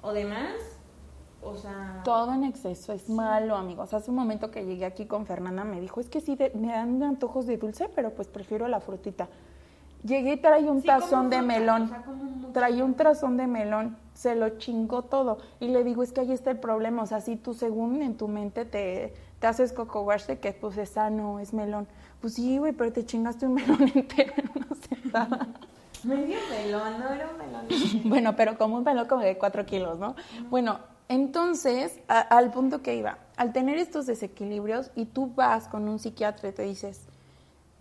o 0.03 0.13
demás, 0.13 0.55
o 1.43 1.57
sea... 1.57 2.03
Todo 2.05 2.35
en 2.35 2.45
exceso 2.45 2.93
es 2.93 3.09
malo, 3.09 3.57
amigos. 3.57 3.95
Hace 3.95 4.11
un 4.11 4.17
momento 4.17 4.51
que 4.51 4.65
llegué 4.65 4.85
aquí 4.85 5.07
con 5.07 5.27
Fernanda 5.27 5.65
me 5.65 5.81
dijo, 5.81 6.01
es 6.01 6.09
que 6.09 6.21
sí, 6.21 6.37
me 6.55 6.69
dan 6.69 7.03
antojos 7.03 7.47
de 7.47 7.57
dulce, 7.57 7.89
pero 7.95 8.11
pues 8.11 8.29
prefiero 8.29 8.69
la 8.69 8.81
frutita. 8.81 9.29
Llegué 10.03 10.35
y 10.35 10.37
traía 10.39 10.71
un 10.71 10.83
tazón 10.83 11.29
de 11.29 11.43
melón. 11.43 11.91
traía 12.53 12.85
un 12.85 12.95
tazón 12.95 13.37
de 13.37 13.47
melón. 13.47 13.97
Se 14.15 14.35
lo 14.35 14.59
chingó 14.59 15.03
todo. 15.03 15.39
Y 15.61 15.69
le 15.69 15.85
digo, 15.85 16.03
es 16.03 16.13
que 16.13 16.21
ahí 16.21 16.33
está 16.33 16.51
el 16.51 16.59
problema. 16.59 17.03
O 17.03 17.07
sea, 17.07 17.21
si 17.21 17.37
tú 17.37 17.53
según 17.53 18.01
en 18.03 18.17
tu 18.17 18.27
mente 18.27 18.65
te, 18.65 19.13
te 19.39 19.47
haces 19.47 19.73
coco 19.73 20.03
wash 20.03 20.27
de 20.27 20.39
que 20.39 20.53
pues 20.53 20.79
es 20.79 20.91
sano, 20.91 21.39
es 21.39 21.53
melón. 21.53 21.87
Pues 22.21 22.35
sí, 22.35 22.59
güey, 22.59 22.73
pero 22.73 22.93
te 22.93 23.05
chingaste 23.05 23.47
un 23.47 23.55
melón 23.55 23.91
entero 23.95 24.33
en 24.37 24.51
una 24.55 24.75
sentada. 24.89 25.49
Medio 26.03 26.39
melón, 26.49 26.99
no 26.99 27.09
era 27.11 27.29
un 27.31 27.39
melón. 27.39 27.67
bueno, 28.05 28.37
pero 28.37 28.57
como 28.57 28.79
un 28.79 28.85
melón 28.85 29.07
como 29.07 29.21
de 29.21 29.37
cuatro 29.37 29.67
kilos, 29.67 29.99
¿no? 29.99 30.15
Bueno, 30.49 30.79
entonces, 31.11 31.99
al 32.07 32.53
punto 32.53 32.83
que 32.83 32.95
iba, 32.95 33.19
al 33.37 33.53
tener 33.53 33.79
estos 33.79 34.07
desequilibrios 34.07 34.93
y 34.95 35.07
tú 35.07 35.33
vas 35.35 35.67
con 35.67 35.89
un 35.89 35.99
psiquiatra 35.99 36.51
y 36.51 36.53
te 36.53 36.63
dices, 36.63 37.01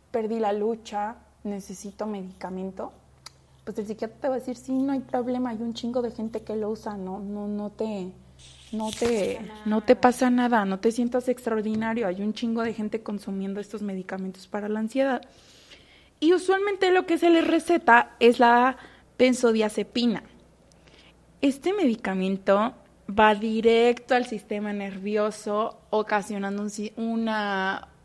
perdí 0.10 0.40
la 0.40 0.52
lucha, 0.52 1.18
necesito 1.44 2.08
medicamento, 2.08 2.92
pues 3.66 3.78
el 3.78 3.86
psiquiatra 3.86 4.18
te 4.20 4.30
va 4.30 4.34
a 4.34 4.40
decir, 4.40 4.56
sí, 4.56 4.74
no 4.74 4.94
hay 4.94 5.02
problema, 5.02 5.52
hay 5.52 5.62
un 5.62 5.76
chingo 5.76 6.02
de 6.02 6.10
gente 6.10 6.42
que 6.42 6.56
lo 6.56 6.72
usa, 6.72 6.98
no, 6.98 7.20
no, 7.20 7.48
no 7.48 7.70
te, 7.70 8.12
no 8.72 8.90
te, 8.90 9.40
no 9.64 9.82
te 9.82 9.96
pasa 9.96 10.32
nada, 10.32 10.66
no 10.66 10.80
te 10.80 10.92
sientas 10.92 11.30
extraordinario, 11.30 12.08
hay 12.08 12.24
un 12.24 12.34
chingo 12.34 12.64
de 12.64 12.74
gente 12.74 13.04
consumiendo 13.04 13.60
estos 13.60 13.84
medicamentos 13.84 14.48
para 14.48 14.70
la 14.70 14.80
ansiedad. 14.80 15.22
Y 16.20 16.34
usualmente 16.34 16.90
lo 16.90 17.06
que 17.06 17.20
se 17.20 17.30
les 17.30 17.46
receta 17.46 18.16
es 18.20 18.40
la 18.40 18.78
benzodiazepina. 19.20 20.24
Este 21.42 21.74
medicamento 21.74 22.74
va 23.10 23.34
directo 23.36 24.14
al 24.14 24.26
sistema 24.26 24.74
nervioso, 24.74 25.80
ocasionando 25.90 26.66
un, 26.98 27.30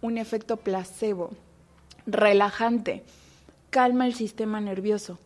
un 0.00 0.18
efecto 0.18 0.56
placebo, 0.56 1.30
relajante, 2.06 3.02
calma 3.70 4.06
el 4.06 4.14
sistema 4.14 4.60
nervioso. 4.60 5.18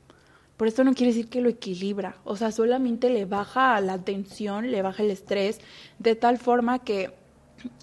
Por 0.56 0.66
esto 0.66 0.82
no 0.82 0.94
quiere 0.94 1.12
decir 1.12 1.28
que 1.28 1.40
lo 1.40 1.48
equilibra, 1.48 2.16
o 2.24 2.34
sea, 2.34 2.50
solamente 2.50 3.10
le 3.10 3.24
baja 3.24 3.80
la 3.80 3.98
tensión, 3.98 4.72
le 4.72 4.82
baja 4.82 5.04
el 5.04 5.12
estrés, 5.12 5.60
de 6.00 6.16
tal 6.16 6.38
forma 6.38 6.80
que 6.80 7.12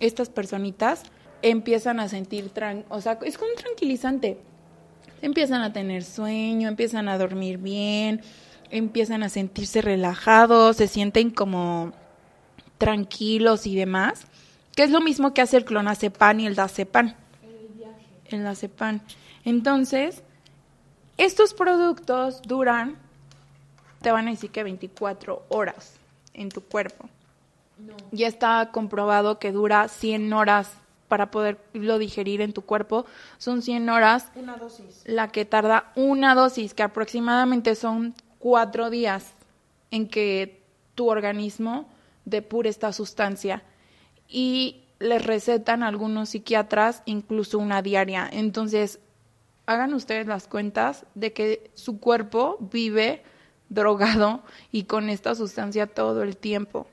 estas 0.01 0.29
personitas 0.29 1.03
empiezan 1.41 2.01
a 2.01 2.09
sentir, 2.09 2.51
o 2.89 2.99
sea, 2.99 3.17
es 3.23 3.37
como 3.37 3.51
un 3.51 3.57
tranquilizante, 3.57 4.39
empiezan 5.21 5.61
a 5.61 5.71
tener 5.71 6.03
sueño, 6.03 6.67
empiezan 6.67 7.07
a 7.07 7.17
dormir 7.17 7.59
bien, 7.59 8.21
empiezan 8.69 9.23
a 9.23 9.29
sentirse 9.29 9.81
relajados, 9.81 10.77
se 10.77 10.87
sienten 10.87 11.29
como 11.29 11.93
tranquilos 12.77 13.67
y 13.67 13.75
demás, 13.75 14.27
que 14.75 14.83
es 14.83 14.91
lo 14.91 15.01
mismo 15.01 15.33
que 15.33 15.41
hace 15.41 15.57
el 15.57 15.65
clonazepam 15.65 16.39
y 16.39 16.45
el 16.47 16.55
dazepam. 16.55 17.13
El 18.25 18.43
dazepam. 18.43 19.01
Entonces, 19.43 20.23
estos 21.17 21.53
productos 21.53 22.41
duran, 22.41 22.97
te 24.01 24.11
van 24.11 24.27
a 24.27 24.31
decir 24.31 24.51
que 24.51 24.63
24 24.63 25.43
horas 25.49 25.93
en 26.33 26.49
tu 26.49 26.61
cuerpo. 26.61 27.09
Ya 28.11 28.27
está 28.27 28.69
comprobado 28.71 29.39
que 29.39 29.51
dura 29.51 29.87
100 29.87 30.31
horas 30.33 30.71
para 31.07 31.31
poderlo 31.31 31.99
digerir 31.99 32.41
en 32.41 32.53
tu 32.53 32.61
cuerpo. 32.61 33.05
Son 33.37 33.61
100 33.61 33.89
horas. 33.89 34.31
Una 34.35 34.57
dosis. 34.57 35.03
La 35.05 35.29
que 35.29 35.45
tarda 35.45 35.91
una 35.95 36.35
dosis, 36.35 36.73
que 36.73 36.83
aproximadamente 36.83 37.75
son 37.75 38.13
cuatro 38.45 38.91
días 38.91 39.33
en 39.89 40.07
que 40.07 40.61
tu 40.93 41.09
organismo 41.09 41.89
depure 42.25 42.69
esta 42.69 42.93
sustancia. 42.93 43.63
Y 44.27 44.83
les 44.99 45.25
recetan 45.25 45.81
algunos 45.81 46.29
psiquiatras 46.29 47.01
incluso 47.05 47.57
una 47.57 47.81
diaria. 47.81 48.29
Entonces, 48.31 48.99
hagan 49.65 49.95
ustedes 49.95 50.27
las 50.27 50.47
cuentas 50.47 51.07
de 51.15 51.33
que 51.33 51.71
su 51.73 51.99
cuerpo 51.99 52.59
vive 52.59 53.23
drogado 53.69 54.43
y 54.71 54.83
con 54.83 55.09
esta 55.09 55.33
sustancia 55.33 55.87
todo 55.87 56.21
el 56.21 56.37
tiempo. 56.37 56.85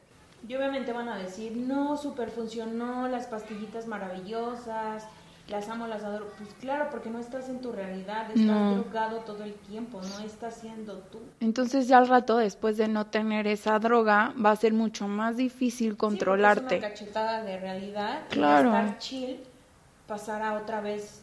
Y 0.48 0.54
obviamente 0.54 0.94
van 0.94 1.10
a 1.10 1.18
decir, 1.18 1.54
no, 1.54 1.98
super 1.98 2.30
funcionó, 2.30 3.08
las 3.08 3.26
pastillitas 3.26 3.86
maravillosas, 3.86 5.04
las 5.52 5.68
amo, 5.68 5.86
las 5.86 6.02
adoro. 6.02 6.26
Pues 6.38 6.48
claro, 6.54 6.88
porque 6.90 7.10
no 7.10 7.20
estás 7.20 7.48
en 7.48 7.60
tu 7.60 7.70
realidad, 7.70 8.30
estás 8.34 8.74
drogado 8.74 9.18
todo 9.18 9.44
el 9.44 9.52
tiempo, 9.52 10.00
no 10.00 10.24
estás 10.24 10.56
siendo 10.56 10.98
tú. 11.12 11.20
Entonces 11.40 11.86
ya 11.86 11.98
al 11.98 12.08
rato, 12.08 12.38
después 12.38 12.78
de 12.78 12.88
no 12.88 13.06
tener 13.06 13.46
esa 13.46 13.78
droga, 13.78 14.34
va 14.44 14.50
a 14.50 14.56
ser 14.56 14.72
mucho 14.72 15.06
más 15.06 15.36
difícil 15.36 15.96
controlarte. 15.96 16.68
Sí, 16.68 16.74
es 16.74 16.80
una 16.80 16.88
cachetada 16.88 17.42
de 17.44 17.58
realidad. 17.58 18.22
Claro. 18.30 18.70
Y 18.70 18.72
estar 18.72 18.98
chill, 18.98 19.40
pasar 20.08 20.42
a 20.42 20.54
otra 20.54 20.80
vez 20.80 21.22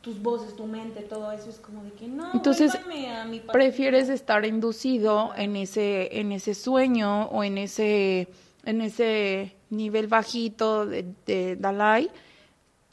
tus 0.00 0.22
voces, 0.22 0.56
tu 0.56 0.66
mente, 0.66 1.02
todo 1.02 1.30
eso 1.32 1.50
es 1.50 1.58
como 1.58 1.82
de 1.82 1.90
que 1.92 2.06
no, 2.06 2.30
Entonces, 2.32 2.74
a 2.74 3.24
mi 3.24 3.40
prefieres 3.40 4.08
estar 4.08 4.46
inducido 4.46 5.32
en 5.36 5.56
ese 5.56 6.20
en 6.20 6.32
ese 6.32 6.54
sueño 6.54 7.24
o 7.26 7.44
en 7.44 7.58
ese 7.58 8.28
en 8.64 8.80
ese 8.80 9.56
nivel 9.68 10.06
bajito 10.06 10.86
de, 10.86 11.04
de 11.26 11.56
Dalai 11.56 12.10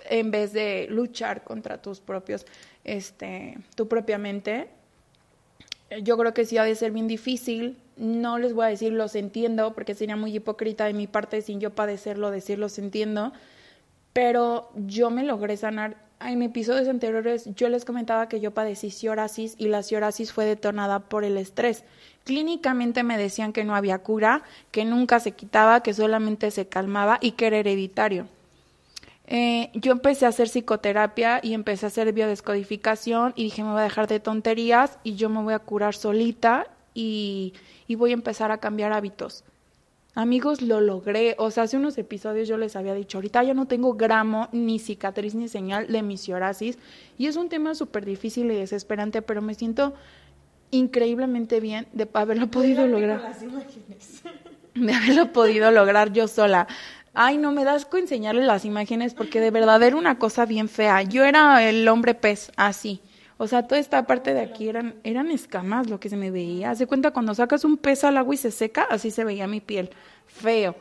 en 0.09 0.31
vez 0.31 0.53
de 0.53 0.87
luchar 0.89 1.43
contra 1.43 1.81
tus 1.81 1.99
propios 1.99 2.45
este 2.83 3.57
tu 3.75 3.87
propia 3.87 4.17
mente. 4.17 4.67
Yo 6.01 6.17
creo 6.17 6.33
que 6.33 6.45
sí 6.45 6.57
ha 6.57 6.63
de 6.63 6.75
ser 6.75 6.91
bien 6.91 7.07
difícil. 7.07 7.77
No 7.97 8.39
les 8.39 8.53
voy 8.53 8.65
a 8.65 8.69
decir 8.69 8.93
los 8.93 9.15
entiendo 9.15 9.73
porque 9.73 9.93
sería 9.93 10.15
muy 10.15 10.35
hipócrita 10.35 10.85
de 10.85 10.93
mi 10.93 11.07
parte 11.07 11.41
sin 11.41 11.59
yo 11.59 11.71
padecerlo 11.71 12.31
decir 12.31 12.57
los 12.57 12.79
entiendo, 12.79 13.31
pero 14.13 14.71
yo 14.75 15.11
me 15.11 15.23
logré 15.23 15.57
sanar 15.57 15.97
en 16.25 16.41
episodios 16.41 16.87
anteriores 16.87 17.49
yo 17.55 17.69
les 17.69 17.85
comentaba 17.85 18.29
que 18.29 18.39
yo 18.39 18.51
padecí 18.51 18.91
psoriasis 18.91 19.55
y 19.57 19.67
la 19.67 19.83
psoriasis 19.83 20.31
fue 20.31 20.45
detonada 20.45 20.99
por 20.99 21.23
el 21.23 21.37
estrés. 21.37 21.83
Clínicamente 22.23 23.03
me 23.03 23.17
decían 23.17 23.51
que 23.51 23.65
no 23.65 23.75
había 23.75 23.99
cura, 23.99 24.43
que 24.71 24.85
nunca 24.85 25.19
se 25.19 25.33
quitaba, 25.33 25.83
que 25.83 25.93
solamente 25.93 26.51
se 26.51 26.67
calmaba 26.67 27.17
y 27.21 27.31
que 27.31 27.47
era 27.47 27.57
hereditario. 27.57 28.27
Eh, 29.35 29.71
yo 29.73 29.91
empecé 29.93 30.27
a 30.27 30.29
hacer 30.29 30.47
psicoterapia 30.47 31.39
y 31.41 31.55
empecé 31.55 31.87
a 31.87 31.87
hacer 31.87 32.13
biodescodificación 32.13 33.33
y 33.35 33.45
dije 33.45 33.63
me 33.63 33.71
voy 33.71 33.79
a 33.79 33.83
dejar 33.83 34.07
de 34.07 34.19
tonterías 34.19 34.99
y 35.03 35.15
yo 35.15 35.27
me 35.27 35.41
voy 35.41 35.55
a 35.55 35.59
curar 35.59 35.95
solita 35.95 36.67
y 36.93 37.53
voy 37.89 38.11
a 38.11 38.13
empezar 38.13 38.51
a 38.51 38.59
cambiar 38.59 38.93
hábitos. 38.93 39.43
Amigos, 40.15 40.61
lo 40.61 40.79
logré. 40.79 41.35
O 41.39 41.49
sea, 41.49 41.63
hace 41.63 41.77
unos 41.77 41.97
episodios 41.97 42.47
yo 42.47 42.57
les 42.57 42.75
había 42.75 42.93
dicho, 42.93 43.17
ahorita 43.17 43.43
ya 43.43 43.55
no 43.55 43.65
tengo 43.65 43.93
gramo, 43.93 44.47
ni 44.51 44.77
cicatriz, 44.77 45.33
ni 45.33 45.47
señal 45.47 45.87
de 45.87 46.03
mi 46.03 46.17
psoriasis. 46.17 46.77
Y 47.17 47.25
es 47.25 47.35
un 47.35 47.49
tema 47.49 47.73
súper 47.73 48.05
difícil 48.05 48.51
y 48.51 48.55
desesperante, 48.55 49.23
pero 49.23 49.41
me 49.41 49.55
siento 49.55 49.93
increíblemente 50.69 51.59
bien 51.59 51.87
de 51.93 52.07
haberlo 52.13 52.47
podido 52.51 52.85
lograr. 52.85 53.35
de 54.75 54.93
haberlo 54.93 55.33
podido 55.33 55.71
lograr 55.71 56.13
yo 56.13 56.27
sola. 56.27 56.67
Ay, 57.15 57.37
no 57.37 57.51
me 57.51 57.63
das 57.63 57.85
con 57.85 58.01
enseñarle 58.01 58.43
las 58.43 58.65
imágenes 58.65 59.13
porque 59.13 59.39
de 59.39 59.51
verdad 59.51 59.81
era 59.83 59.95
una 59.95 60.17
cosa 60.17 60.45
bien 60.45 60.67
fea. 60.67 61.03
Yo 61.03 61.23
era 61.23 61.67
el 61.67 61.87
hombre 61.87 62.15
pez, 62.15 62.51
así. 62.55 63.01
O 63.37 63.47
sea, 63.47 63.67
toda 63.67 63.79
esta 63.79 64.07
parte 64.07 64.33
de 64.33 64.41
aquí 64.41 64.67
eran, 64.67 64.95
eran 65.03 65.29
escamas 65.29 65.89
lo 65.89 65.99
que 65.99 66.09
se 66.09 66.17
me 66.17 66.31
veía. 66.31 66.71
Hace 66.71 66.87
cuenta 66.87 67.11
cuando 67.11 67.35
sacas 67.35 67.65
un 67.65 67.77
pez 67.77 68.03
al 68.03 68.17
agua 68.17 68.33
y 68.33 68.37
se 68.37 68.49
seca, 68.49 68.87
así 68.89 69.11
se 69.11 69.23
veía 69.23 69.47
mi 69.47 69.61
piel. 69.61 69.91
Feo. 70.25 70.75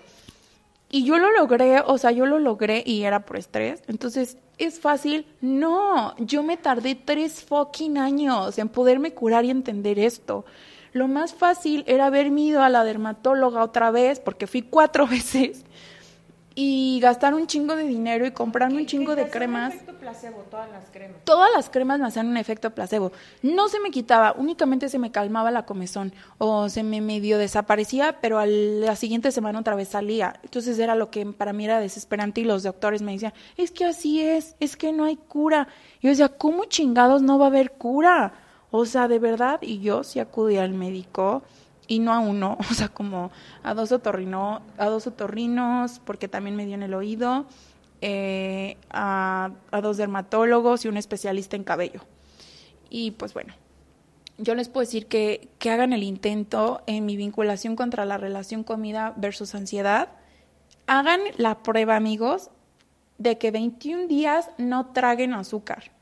Y 0.91 1.05
yo 1.05 1.19
lo 1.19 1.31
logré, 1.33 1.81
o 1.81 1.99
sea, 1.99 2.13
yo 2.13 2.25
lo 2.25 2.39
logré 2.39 2.83
y 2.87 3.03
era 3.03 3.27
por 3.27 3.37
estrés. 3.37 3.83
Entonces, 3.87 4.39
¿es 4.59 4.81
fácil? 4.81 5.27
No, 5.41 6.15
yo 6.19 6.43
me 6.43 6.57
tardé 6.57 6.95
tres 6.95 7.43
fucking 7.45 7.99
años 7.99 8.59
en 8.59 8.69
poderme 8.69 9.13
curar 9.13 9.45
y 9.45 9.51
entender 9.51 9.99
esto. 9.99 10.45
Lo 10.93 11.09
más 11.09 11.35
fácil 11.35 11.85
era 11.87 12.07
haberme 12.07 12.43
ido 12.43 12.63
a 12.63 12.69
la 12.69 12.85
dermatóloga 12.85 13.65
otra 13.65 13.91
vez, 13.91 14.21
porque 14.21 14.47
fui 14.47 14.63
cuatro 14.63 15.07
veces 15.09 15.65
y 16.55 17.01
gastar 17.01 17.35
un 17.35 17.47
chingo 17.47 17.77
de 17.77 17.85
dinero 17.85 18.27
y 18.27 18.31
comprarme 18.31 18.79
un 18.79 18.87
chingo 18.87 19.17
de 19.17 19.29
cremas. 19.29 19.73
Un 19.73 19.81
efecto 19.81 19.99
placebo, 19.99 20.45
todas 20.51 20.71
las 20.71 20.91
cremas. 20.91 21.25
Todas 21.25 21.51
las 21.55 21.71
cremas 21.71 22.01
me 22.01 22.07
hacían 22.07 22.29
un 22.29 22.37
efecto 22.37 22.71
placebo. 22.71 23.13
No 23.43 23.69
se 23.69 23.81
me 23.81 23.91
quitaba, 23.91 24.35
únicamente 24.37 24.89
se 24.89 24.99
me 24.99 25.11
calmaba 25.11 25.51
la 25.51 25.65
comezón 25.65 26.13
o 26.39 26.69
se 26.69 26.83
me 26.83 27.01
medio 27.01 27.39
desaparecía, 27.39 28.19
pero 28.21 28.39
a 28.39 28.47
la 28.47 28.97
siguiente 28.97 29.33
semana 29.33 29.61
otra 29.61 29.75
vez 29.75 29.89
salía. 29.89 30.39
Entonces 30.43 30.79
era 30.79 30.95
lo 30.95 31.11
que 31.11 31.27
para 31.27 31.53
mí 31.53 31.65
era 31.65 31.81
desesperante 31.81 32.41
y 32.41 32.45
los 32.45 32.63
doctores 32.63 33.03
me 33.03 33.13
decían, 33.13 33.33
es 33.57 33.71
que 33.71 33.85
así 33.85 34.23
es, 34.23 34.57
es 34.61 34.77
que 34.77 34.93
no 34.93 35.05
hay 35.05 35.17
cura. 35.17 35.69
Y 36.01 36.07
yo 36.07 36.11
decía, 36.11 36.29
¿cómo 36.29 36.65
chingados 36.67 37.23
no 37.23 37.39
va 37.39 37.47
a 37.47 37.49
haber 37.49 37.73
cura? 37.73 38.35
O 38.71 38.87
sea, 38.87 39.07
de 39.07 39.19
verdad, 39.19 39.61
y 39.61 39.81
yo 39.81 40.03
sí 40.03 40.19
acudí 40.19 40.57
al 40.57 40.73
médico 40.73 41.43
y 41.87 41.99
no 41.99 42.13
a 42.13 42.21
uno, 42.21 42.57
o 42.71 42.75
sea, 42.75 42.89
como 42.89 43.31
a 43.63 43.75
dos, 43.75 43.93
otorrino, 43.93 44.63
a 44.79 44.87
dos 44.87 45.07
otorrinos, 45.07 46.01
porque 46.05 46.29
también 46.29 46.57
me 46.57 46.67
dio 46.67 46.75
en 46.75 46.83
el 46.83 46.95
oído, 46.95 47.47
eh, 48.01 48.77
a, 48.91 49.51
a 49.71 49.81
dos 49.81 49.97
dermatólogos 49.97 50.85
y 50.85 50.89
un 50.89 50.97
especialista 50.97 51.57
en 51.57 51.65
cabello. 51.65 52.01
Y 52.91 53.13
pues 53.13 53.33
bueno, 53.33 53.55
yo 54.39 54.55
les 54.55 54.69
puedo 54.69 54.85
decir 54.85 55.07
que, 55.07 55.49
que 55.59 55.71
hagan 55.71 55.93
el 55.93 56.03
intento 56.03 56.83
en 56.87 57.07
mi 57.07 57.17
vinculación 57.17 57.77
contra 57.77 58.05
la 58.05 58.19
relación 58.19 58.65
comida 58.65 59.15
versus 59.17 59.55
ansiedad. 59.55 60.09
Hagan 60.87 61.21
la 61.37 61.63
prueba, 61.63 61.97
amigos, 61.97 62.51
de 63.19 63.39
que 63.39 63.51
21 63.51 64.09
días 64.09 64.51
no 64.59 64.87
traguen 64.87 65.35
azúcar. 65.35 65.93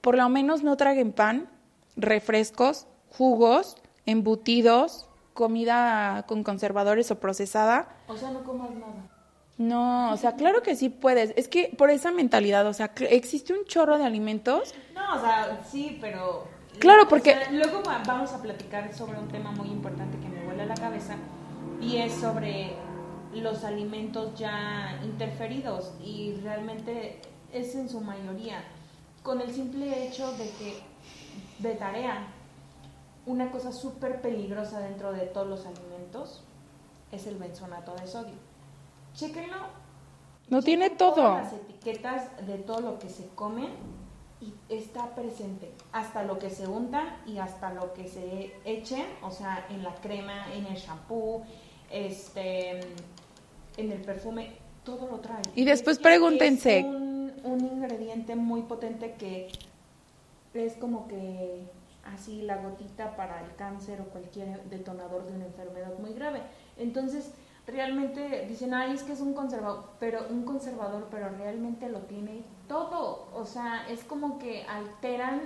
Por 0.00 0.16
lo 0.16 0.28
menos 0.28 0.62
no 0.62 0.76
traguen 0.76 1.12
pan, 1.12 1.48
refrescos, 1.96 2.86
jugos, 3.10 3.76
embutidos, 4.06 5.05
comida 5.36 6.24
con 6.26 6.42
conservadores 6.42 7.12
o 7.12 7.20
procesada. 7.20 7.88
O 8.08 8.16
sea, 8.16 8.32
no 8.32 8.42
comas 8.42 8.70
nada. 8.70 9.08
No, 9.58 10.12
o 10.12 10.16
sea, 10.16 10.34
claro 10.34 10.62
que 10.62 10.74
sí 10.74 10.88
puedes. 10.88 11.32
Es 11.36 11.46
que 11.46 11.72
por 11.78 11.90
esa 11.90 12.10
mentalidad, 12.10 12.66
o 12.66 12.74
sea, 12.74 12.92
existe 13.10 13.52
un 13.52 13.64
chorro 13.66 13.96
de 13.98 14.04
alimentos. 14.04 14.74
No, 14.94 15.14
o 15.14 15.20
sea, 15.20 15.62
sí, 15.64 15.98
pero... 16.00 16.48
Claro, 16.80 17.08
porque... 17.08 17.36
luego 17.52 17.82
vamos 18.06 18.32
a 18.32 18.42
platicar 18.42 18.92
sobre 18.92 19.18
un 19.18 19.28
tema 19.28 19.52
muy 19.52 19.68
importante 19.68 20.18
que 20.18 20.28
me 20.28 20.44
vuela 20.44 20.64
a 20.64 20.66
la 20.66 20.74
cabeza 20.74 21.16
y 21.80 21.98
es 21.98 22.12
sobre 22.12 22.74
los 23.32 23.64
alimentos 23.64 24.38
ya 24.38 25.00
interferidos 25.02 25.92
y 26.02 26.34
realmente 26.42 27.20
es 27.52 27.74
en 27.74 27.88
su 27.88 28.00
mayoría 28.00 28.62
con 29.22 29.40
el 29.40 29.52
simple 29.52 30.06
hecho 30.06 30.30
de 30.32 30.50
que 30.50 30.82
de 31.58 31.74
tarea 31.74 32.28
una 33.26 33.50
cosa 33.50 33.72
súper 33.72 34.20
peligrosa 34.20 34.80
dentro 34.80 35.12
de 35.12 35.26
todos 35.26 35.48
los 35.48 35.66
alimentos 35.66 36.42
es 37.12 37.26
el 37.26 37.36
benzonato 37.36 37.94
de 37.96 38.06
sodio. 38.06 38.34
Chéquenlo. 39.14 39.56
No 40.48 40.62
tiene 40.62 40.90
todo. 40.90 41.34
Las 41.34 41.52
etiquetas 41.52 42.46
de 42.46 42.58
todo 42.58 42.80
lo 42.80 42.98
que 42.98 43.08
se 43.08 43.26
come 43.34 43.68
y 44.40 44.52
está 44.68 45.14
presente. 45.14 45.72
Hasta 45.92 46.22
lo 46.22 46.38
que 46.38 46.50
se 46.50 46.68
unta 46.68 47.20
y 47.26 47.38
hasta 47.38 47.72
lo 47.72 47.92
que 47.94 48.08
se 48.08 48.54
eche, 48.64 49.04
o 49.22 49.30
sea, 49.30 49.66
en 49.70 49.82
la 49.82 49.94
crema, 49.96 50.52
en 50.54 50.66
el 50.66 50.76
shampoo, 50.76 51.42
este, 51.90 52.80
en 53.76 53.92
el 53.92 54.02
perfume, 54.02 54.52
todo 54.84 55.08
lo 55.08 55.18
trae. 55.18 55.42
Y 55.56 55.64
después 55.64 55.98
pregúntense. 55.98 56.80
Es 56.80 56.84
un, 56.84 57.32
un 57.42 57.64
ingrediente 57.64 58.36
muy 58.36 58.62
potente 58.62 59.14
que 59.14 59.48
es 60.54 60.74
como 60.74 61.08
que 61.08 61.64
así 62.14 62.42
la 62.42 62.56
gotita 62.56 63.16
para 63.16 63.42
el 63.44 63.54
cáncer 63.56 64.00
o 64.00 64.04
cualquier 64.04 64.62
detonador 64.64 65.26
de 65.26 65.36
una 65.36 65.46
enfermedad 65.46 65.98
muy 65.98 66.12
grave. 66.12 66.42
Entonces, 66.76 67.32
realmente 67.66 68.46
dicen, 68.48 68.74
ay, 68.74 68.94
es 68.94 69.02
que 69.02 69.12
es 69.12 69.20
un 69.20 69.34
conservador, 69.34 69.84
pero 69.98 70.26
un 70.30 70.44
conservador, 70.44 71.08
pero 71.10 71.28
realmente 71.30 71.88
lo 71.88 72.00
tiene 72.00 72.44
todo. 72.68 73.28
O 73.34 73.44
sea, 73.44 73.86
es 73.88 74.04
como 74.04 74.38
que 74.38 74.64
alteran 74.64 75.42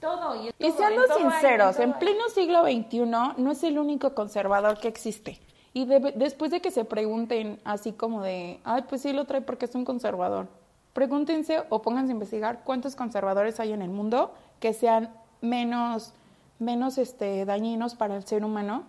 todo. 0.00 0.36
Y, 0.36 0.48
y 0.58 0.72
siendo 0.72 1.02
sinceros, 1.16 1.78
en 1.78 1.92
pleno 1.94 2.28
siglo 2.34 2.62
XXI 2.62 3.00
no 3.06 3.50
es 3.50 3.62
el 3.64 3.78
único 3.78 4.14
conservador 4.14 4.78
que 4.78 4.88
existe. 4.88 5.40
Y 5.74 5.84
después 5.84 6.50
de 6.50 6.60
que 6.60 6.70
se 6.70 6.84
pregunten 6.84 7.60
así 7.64 7.92
como 7.92 8.22
de, 8.22 8.60
ay, 8.64 8.84
pues 8.88 9.02
sí 9.02 9.12
lo 9.12 9.26
trae 9.26 9.42
porque 9.42 9.66
es 9.66 9.74
un 9.74 9.84
conservador, 9.84 10.48
pregúntense 10.92 11.62
o 11.68 11.82
pónganse 11.82 12.10
a 12.10 12.14
investigar 12.14 12.64
cuántos 12.64 12.96
conservadores 12.96 13.60
hay 13.60 13.72
en 13.72 13.82
el 13.82 13.90
mundo 13.90 14.32
que 14.60 14.72
sean 14.72 15.14
menos, 15.40 16.12
menos 16.58 16.98
este, 16.98 17.44
dañinos 17.44 17.94
para 17.94 18.16
el 18.16 18.24
ser 18.24 18.44
humano. 18.44 18.84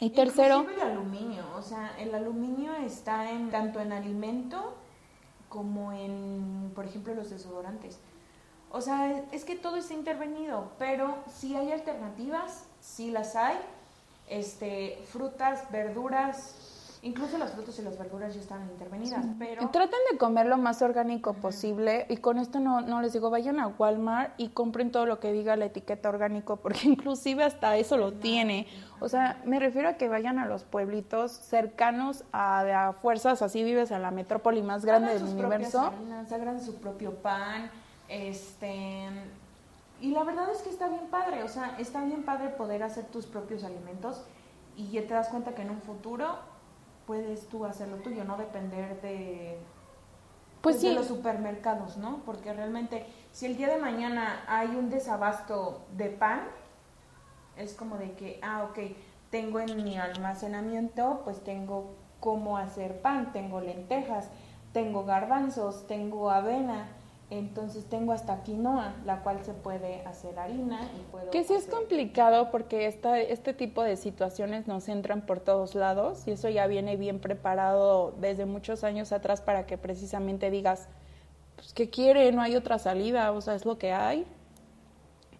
Y 0.00 0.10
tercero... 0.10 0.64
el 0.68 0.80
aluminio, 0.80 1.44
o 1.56 1.62
sea, 1.62 1.92
el 1.98 2.14
aluminio 2.14 2.72
está 2.76 3.30
en, 3.32 3.50
tanto 3.50 3.80
en 3.80 3.92
alimento 3.92 4.74
como 5.48 5.92
en, 5.92 6.70
por 6.74 6.84
ejemplo, 6.84 7.14
los 7.14 7.30
desodorantes. 7.30 7.98
O 8.70 8.80
sea, 8.80 9.24
es 9.32 9.44
que 9.44 9.56
todo 9.56 9.76
está 9.76 9.94
intervenido, 9.94 10.70
pero 10.78 11.16
si 11.26 11.56
hay 11.56 11.72
alternativas, 11.72 12.66
sí 12.80 13.10
las 13.10 13.34
hay. 13.34 13.56
Este, 14.28 15.02
frutas, 15.06 15.70
verduras, 15.72 16.77
Incluso 17.02 17.38
las 17.38 17.52
frutas 17.52 17.78
y 17.78 17.82
las 17.82 17.96
verduras 17.96 18.34
ya 18.34 18.40
están 18.40 18.68
intervenidas, 18.70 19.24
pero... 19.38 19.68
Traten 19.70 19.98
de 20.10 20.18
comer 20.18 20.46
lo 20.46 20.58
más 20.58 20.82
orgánico 20.82 21.34
posible 21.34 22.06
y 22.08 22.16
con 22.16 22.38
esto 22.38 22.58
no, 22.58 22.80
no 22.80 23.00
les 23.00 23.12
digo, 23.12 23.30
vayan 23.30 23.60
a 23.60 23.68
Walmart 23.68 24.32
y 24.36 24.48
compren 24.48 24.90
todo 24.90 25.06
lo 25.06 25.20
que 25.20 25.32
diga 25.32 25.56
la 25.56 25.66
etiqueta 25.66 26.08
orgánico 26.08 26.56
porque 26.62 26.80
inclusive 26.88 27.44
hasta 27.44 27.76
eso 27.76 27.96
lo 27.96 28.12
tiene. 28.12 28.66
O 29.00 29.08
sea, 29.08 29.40
me 29.44 29.60
refiero 29.60 29.88
a 29.88 29.92
que 29.94 30.08
vayan 30.08 30.38
a 30.38 30.46
los 30.46 30.64
pueblitos 30.64 31.30
cercanos 31.30 32.24
a, 32.32 32.94
fuerzas, 33.00 33.42
así 33.42 33.62
vives 33.62 33.92
en 33.92 34.02
la 34.02 34.10
metrópoli 34.10 34.62
más 34.62 34.84
grande 34.84 35.14
del 35.14 35.22
universo. 35.22 35.92
hagan 36.30 36.60
su 36.60 36.76
propio 36.76 37.14
pan, 37.14 37.70
este... 38.08 39.08
Y 40.00 40.12
la 40.12 40.22
verdad 40.22 40.48
es 40.52 40.62
que 40.62 40.70
está 40.70 40.88
bien 40.88 41.06
padre, 41.10 41.42
o 41.42 41.48
sea, 41.48 41.74
está 41.78 42.04
bien 42.04 42.22
padre 42.22 42.50
poder 42.50 42.84
hacer 42.84 43.04
tus 43.06 43.26
propios 43.26 43.64
alimentos 43.64 44.22
y 44.76 44.90
ya 44.90 45.02
te 45.02 45.14
das 45.14 45.28
cuenta 45.28 45.56
que 45.56 45.62
en 45.62 45.70
un 45.70 45.82
futuro 45.82 46.38
puedes 47.08 47.48
tú 47.48 47.64
hacer 47.64 47.88
lo 47.88 47.96
tuyo, 47.96 48.22
no 48.24 48.36
depender 48.36 49.00
de, 49.00 49.58
pues, 50.60 50.76
pues 50.76 50.82
de 50.82 50.92
los 50.92 51.06
supermercados, 51.06 51.96
¿no? 51.96 52.20
Porque 52.26 52.52
realmente 52.52 53.06
si 53.32 53.46
el 53.46 53.56
día 53.56 53.68
de 53.68 53.78
mañana 53.78 54.44
hay 54.46 54.68
un 54.68 54.90
desabasto 54.90 55.86
de 55.96 56.10
pan, 56.10 56.42
es 57.56 57.72
como 57.72 57.96
de 57.96 58.12
que, 58.12 58.38
ah, 58.42 58.68
ok, 58.70 58.94
tengo 59.30 59.58
en 59.58 59.82
mi 59.82 59.96
almacenamiento, 59.96 61.22
pues 61.24 61.42
tengo 61.42 61.94
cómo 62.20 62.58
hacer 62.58 63.00
pan, 63.00 63.32
tengo 63.32 63.62
lentejas, 63.62 64.28
tengo 64.74 65.06
garbanzos, 65.06 65.86
tengo 65.86 66.30
avena, 66.30 66.88
entonces 67.30 67.84
tengo 67.84 68.12
hasta 68.12 68.42
quinoa, 68.42 68.94
la 69.04 69.22
cual 69.22 69.44
se 69.44 69.52
puede 69.52 70.00
hacer 70.06 70.38
harina 70.38 70.90
y 70.98 71.10
puedo... 71.10 71.30
Que 71.30 71.44
sí 71.44 71.52
es 71.52 71.66
complicado 71.66 72.50
porque 72.50 72.86
esta, 72.86 73.20
este 73.20 73.52
tipo 73.52 73.82
de 73.82 73.96
situaciones 73.96 74.66
nos 74.66 74.88
entran 74.88 75.26
por 75.26 75.40
todos 75.40 75.74
lados 75.74 76.26
y 76.26 76.30
eso 76.30 76.48
ya 76.48 76.66
viene 76.66 76.96
bien 76.96 77.20
preparado 77.20 78.14
desde 78.18 78.46
muchos 78.46 78.82
años 78.82 79.12
atrás 79.12 79.42
para 79.42 79.66
que 79.66 79.76
precisamente 79.76 80.50
digas, 80.50 80.88
pues 81.56 81.74
¿qué 81.74 81.90
quiere? 81.90 82.32
No 82.32 82.40
hay 82.40 82.56
otra 82.56 82.78
salida, 82.78 83.30
o 83.32 83.40
sea, 83.42 83.54
es 83.54 83.66
lo 83.66 83.76
que 83.76 83.92
hay. 83.92 84.24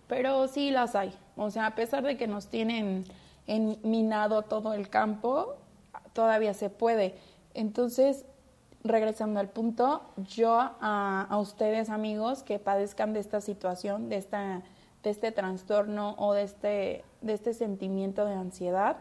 Pero 0.09 0.47
sí 0.49 0.70
las 0.70 0.95
hay. 0.95 1.14
O 1.36 1.51
sea, 1.51 1.66
a 1.66 1.74
pesar 1.74 2.03
de 2.03 2.18
que 2.18 2.26
nos 2.26 2.49
tienen 2.49 3.05
en 3.47 3.78
minado 3.82 4.43
todo 4.43 4.74
el 4.74 4.91
campo, 4.91 5.57
todavía 6.12 6.53
se 6.53 6.68
puede. 6.68 7.14
Entonces, 7.55 8.26
regresando 8.89 9.41
al 9.41 9.49
punto, 9.49 10.03
yo 10.16 10.59
a, 10.59 11.36
ustedes 11.41 11.91
amigos 11.91 12.43
que 12.43 12.59
padezcan 12.59 13.12
de 13.12 13.20
esta 13.20 13.41
situación, 13.41 14.09
de, 14.09 14.16
esta, 14.16 14.62
de 15.03 15.11
este 15.11 15.32
trastorno 15.32 16.14
o 16.18 16.32
de 16.32 16.43
este, 16.43 17.05
de 17.20 17.32
este 17.32 17.55
sentimiento 17.55 18.24
de 18.24 18.34
ansiedad, 18.34 18.97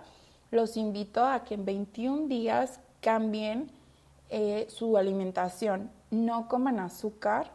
los 0.51 0.77
invito 0.77 1.25
a 1.25 1.43
que 1.43 1.55
en 1.55 1.65
21 1.65 2.27
días 2.27 2.79
cambien 3.01 3.71
eh, 4.29 4.67
su 4.69 4.97
alimentación. 4.97 5.89
No 6.11 6.47
coman 6.47 6.79
azúcar, 6.79 7.51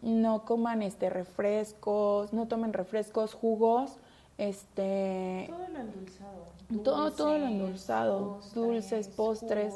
no 0.00 0.44
coman 0.44 0.82
este 0.82 1.10
refrescos, 1.10 2.32
no 2.32 2.48
tomen 2.48 2.72
refrescos, 2.72 3.34
jugos, 3.34 3.98
este 4.38 5.46
todo 5.48 5.68
lo 5.68 5.78
endulzado. 5.78 6.82
todo, 6.82 7.10
todo 7.12 7.38
lo 7.38 7.46
endulzado, 7.46 8.40
dulces, 8.54 9.08
postres 9.08 9.74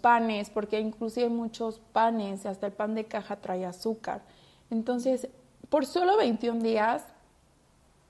panes, 0.00 0.50
porque 0.50 0.80
inclusive 0.80 1.28
muchos 1.28 1.80
panes, 1.92 2.46
hasta 2.46 2.66
el 2.66 2.72
pan 2.72 2.94
de 2.94 3.04
caja 3.04 3.36
trae 3.36 3.64
azúcar. 3.64 4.22
Entonces, 4.70 5.28
por 5.68 5.86
solo 5.86 6.16
21 6.16 6.62
días, 6.62 7.04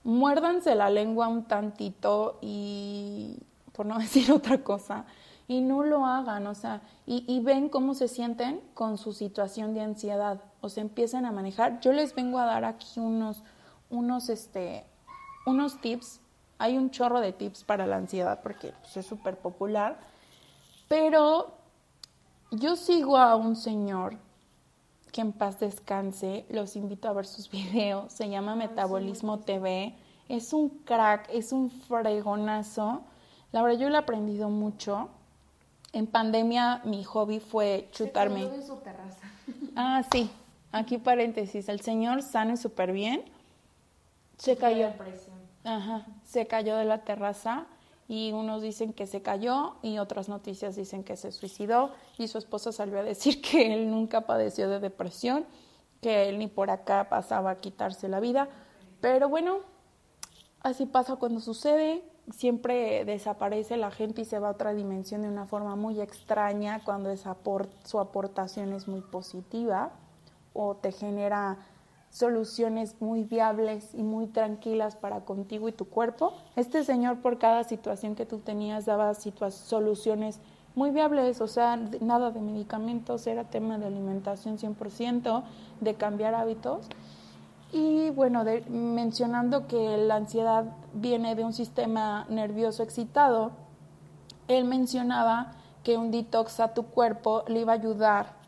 muérdanse 0.03 0.75
la 0.75 0.89
lengua 0.89 1.27
un 1.27 1.43
tantito 1.43 2.37
y, 2.41 3.39
por 3.73 3.85
no 3.85 3.99
decir 3.99 4.31
otra 4.31 4.63
cosa, 4.63 5.05
y 5.47 5.61
no 5.61 5.83
lo 5.83 6.05
hagan, 6.05 6.47
o 6.47 6.55
sea, 6.55 6.81
y, 7.05 7.25
y, 7.27 7.41
ven 7.41 7.67
cómo 7.67 7.95
se 7.95 8.07
sienten 8.07 8.61
con 8.73 8.97
su 8.97 9.11
situación 9.11 9.73
de 9.73 9.81
ansiedad, 9.81 10.41
o 10.61 10.69
se 10.69 10.79
empiezan 10.79 11.25
a 11.25 11.31
manejar. 11.33 11.81
Yo 11.81 11.91
les 11.91 12.15
vengo 12.15 12.39
a 12.39 12.45
dar 12.45 12.63
aquí 12.63 12.99
unos, 12.99 13.43
unos, 13.89 14.29
este, 14.29 14.85
unos 15.45 15.81
tips. 15.81 16.21
Hay 16.57 16.77
un 16.77 16.89
chorro 16.89 17.19
de 17.19 17.33
tips 17.33 17.65
para 17.65 17.85
la 17.85 17.97
ansiedad 17.97 18.39
porque 18.41 18.73
pues, 18.81 18.95
es 18.95 19.05
súper 19.05 19.37
popular 19.37 20.12
pero 20.93 21.47
yo 22.51 22.75
sigo 22.75 23.17
a 23.17 23.35
un 23.35 23.55
señor 23.55 24.15
que 25.11 25.21
en 25.21 25.31
paz 25.31 25.59
descanse, 25.59 26.45
los 26.49 26.75
invito 26.75 27.07
a 27.07 27.13
ver 27.13 27.25
sus 27.25 27.49
videos, 27.49 28.13
se 28.13 28.29
llama 28.29 28.55
Metabolismo 28.55 29.39
TV, 29.39 29.95
es 30.29 30.53
un 30.53 30.69
crack, 30.69 31.27
es 31.33 31.51
un 31.51 31.71
fregonazo. 31.71 33.01
La 33.51 33.63
verdad 33.63 33.79
yo 33.79 33.89
le 33.89 33.95
he 33.95 33.97
aprendido 33.97 34.49
mucho. 34.49 35.09
En 35.93 36.05
pandemia 36.05 36.81
mi 36.83 37.03
hobby 37.03 37.39
fue 37.39 37.89
chutarme. 37.91 38.45
de 38.45 38.61
su 38.61 38.75
terraza. 38.75 39.17
Ah, 39.75 40.03
sí. 40.11 40.29
Aquí 40.71 40.99
paréntesis, 40.99 41.69
el 41.69 41.81
señor 41.81 42.21
sano 42.21 42.53
y 42.53 42.57
súper 42.57 42.91
bien. 42.91 43.23
Se 44.37 44.57
cayó. 44.57 44.89
Ajá, 45.63 46.05
se 46.23 46.45
cayó 46.45 46.77
de 46.77 46.85
la 46.85 46.99
terraza 46.99 47.65
y 48.13 48.31
unos 48.31 48.61
dicen 48.61 48.93
que 48.93 49.07
se 49.07 49.23
cayó 49.23 49.73
y 49.81 49.97
otras 49.97 50.29
noticias 50.29 50.75
dicen 50.75 51.03
que 51.03 51.17
se 51.17 51.31
suicidó 51.31 51.89
y 52.19 52.27
su 52.27 52.37
esposa 52.37 52.71
salió 52.71 52.99
a 52.99 53.03
decir 53.03 53.41
que 53.41 53.73
él 53.73 53.89
nunca 53.89 54.21
padeció 54.21 54.69
de 54.69 54.79
depresión, 54.79 55.45
que 55.99 56.29
él 56.29 56.37
ni 56.37 56.45
por 56.45 56.69
acá 56.69 57.09
pasaba 57.09 57.49
a 57.49 57.59
quitarse 57.59 58.07
la 58.07 58.19
vida. 58.19 58.49
Pero 59.01 59.29
bueno, 59.29 59.61
así 60.61 60.85
pasa 60.85 61.15
cuando 61.15 61.39
sucede, 61.39 62.03
siempre 62.29 63.03
desaparece 63.03 63.77
la 63.77 63.89
gente 63.89 64.21
y 64.21 64.25
se 64.25 64.37
va 64.37 64.49
a 64.49 64.51
otra 64.51 64.75
dimensión 64.75 65.23
de 65.23 65.29
una 65.29 65.47
forma 65.47 65.75
muy 65.75 65.99
extraña 65.99 66.83
cuando 66.85 67.09
su 67.17 67.99
aportación 67.99 68.73
es 68.73 68.87
muy 68.87 69.01
positiva 69.01 69.91
o 70.53 70.75
te 70.75 70.91
genera 70.91 71.57
soluciones 72.13 72.95
muy 73.01 73.23
viables 73.23 73.89
y 73.95 74.03
muy 74.03 74.27
tranquilas 74.27 74.95
para 74.95 75.25
contigo 75.25 75.67
y 75.67 75.71
tu 75.71 75.85
cuerpo. 75.85 76.33
Este 76.55 76.83
señor 76.83 77.17
por 77.21 77.39
cada 77.39 77.63
situación 77.63 78.13
que 78.15 78.27
tú 78.27 78.37
tenías 78.37 78.85
daba 78.85 79.13
soluciones 79.15 80.39
muy 80.75 80.91
viables, 80.91 81.41
o 81.41 81.47
sea, 81.47 81.75
nada 82.01 82.29
de 82.29 82.39
medicamentos, 82.39 83.25
era 83.25 83.45
tema 83.45 83.79
de 83.79 83.87
alimentación 83.87 84.57
100%, 84.57 85.43
de 85.81 85.95
cambiar 85.95 86.35
hábitos. 86.35 86.87
Y 87.71 88.11
bueno, 88.11 88.43
mencionando 88.69 89.65
que 89.67 89.97
la 89.97 90.15
ansiedad 90.15 90.65
viene 90.93 91.33
de 91.33 91.43
un 91.43 91.53
sistema 91.53 92.27
nervioso 92.29 92.83
excitado, 92.83 93.51
él 94.47 94.65
mencionaba 94.65 95.53
que 95.83 95.97
un 95.97 96.11
detox 96.11 96.59
a 96.59 96.75
tu 96.75 96.83
cuerpo 96.83 97.43
le 97.47 97.61
iba 97.61 97.73
a 97.73 97.75
ayudar, 97.75 98.42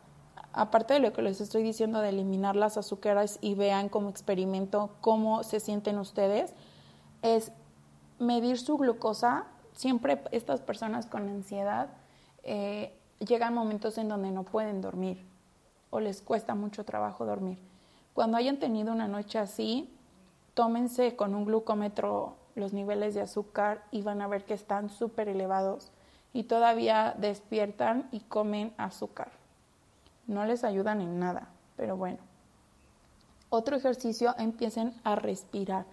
aparte 0.56 0.94
de 0.94 1.00
lo 1.00 1.12
que 1.12 1.20
les 1.20 1.40
estoy 1.40 1.62
diciendo 1.62 2.00
de 2.00 2.08
eliminar 2.08 2.56
las 2.56 2.78
azúcares 2.78 3.38
y 3.42 3.54
vean 3.54 3.90
como 3.90 4.08
experimento 4.08 4.96
cómo 5.02 5.44
se 5.44 5.60
sienten 5.60 5.98
ustedes, 5.98 6.54
es 7.20 7.52
medir 8.18 8.58
su 8.58 8.78
glucosa. 8.78 9.44
Siempre 9.74 10.22
estas 10.32 10.62
personas 10.62 11.04
con 11.04 11.28
ansiedad 11.28 11.90
eh, 12.42 12.98
llegan 13.18 13.52
momentos 13.52 13.98
en 13.98 14.08
donde 14.08 14.30
no 14.30 14.44
pueden 14.44 14.80
dormir 14.80 15.26
o 15.90 16.00
les 16.00 16.22
cuesta 16.22 16.54
mucho 16.54 16.84
trabajo 16.84 17.26
dormir. 17.26 17.58
Cuando 18.14 18.38
hayan 18.38 18.58
tenido 18.58 18.92
una 18.92 19.08
noche 19.08 19.38
así, 19.38 19.94
tómense 20.54 21.16
con 21.16 21.34
un 21.34 21.44
glucómetro 21.44 22.36
los 22.54 22.72
niveles 22.72 23.14
de 23.14 23.20
azúcar 23.20 23.84
y 23.90 24.00
van 24.00 24.22
a 24.22 24.26
ver 24.26 24.46
que 24.46 24.54
están 24.54 24.88
súper 24.88 25.28
elevados 25.28 25.92
y 26.32 26.44
todavía 26.44 27.14
despiertan 27.18 28.08
y 28.10 28.20
comen 28.20 28.72
azúcar. 28.78 29.45
No 30.26 30.44
les 30.44 30.64
ayudan 30.64 31.00
en 31.00 31.18
nada, 31.18 31.48
pero 31.76 31.96
bueno. 31.96 32.18
Otro 33.48 33.76
ejercicio, 33.76 34.34
empiecen 34.38 34.94
a 35.04 35.14
respirar. 35.14 35.86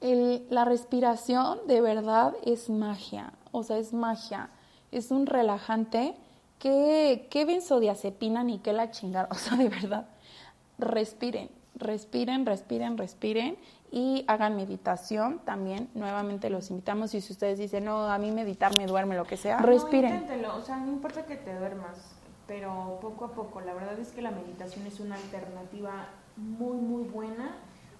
la 0.00 0.64
respiración 0.64 1.58
de 1.66 1.80
verdad 1.80 2.34
es 2.44 2.70
magia, 2.70 3.32
o 3.52 3.62
sea, 3.62 3.78
es 3.78 3.92
magia 3.92 4.50
es 4.92 5.10
un 5.10 5.26
relajante. 5.26 6.14
¿Qué, 6.58 7.28
qué 7.30 7.44
benzodiazepina 7.44 8.42
ni 8.42 8.58
qué 8.58 8.72
la 8.72 8.90
chingada? 8.90 9.28
O 9.32 9.34
sea, 9.34 9.56
de 9.56 9.68
verdad, 9.68 10.06
respiren, 10.78 11.50
respiren, 11.76 12.46
respiren, 12.46 12.98
respiren 12.98 13.56
y 13.92 14.24
hagan 14.26 14.56
meditación 14.56 15.40
también. 15.44 15.88
Nuevamente 15.94 16.50
los 16.50 16.70
invitamos 16.70 17.14
y 17.14 17.20
si 17.20 17.32
ustedes 17.32 17.58
dicen, 17.58 17.84
no, 17.84 18.10
a 18.10 18.18
mí 18.18 18.32
meditar 18.32 18.76
me 18.76 18.86
duerme, 18.86 19.16
lo 19.16 19.24
que 19.24 19.36
sea, 19.36 19.58
respiren. 19.58 20.26
O 20.52 20.62
sea, 20.62 20.78
no 20.78 20.88
importa 20.88 21.24
que 21.26 21.36
te 21.36 21.56
duermas, 21.56 22.16
pero 22.48 22.98
poco 23.00 23.26
a 23.26 23.34
poco. 23.34 23.60
La 23.60 23.74
verdad 23.74 23.96
es 24.00 24.10
que 24.10 24.22
la 24.22 24.32
meditación 24.32 24.86
es 24.86 24.98
una 24.98 25.14
alternativa 25.14 26.08
muy, 26.36 26.78
muy 26.78 27.04
buena 27.04 27.54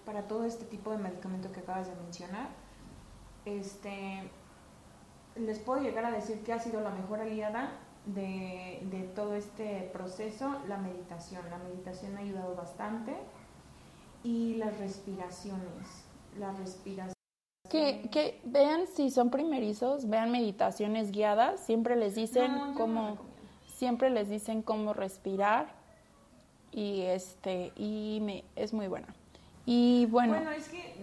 para 0.04 0.22
todo 0.26 0.44
este 0.44 0.64
tipo 0.64 0.90
de 0.90 0.98
medicamento 0.98 1.52
que 1.52 1.60
acabas 1.60 1.86
de 1.86 1.94
mencionar. 2.02 2.48
Este, 3.44 4.22
les 5.36 5.58
puedo 5.58 5.82
llegar 5.82 6.06
a 6.06 6.10
decir 6.10 6.42
que 6.42 6.54
ha 6.54 6.58
sido 6.58 6.80
la 6.80 6.90
mejor 6.90 7.20
aliada 7.20 7.72
de, 8.06 9.12
todo 9.14 9.34
este 9.34 9.90
proceso, 9.92 10.56
la 10.66 10.78
meditación. 10.78 11.42
La 11.50 11.58
meditación 11.58 12.16
ha 12.16 12.20
ayudado 12.20 12.56
bastante 12.56 13.14
y 14.24 14.54
las 14.54 14.78
respiraciones, 14.78 16.06
las 16.38 16.58
respiraciones. 16.58 17.14
Que, 17.68 18.08
que 18.10 18.40
vean 18.44 18.86
si 18.86 19.10
son 19.10 19.30
primerizos, 19.30 20.08
vean 20.08 20.30
meditaciones 20.30 21.10
guiadas, 21.10 21.60
siempre 21.60 21.96
les 21.96 22.14
dicen 22.14 22.50
cómo, 22.74 23.18
siempre 23.78 24.10
les 24.10 24.28
dicen 24.28 24.62
cómo 24.62 24.92
respirar 24.92 25.68
y 26.72 27.02
este 27.02 27.72
y 27.76 28.18
me, 28.22 28.44
es 28.56 28.72
muy 28.72 28.88
buena. 28.88 29.06
Y 29.66 30.06
bueno. 30.06 30.34
Bueno, 30.34 30.50
es 30.50 30.68
que 30.68 30.94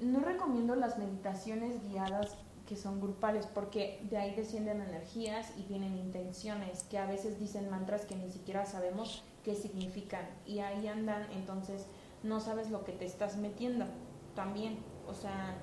no 0.00 0.20
recomiendo 0.20 0.74
las 0.74 0.96
meditaciones 0.98 1.82
guiadas 1.88 2.36
que 2.66 2.76
son 2.76 3.00
grupales, 3.00 3.46
porque 3.46 4.00
de 4.08 4.16
ahí 4.16 4.34
descienden 4.34 4.80
energías 4.80 5.52
y 5.58 5.62
vienen 5.68 5.98
intenciones, 5.98 6.84
que 6.84 6.96
a 6.96 7.04
veces 7.04 7.38
dicen 7.38 7.68
mantras 7.68 8.06
que 8.06 8.14
ni 8.14 8.30
siquiera 8.30 8.64
sabemos 8.64 9.24
qué 9.44 9.54
significan, 9.54 10.24
y 10.46 10.60
ahí 10.60 10.86
andan, 10.86 11.26
entonces 11.32 11.86
no 12.22 12.40
sabes 12.40 12.70
lo 12.70 12.84
que 12.84 12.92
te 12.92 13.04
estás 13.04 13.36
metiendo 13.36 13.86
también, 14.34 14.78
o 15.06 15.12
sea, 15.12 15.56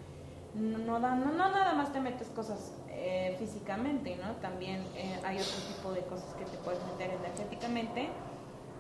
no, 0.56 1.00
no, 1.00 1.16
no, 1.16 1.32
nada 1.34 1.74
más 1.74 1.94
te 1.94 2.00
metes 2.00 2.28
cosas 2.30 2.74
eh, 2.90 3.36
físicamente, 3.40 4.16
¿no? 4.18 4.34
También 4.38 4.82
eh, 4.96 5.20
hay 5.24 5.38
otro 5.38 5.58
tipo 5.74 5.92
de 5.92 6.02
cosas 6.02 6.34
que 6.36 6.46
te 6.46 6.58
puedes 6.58 6.80
meter 6.86 7.12
energéticamente 7.12 8.10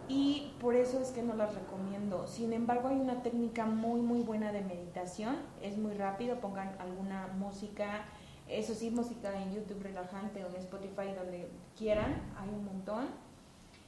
y 0.07 0.53
por 0.59 0.75
eso 0.75 0.99
es 0.99 1.11
que 1.11 1.21
no 1.21 1.35
las 1.35 1.53
recomiendo. 1.53 2.27
Sin 2.27 2.51
embargo, 2.53 2.89
hay 2.89 2.99
una 2.99 3.21
técnica 3.21 3.65
muy 3.65 4.01
muy 4.01 4.21
buena 4.21 4.51
de 4.51 4.61
meditación, 4.61 5.37
es 5.61 5.77
muy 5.77 5.93
rápido, 5.93 6.39
pongan 6.39 6.75
alguna 6.79 7.27
música, 7.37 8.05
eso 8.47 8.73
sí, 8.73 8.89
música 8.89 9.39
en 9.39 9.53
YouTube 9.53 9.83
relajante 9.83 10.43
o 10.43 10.47
en 10.47 10.55
Spotify, 10.55 11.13
donde 11.15 11.49
quieran, 11.77 12.21
hay 12.37 12.49
un 12.49 12.65
montón. 12.65 13.07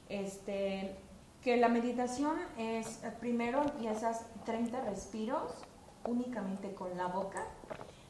Este, 0.08 0.96
que 1.42 1.56
la 1.56 1.68
meditación 1.68 2.36
es, 2.56 3.02
primero 3.18 3.62
empiezas 3.62 4.26
30 4.44 4.82
respiros 4.82 5.52
únicamente 6.06 6.74
con 6.74 6.96
la 6.96 7.06
boca. 7.06 7.44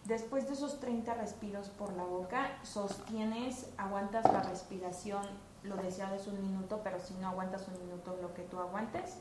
Después 0.04 0.46
de 0.48 0.54
esos 0.54 0.80
30 0.80 1.14
respiros 1.14 1.68
por 1.68 1.92
la 1.94 2.04
boca, 2.04 2.58
sostienes, 2.62 3.68
aguantas 3.76 4.24
la 4.32 4.42
respiración 4.42 5.22
lo 5.64 5.76
deseado 5.76 6.16
es 6.16 6.26
un 6.26 6.40
minuto, 6.42 6.80
pero 6.82 6.98
si 6.98 7.14
no 7.14 7.28
aguantas 7.28 7.68
un 7.68 7.78
minuto, 7.86 8.16
lo 8.20 8.34
que 8.34 8.42
tú 8.42 8.58
aguantes. 8.58 9.16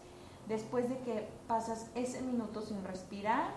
Después 0.47 0.89
de 0.89 0.97
que 0.99 1.29
pasas 1.47 1.87
ese 1.93 2.21
minuto 2.21 2.61
sin 2.61 2.83
respirar, 2.83 3.51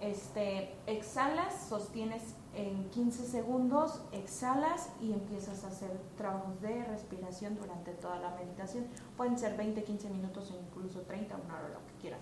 este, 0.00 0.74
exhalas, 0.86 1.54
sostienes 1.68 2.22
en 2.54 2.88
15 2.90 3.26
segundos, 3.26 4.00
exhalas 4.12 4.90
y 5.00 5.12
empiezas 5.12 5.64
a 5.64 5.68
hacer 5.68 5.90
trabajos 6.16 6.60
de 6.62 6.84
respiración 6.84 7.56
durante 7.56 7.92
toda 7.92 8.18
la 8.18 8.30
meditación. 8.30 8.86
Pueden 9.16 9.38
ser 9.38 9.56
20, 9.56 9.84
15 9.84 10.08
minutos 10.10 10.50
o 10.50 10.58
incluso 10.58 11.02
30, 11.02 11.36
una 11.36 11.58
hora, 11.58 11.68
lo 11.68 11.86
que 11.86 12.00
quieras. 12.00 12.20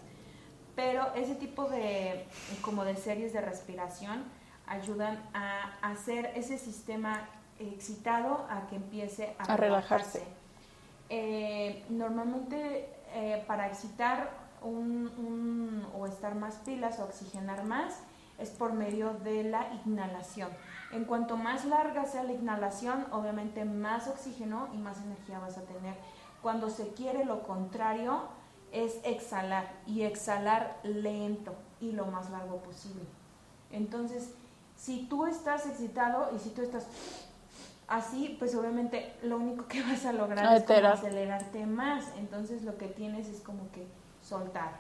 Pero 0.77 1.15
ese 1.15 1.35
tipo 1.37 1.65
de, 1.69 2.27
como 2.63 2.85
de 2.85 2.97
series 2.97 3.33
de 3.33 3.41
respiración 3.41 4.25
ayudan 4.67 5.23
a 5.35 5.75
hacer 5.83 6.33
ese 6.35 6.59
sistema 6.59 7.29
excitado 7.59 8.47
a 8.51 8.67
que 8.69 8.77
empiece 8.77 9.37
a, 9.39 9.57
relajarse. 9.57 10.25
Eh, 11.09 11.85
normalmente 11.91 12.89
eh, 13.13 13.45
para 13.47 13.69
excitar 13.69 14.31
un, 14.63 15.87
o 15.95 16.07
estar 16.07 16.35
más 16.35 16.57
pilas 16.57 16.99
o 16.99 17.05
oxigenar 17.05 17.65
más 17.65 18.01
es 18.39 18.51
por 18.51 18.73
medio 18.73 19.13
de 19.23 19.45
la 19.45 19.69
inhalación. 19.87 20.49
En 20.91 21.05
cuanto 21.05 21.37
más 21.37 21.65
larga 21.65 22.05
sea 22.07 22.25
la 22.25 22.33
inhalación, 22.33 23.07
obviamente 23.13 23.65
más 23.65 24.09
oxígeno 24.09 24.69
y 24.73 24.79
más 24.79 25.01
energía 25.01 25.39
vas 25.39 25.59
a 25.59 25.63
tener. 25.63 25.95
Cuando 26.43 26.71
se 26.71 26.89
quiere 26.95 27.25
lo 27.25 27.43
contrario 27.43 28.23
es 28.75 28.99
exhalar 29.05 29.73
y 29.87 30.03
exhalar 30.03 30.79
lento 30.83 31.55
y 31.81 31.93
lo 31.93 32.07
más 32.07 32.29
largo 32.31 32.57
posible. 32.59 33.05
Entonces, 33.71 34.31
si 34.77 35.07
tú 35.07 35.27
estás 35.27 35.67
excitado 35.67 36.31
y 36.35 36.39
si 36.39 36.51
tú 36.51 36.63
estás 36.63 36.87
así, 37.87 38.37
pues 38.39 38.55
obviamente 38.55 39.15
lo 39.23 39.37
único 39.37 39.67
que 39.67 39.83
vas 39.89 40.05
a 40.05 40.13
lograr 40.13 40.57
es 40.57 40.71
acelerarte 40.71 41.67
más. 41.67 42.05
Entonces 42.19 42.63
lo 42.63 42.77
que 42.77 42.89
tienes 42.89 43.29
es 43.29 43.41
como 43.41 43.71
que 43.71 43.87
soltar, 44.23 44.73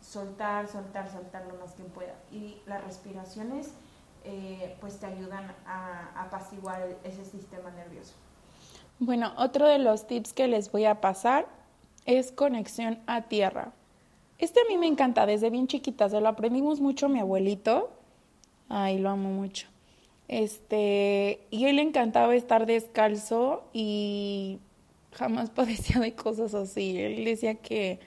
soltar, 0.00 0.68
soltar, 0.68 1.10
soltar 1.10 1.44
lo 1.46 1.58
más 1.58 1.72
que 1.72 1.82
pueda. 1.82 2.14
Y 2.30 2.62
las 2.66 2.84
respiraciones 2.84 3.72
eh, 4.24 4.76
pues 4.80 5.00
te 5.00 5.06
ayudan 5.06 5.54
a, 5.66 6.24
apaciguar 6.24 6.82
ese 7.04 7.24
sistema 7.24 7.70
nervioso. 7.70 8.14
Bueno, 8.98 9.32
otro 9.38 9.66
de 9.66 9.78
los 9.78 10.06
tips 10.06 10.34
que 10.34 10.46
les 10.46 10.70
voy 10.70 10.84
a 10.84 11.00
pasar 11.00 11.46
es 12.06 12.32
conexión 12.32 12.98
a 13.06 13.22
tierra. 13.22 13.72
Este 14.38 14.60
a 14.60 14.64
mí 14.68 14.78
me 14.78 14.86
encanta, 14.86 15.26
desde 15.26 15.50
bien 15.50 15.66
chiquita, 15.66 16.08
se 16.08 16.20
lo 16.20 16.28
aprendimos 16.28 16.80
mucho 16.80 17.06
a 17.06 17.08
mi 17.08 17.20
abuelito. 17.20 17.90
Ay, 18.68 18.98
lo 18.98 19.10
amo 19.10 19.28
mucho. 19.28 19.66
Este, 20.28 21.40
y 21.50 21.66
él 21.66 21.76
le 21.76 21.82
encantaba 21.82 22.34
estar 22.34 22.64
descalzo 22.64 23.64
y 23.72 24.60
jamás 25.12 25.50
padecía 25.54 26.00
de 26.00 26.14
cosas 26.14 26.54
así. 26.54 26.98
Él 26.98 27.24
decía 27.24 27.56
que, 27.56 27.98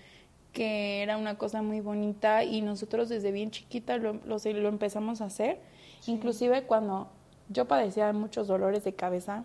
que 0.54 1.04
era 1.04 1.18
una 1.18 1.38
cosa 1.38 1.62
muy 1.62 1.82
bonita 1.82 2.44
y 2.44 2.62
nosotros 2.62 3.10
desde 3.10 3.32
bien 3.32 3.52
chiquita 3.52 3.98
lo, 3.98 4.14
lo, 4.26 4.70
empezamos 4.70 5.22
a 5.22 5.26
hacer. 5.26 5.60
Inclusive 6.08 6.64
cuando 6.64 7.10
yo 7.50 7.68
padecía 7.68 8.08
de 8.08 8.14
muchos 8.14 8.48
dolores 8.48 8.84
de 8.84 8.94
cabeza, 8.94 9.44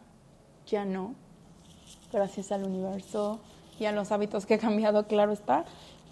ya 0.66 0.84
no, 0.84 1.14
gracias 2.12 2.52
al 2.52 2.64
universo 2.64 3.40
y 3.78 3.86
a 3.86 3.92
los 3.92 4.12
hábitos 4.12 4.46
que 4.46 4.54
he 4.54 4.58
cambiado, 4.58 5.06
claro 5.06 5.32
está. 5.32 5.64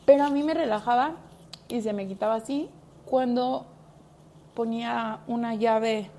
Pero 0.04 0.24
a 0.24 0.30
mí 0.30 0.42
me 0.42 0.54
relajaba 0.54 1.16
y 1.68 1.80
se 1.82 1.92
me 1.92 2.06
quitaba 2.06 2.34
así 2.36 2.68
cuando 3.04 3.66
ponía 4.54 5.20
una 5.26 5.54
llave 5.54 6.10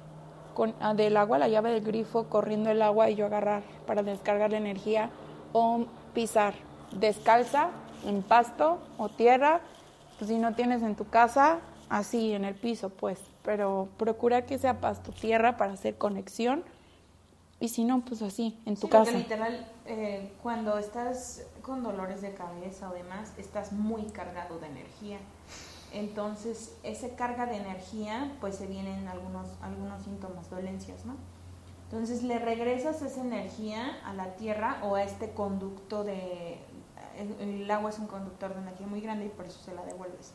con, 0.54 0.74
ah, 0.80 0.93
del 0.93 1.18
agua, 1.18 1.38
la 1.38 1.48
llave 1.48 1.72
del 1.72 1.84
grifo, 1.84 2.26
corriendo 2.30 2.70
el 2.70 2.82
agua 2.82 3.10
y 3.10 3.16
yo 3.16 3.26
agarrar 3.26 3.64
para 3.86 4.04
descargar 4.04 4.52
la 4.52 4.58
energía 4.58 5.10
o 5.54 5.86
pisar 6.14 6.54
descalza 6.91 7.70
en 8.06 8.24
pasto 8.24 8.80
o 8.98 9.10
tierra 9.10 9.62
Pues 10.18 10.30
si 10.30 10.38
no 10.39 10.56
tienes 10.56 10.82
en 10.82 10.95
tu 10.95 11.08
casa, 11.08 11.60
así 11.89 12.34
en 12.34 12.43
el 12.43 12.56
piso, 12.56 12.89
pues, 12.89 13.20
pero 13.43 13.88
procura 13.98 14.45
que 14.48 14.58
sea 14.58 14.82
pasto 14.82 15.12
tierra 15.12 15.58
para 15.58 15.74
hacer 15.74 15.95
conexión. 15.98 16.64
Y 17.60 17.70
si 17.70 17.84
no, 17.84 18.02
pues 18.02 18.22
así, 18.24 18.60
en 18.66 18.76
tu 18.76 18.88
Sí, 18.88 18.91
casa. 18.91 19.12
literal, 19.12 19.68
eh, 19.88 20.34
cuando 20.44 20.78
estás 20.78 21.46
con 21.62 21.84
dolores 21.84 22.22
de 22.22 22.34
cabeza 22.34 22.90
o 22.90 22.94
demás, 22.94 23.34
estás 23.38 23.72
muy 23.72 24.04
cargado 24.06 24.60
de 24.60 24.68
energía. 24.68 25.18
Entonces, 25.94 26.76
esa 26.84 27.16
carga 27.16 27.46
de 27.46 27.58
energía, 27.58 28.36
pues 28.42 28.56
se 28.56 28.68
vienen 28.68 29.08
algunos, 29.08 29.48
algunos 29.62 30.04
síntomas, 30.04 30.50
dolencias, 30.50 31.06
¿no? 31.06 31.16
Entonces, 31.86 32.24
le 32.24 32.38
regresas 32.40 33.02
esa 33.02 33.22
energía 33.22 33.98
a 34.06 34.14
la 34.14 34.36
tierra 34.36 34.80
o 34.84 34.96
a 34.96 35.04
este 35.04 35.32
conducto 35.32 36.04
de... 36.04 36.60
El, 37.18 37.62
el 37.62 37.72
agua 37.72 37.90
es 37.90 38.00
un 38.00 38.08
conductor 38.08 38.54
de 38.54 38.62
energía 38.62 38.88
muy 38.88 39.02
grande 39.02 39.26
y 39.26 39.30
por 39.30 39.46
eso 39.46 39.60
se 39.64 39.74
la 39.74 39.84
devuelves. 39.86 40.34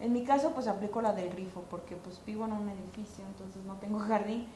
En 0.00 0.12
mi 0.12 0.24
caso, 0.24 0.52
pues 0.52 0.68
aplico 0.68 1.02
la 1.02 1.12
del 1.12 1.30
grifo, 1.30 1.62
porque 1.68 1.96
pues 1.96 2.20
vivo 2.24 2.44
en 2.44 2.52
un 2.52 2.68
edificio, 2.68 3.24
entonces 3.26 3.64
no 3.64 3.74
tengo 3.74 3.98
jardín, 3.98 4.46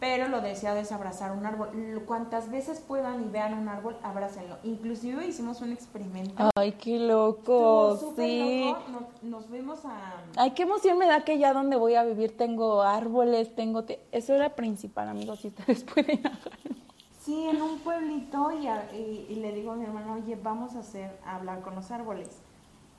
pero 0.00 0.28
lo 0.28 0.40
deseado 0.40 0.78
es 0.78 0.92
abrazar 0.92 1.32
un 1.32 1.46
árbol. 1.46 2.02
Cuantas 2.06 2.50
veces 2.50 2.80
puedan 2.80 3.22
y 3.24 3.28
vean 3.28 3.54
un 3.54 3.68
árbol, 3.68 3.96
abrácenlo. 4.02 4.56
Inclusive 4.62 5.26
hicimos 5.26 5.60
un 5.62 5.72
experimento. 5.72 6.50
Ay, 6.56 6.72
qué 6.72 6.98
loco, 6.98 7.98
sí. 8.16 8.64
loco. 8.66 8.82
Nos, 8.90 9.22
nos 9.22 9.50
vemos 9.50 9.84
a... 9.84 10.22
Ay, 10.36 10.50
qué 10.50 10.64
emoción 10.64 10.98
me 10.98 11.06
da 11.06 11.24
que 11.24 11.38
ya 11.38 11.52
donde 11.54 11.76
voy 11.76 11.94
a 11.94 12.04
vivir 12.04 12.36
tengo 12.36 12.82
árboles, 12.82 13.54
tengo... 13.54 13.84
te- 13.84 14.00
Eso 14.12 14.34
era 14.34 14.54
principal, 14.54 15.08
amigos, 15.08 15.40
si 15.40 15.48
ustedes 15.48 15.84
pueden 15.94 16.26
hacerlo. 16.26 16.76
Sí, 17.20 17.46
en 17.48 17.62
un 17.62 17.78
pueblito 17.78 18.52
y, 18.52 18.66
a- 18.66 18.90
y- 18.92 19.26
y 19.30 19.36
le 19.36 19.52
digo 19.52 19.72
a 19.72 19.76
mi 19.76 19.84
hermano, 19.84 20.14
oye, 20.14 20.36
vamos 20.42 20.74
a 20.76 20.80
hacer, 20.80 21.18
a 21.24 21.36
hablar 21.36 21.62
con 21.62 21.74
los 21.74 21.90
árboles. 21.90 22.28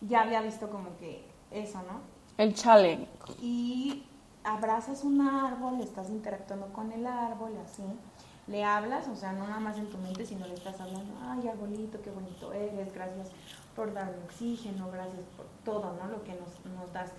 Ya 0.02 0.22
había 0.22 0.42
visto 0.42 0.70
como 0.72 0.98
que 0.98 1.24
eso, 1.52 1.78
¿no? 1.84 2.00
El 2.38 2.54
challenge. 2.56 3.08
y 3.42 4.04
abrazas 4.46 5.04
un 5.04 5.22
árbol, 5.22 5.82
estás 5.82 6.10
interactuando 6.10 6.68
con 6.74 6.92
el 6.92 7.06
árbol, 7.08 7.52
así, 7.64 7.84
le 8.48 8.64
hablas, 8.64 9.08
o 9.08 9.16
sea, 9.16 9.32
no 9.34 9.48
nada 9.48 9.60
más 9.60 9.78
en 9.78 9.90
tu 9.90 9.98
mente, 9.98 10.26
sino 10.26 10.46
le 10.48 10.54
estás 10.54 10.80
hablando, 10.80 11.14
ay, 11.24 11.48
arbolito, 11.48 12.02
qué 12.02 12.12
bonito 12.12 12.54
eres, 12.54 12.94
gracias 12.94 13.30
por 13.76 13.92
darme 13.94 14.18
oxígeno, 14.24 14.90
gracias 14.92 15.24
por 15.36 15.46
todo, 15.64 15.94
¿no? 16.00 16.08
Lo 16.10 16.24
que 16.24 16.34
nos, 16.34 16.64
nos 16.78 16.94
das. 16.94 17.12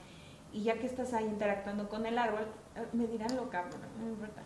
Y 0.53 0.62
ya 0.62 0.74
que 0.79 0.87
estás 0.87 1.12
ahí 1.12 1.24
interactuando 1.27 1.89
con 1.89 2.07
el 2.07 2.16
árbol, 2.16 2.47
eh, 2.77 2.87
me 2.93 3.07
dirán 3.09 3.35
loca, 3.37 3.64
pero 3.68 3.83
no 4.01 4.09
importa. 4.09 4.43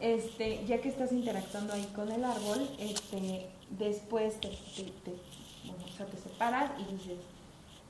Este, 0.00 0.64
ya 0.66 0.80
que 0.80 0.88
estás 0.88 1.12
interactuando 1.12 1.72
ahí 1.72 1.86
con 1.94 2.10
el 2.10 2.24
árbol, 2.24 2.68
este, 2.78 3.48
después 3.70 4.40
te, 4.40 4.48
te- 4.48 4.90
te- 5.04 6.04
te 6.04 6.16
separas 6.18 6.70
y 6.80 6.92
dices, 6.92 7.18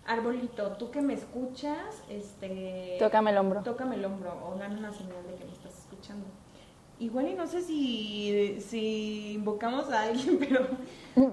arbolito, 0.09 0.73
tú 0.73 0.91
que 0.91 1.01
me 1.01 1.15
escuchas, 1.15 2.03
este, 2.09 2.97
Tócame 2.99 3.31
el 3.31 3.39
hombro. 3.39 3.63
tócame 3.63 3.95
el 3.97 4.05
hombro 4.05 4.33
o 4.45 4.57
dame 4.59 4.79
una 4.79 4.93
señal 4.93 5.23
de 5.29 5.35
que 5.37 5.45
me 5.45 5.53
estás 5.53 5.79
escuchando. 5.79 6.27
Igual 7.01 7.29
y 7.29 7.35
no 7.35 7.47
sé 7.47 7.63
si, 7.63 8.61
si 8.61 9.35
invocamos 9.35 9.89
a 9.91 10.03
alguien, 10.05 10.37
pero 10.41 10.67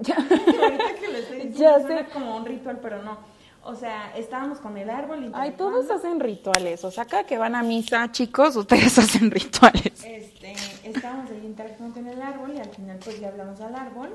Ya. 0.02 0.16
ahorita 0.18 0.94
que 1.00 1.08
lo 1.08 1.18
estoy 1.18 1.36
diciendo 1.38 1.58
Ya 1.58 1.80
suena 1.80 2.04
sé. 2.06 2.12
como 2.12 2.36
un 2.36 2.44
ritual, 2.46 2.78
pero 2.80 3.02
no. 3.02 3.18
O 3.64 3.74
sea, 3.74 4.16
estábamos 4.16 4.60
con 4.60 4.76
el 4.76 4.88
árbol 4.88 5.18
Ay, 5.18 5.24
interactuando. 5.26 5.80
todos 5.80 5.90
hacen 5.90 6.20
rituales. 6.20 6.84
O 6.84 6.90
sea, 6.92 7.04
cada 7.04 7.24
que 7.24 7.36
van 7.36 7.56
a 7.56 7.64
misa, 7.64 8.12
chicos, 8.12 8.54
ustedes 8.54 8.96
hacen 9.00 9.28
rituales. 9.30 10.04
Este, 10.04 10.52
estábamos 10.84 11.28
ahí 11.32 11.42
interactuando 11.44 11.94
con 11.96 12.06
el 12.06 12.22
árbol 12.22 12.52
y 12.54 12.60
al 12.60 12.68
final 12.70 12.98
pues 13.02 13.18
le 13.18 13.26
hablamos 13.26 13.60
al 13.60 13.74
árbol. 13.74 14.10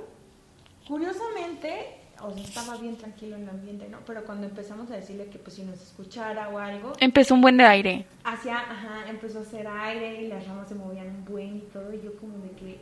Curiosamente, 0.88 1.98
o 2.24 2.34
sea, 2.34 2.44
estaba 2.44 2.78
bien 2.78 2.98
tranquilo 2.98 3.36
el 3.36 3.48
ambiente, 3.50 3.88
¿no? 3.90 4.00
Pero 4.06 4.24
cuando 4.26 4.48
empezamos 4.48 4.90
a 4.92 4.96
decirle 4.96 5.28
que 5.28 5.38
pues 5.40 5.56
si 5.56 5.64
nos 5.64 5.82
escuchara 5.82 6.50
o 6.50 6.58
algo, 6.60 6.94
Empezó 7.00 7.34
un 7.36 7.42
buen 7.42 7.58
de 7.58 7.66
aire. 7.66 8.06
Hacia, 8.24 8.58
ajá, 8.60 9.10
empezó 9.10 9.40
a 9.40 9.42
hacer 9.42 9.68
aire 9.68 10.22
y 10.24 10.28
las 10.28 10.46
ramas 10.48 10.68
se 10.70 10.76
movían 10.76 11.08
un 11.08 11.26
buen 11.26 11.58
y 11.58 11.62
todo, 11.74 11.94
y 11.94 12.02
yo 12.02 12.16
como 12.18 12.38
de 12.40 12.52
que... 12.52 12.80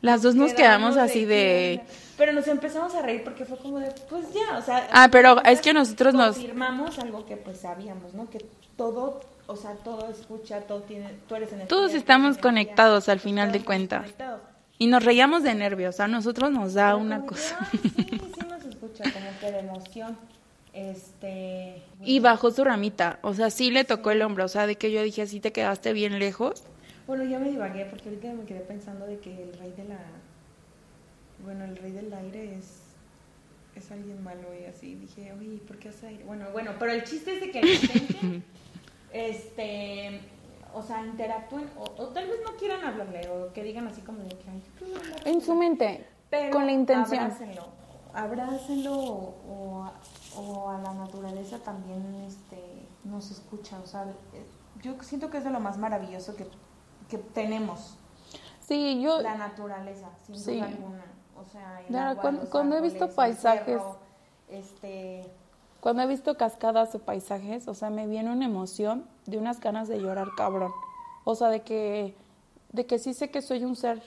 Las 0.00 0.20
dos 0.20 0.34
nos 0.34 0.52
quedamos 0.52 0.96
así 0.98 1.24
de... 1.24 1.78
onda. 1.80 1.92
Pero 2.18 2.32
nos 2.32 2.46
empezamos 2.46 2.94
a 2.94 3.00
reír 3.00 3.24
porque 3.24 3.44
fue 3.46 3.56
como 3.56 3.78
de, 3.78 3.90
pues 4.10 4.26
ya, 4.34 4.58
o 4.58 4.62
sea... 4.62 4.86
Ah, 4.92 5.08
pero 5.10 5.42
es 5.44 5.60
que 5.62 5.72
nosotros 5.72 6.12
nos- 6.14 6.36
Confirmamos 6.36 6.98
algo 6.98 7.24
que 7.24 7.36
pues 7.38 7.58
sabíamos, 7.60 8.12
¿no? 8.12 8.28
Que 8.28 8.44
todo, 8.76 9.20
o 9.46 9.56
sea, 9.56 9.72
todo 9.76 10.10
escucha, 10.10 10.60
todo 10.62 10.82
tiene... 10.82 11.10
Tú 11.26 11.36
eres 11.36 11.48
energía, 11.50 11.68
Todos 11.68 11.94
estamos 11.94 12.26
energía, 12.36 12.42
conectados 12.42 13.08
al 13.08 13.20
final 13.20 13.50
de 13.50 13.64
cuentas. 13.64 14.00
conectados. 14.02 14.40
Y 14.78 14.86
nos 14.88 15.04
reíamos 15.04 15.42
de 15.42 15.54
nervios. 15.54 16.00
A 16.00 16.08
nosotros 16.08 16.50
nos 16.50 16.74
da 16.74 16.88
Pero 16.92 16.98
una 16.98 17.26
cosa. 17.26 17.56
ay, 17.60 17.78
sí, 17.80 17.80
sí 17.88 18.46
nos 18.48 18.64
escucha, 18.64 19.04
como 19.04 19.38
que 19.40 19.52
de 19.52 19.58
emoción. 19.60 20.18
Este... 20.72 21.82
Y 22.02 22.18
bajó 22.18 22.50
su 22.50 22.64
ramita. 22.64 23.18
O 23.22 23.34
sea, 23.34 23.50
sí 23.50 23.70
le 23.70 23.84
tocó 23.84 24.10
el 24.10 24.22
hombro. 24.22 24.44
O 24.44 24.48
sea, 24.48 24.66
de 24.66 24.76
que 24.76 24.90
yo 24.90 25.02
dije, 25.02 25.22
así 25.22 25.38
te 25.40 25.52
quedaste 25.52 25.92
bien 25.92 26.18
lejos. 26.18 26.64
Bueno, 27.06 27.24
yo 27.24 27.38
me 27.38 27.50
divagué 27.50 27.84
porque 27.84 28.08
ahorita 28.08 28.32
me 28.32 28.44
quedé 28.44 28.60
pensando 28.60 29.06
de 29.06 29.18
que 29.18 29.30
el 29.42 29.52
rey 29.58 29.72
de 29.76 29.84
la... 29.84 29.98
Bueno, 31.44 31.64
el 31.64 31.76
rey 31.76 31.92
del 31.92 32.12
aire 32.12 32.56
es... 32.58 32.80
Es 33.76 33.90
alguien 33.90 34.22
malo 34.22 34.48
y 34.60 34.64
así. 34.66 34.94
Dije, 34.94 35.32
oye, 35.32 35.58
¿por 35.66 35.78
qué 35.78 35.88
hace 35.90 36.06
aire? 36.08 36.24
Bueno, 36.24 36.46
bueno, 36.52 36.72
pero 36.78 36.92
el 36.92 37.04
chiste 37.04 37.34
es 37.34 37.40
de 37.40 37.50
que 37.50 37.62
gente, 37.62 38.42
este... 39.12 40.20
O 40.74 40.82
sea, 40.82 41.04
interactúen 41.06 41.70
o, 41.78 41.82
o 42.02 42.06
tal 42.08 42.26
vez 42.26 42.36
no 42.44 42.56
quieran 42.56 42.84
hablarle 42.84 43.28
o 43.30 43.52
que 43.52 43.62
digan 43.62 43.86
así 43.86 44.00
como 44.02 44.18
de 44.20 44.28
que... 44.30 44.50
Ay, 44.50 44.62
En 45.24 45.40
su 45.40 45.52
él". 45.52 45.58
mente. 45.58 46.06
Pero 46.30 46.50
con 46.52 46.66
la 46.66 46.72
intención. 46.72 47.22
Abrácenlo, 47.24 47.66
abrácenlo 48.12 48.92
o, 48.96 49.34
o 49.48 49.84
a, 49.84 49.92
o 50.36 50.70
a 50.70 50.78
la 50.78 50.94
naturaleza 50.94 51.58
también 51.58 52.02
este, 52.26 52.60
nos 53.04 53.30
escucha. 53.30 53.78
O 53.78 53.86
sea, 53.86 54.02
eh, 54.32 54.44
yo 54.82 55.00
siento 55.02 55.30
que 55.30 55.38
es 55.38 55.44
de 55.44 55.50
lo 55.50 55.60
más 55.60 55.78
maravilloso 55.78 56.34
que, 56.34 56.46
que 57.08 57.18
tenemos, 57.18 57.96
Sí, 58.60 59.00
yo... 59.02 59.20
la 59.20 59.34
naturaleza, 59.36 60.08
sin 60.26 60.36
Sí. 60.36 60.56
duda 60.56 60.66
alguna. 60.66 61.04
O 61.36 61.44
sea, 61.44 61.80
el 61.80 61.86
Claro, 61.86 62.10
agua, 62.20 62.40
cuando- 62.50 62.76
he 62.78 62.80
visto 62.80 63.04
el 63.04 63.10
paisajes- 63.12 63.64
cerro, 63.66 63.98
este, 64.48 65.30
Cuando 65.84 66.00
he 66.00 66.06
visto 66.06 66.38
cascadas 66.38 66.94
o 66.94 66.98
paisajes, 67.00 67.68
o 67.68 67.74
sea, 67.74 67.90
me 67.90 68.06
viene 68.06 68.32
una 68.32 68.46
emoción 68.46 69.04
de 69.26 69.36
unas 69.36 69.60
ganas 69.60 69.86
de 69.86 70.00
llorar 70.00 70.28
cabrón. 70.34 70.72
O 71.24 71.34
sea, 71.34 71.50
de 71.50 71.60
que, 71.60 72.16
de 72.72 72.86
que 72.86 72.98
sí 72.98 73.12
sé 73.12 73.28
que 73.28 73.42
soy 73.42 73.64
un 73.64 73.76
ser 73.76 74.00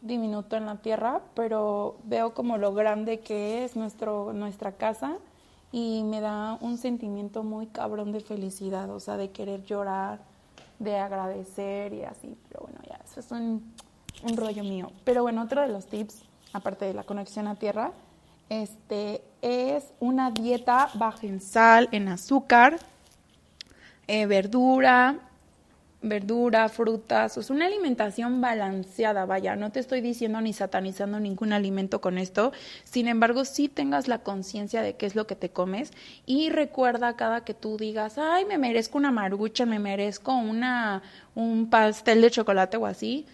diminuto 0.00 0.54
en 0.54 0.66
la 0.66 0.76
tierra, 0.76 1.20
pero 1.34 1.96
veo 2.04 2.34
como 2.34 2.56
lo 2.56 2.72
grande 2.72 3.18
que 3.18 3.64
es 3.64 3.74
nuestro, 3.74 4.32
nuestra 4.32 4.76
casa 4.76 5.16
y 5.72 6.04
me 6.04 6.20
da 6.20 6.56
un 6.60 6.78
sentimiento 6.78 7.42
muy 7.42 7.66
cabrón 7.66 8.12
de 8.12 8.20
felicidad, 8.20 8.88
o 8.88 9.00
sea, 9.00 9.16
de 9.16 9.32
querer 9.32 9.64
llorar, 9.64 10.20
de 10.78 10.98
agradecer 10.98 11.94
y 11.94 12.04
así. 12.04 12.38
Pero 12.48 12.60
bueno, 12.60 12.78
ya, 12.88 13.00
eso 13.04 13.18
es 13.18 13.32
un, 13.32 13.74
un 14.22 14.36
rollo 14.36 14.62
mío. 14.62 14.92
Pero 15.02 15.22
bueno, 15.22 15.42
otro 15.42 15.62
de 15.62 15.66
los 15.66 15.86
tips, 15.86 16.22
aparte 16.52 16.84
de 16.84 16.94
la 16.94 17.02
conexión 17.02 17.48
a 17.48 17.56
tierra, 17.56 17.90
este 18.50 19.24
es 19.42 19.92
una 20.00 20.30
dieta 20.30 20.90
baja 20.94 21.26
en 21.26 21.40
sal, 21.40 21.88
en 21.92 22.08
azúcar, 22.08 22.78
eh, 24.06 24.26
verdura, 24.26 25.18
verdura, 26.00 26.68
frutas, 26.68 27.36
o 27.38 27.42
sea, 27.42 27.56
una 27.56 27.66
alimentación 27.66 28.40
balanceada, 28.40 29.26
vaya, 29.26 29.56
no 29.56 29.72
te 29.72 29.80
estoy 29.80 30.00
diciendo 30.00 30.40
ni 30.40 30.52
satanizando 30.52 31.18
ningún 31.18 31.52
alimento 31.52 32.00
con 32.00 32.18
esto, 32.18 32.52
sin 32.84 33.08
embargo, 33.08 33.44
sí 33.44 33.68
tengas 33.68 34.06
la 34.06 34.18
conciencia 34.18 34.80
de 34.80 34.94
qué 34.94 35.06
es 35.06 35.16
lo 35.16 35.26
que 35.26 35.34
te 35.34 35.50
comes 35.50 35.92
y 36.24 36.50
recuerda 36.50 37.16
cada 37.16 37.44
que 37.44 37.54
tú 37.54 37.76
digas, 37.76 38.16
ay, 38.16 38.44
me 38.44 38.58
merezco 38.58 38.96
una 38.98 39.10
marucha, 39.10 39.66
me 39.66 39.80
merezco 39.80 40.34
una, 40.34 41.02
un 41.34 41.68
pastel 41.68 42.20
de 42.20 42.30
chocolate 42.30 42.76
o 42.76 42.86
así, 42.86 43.26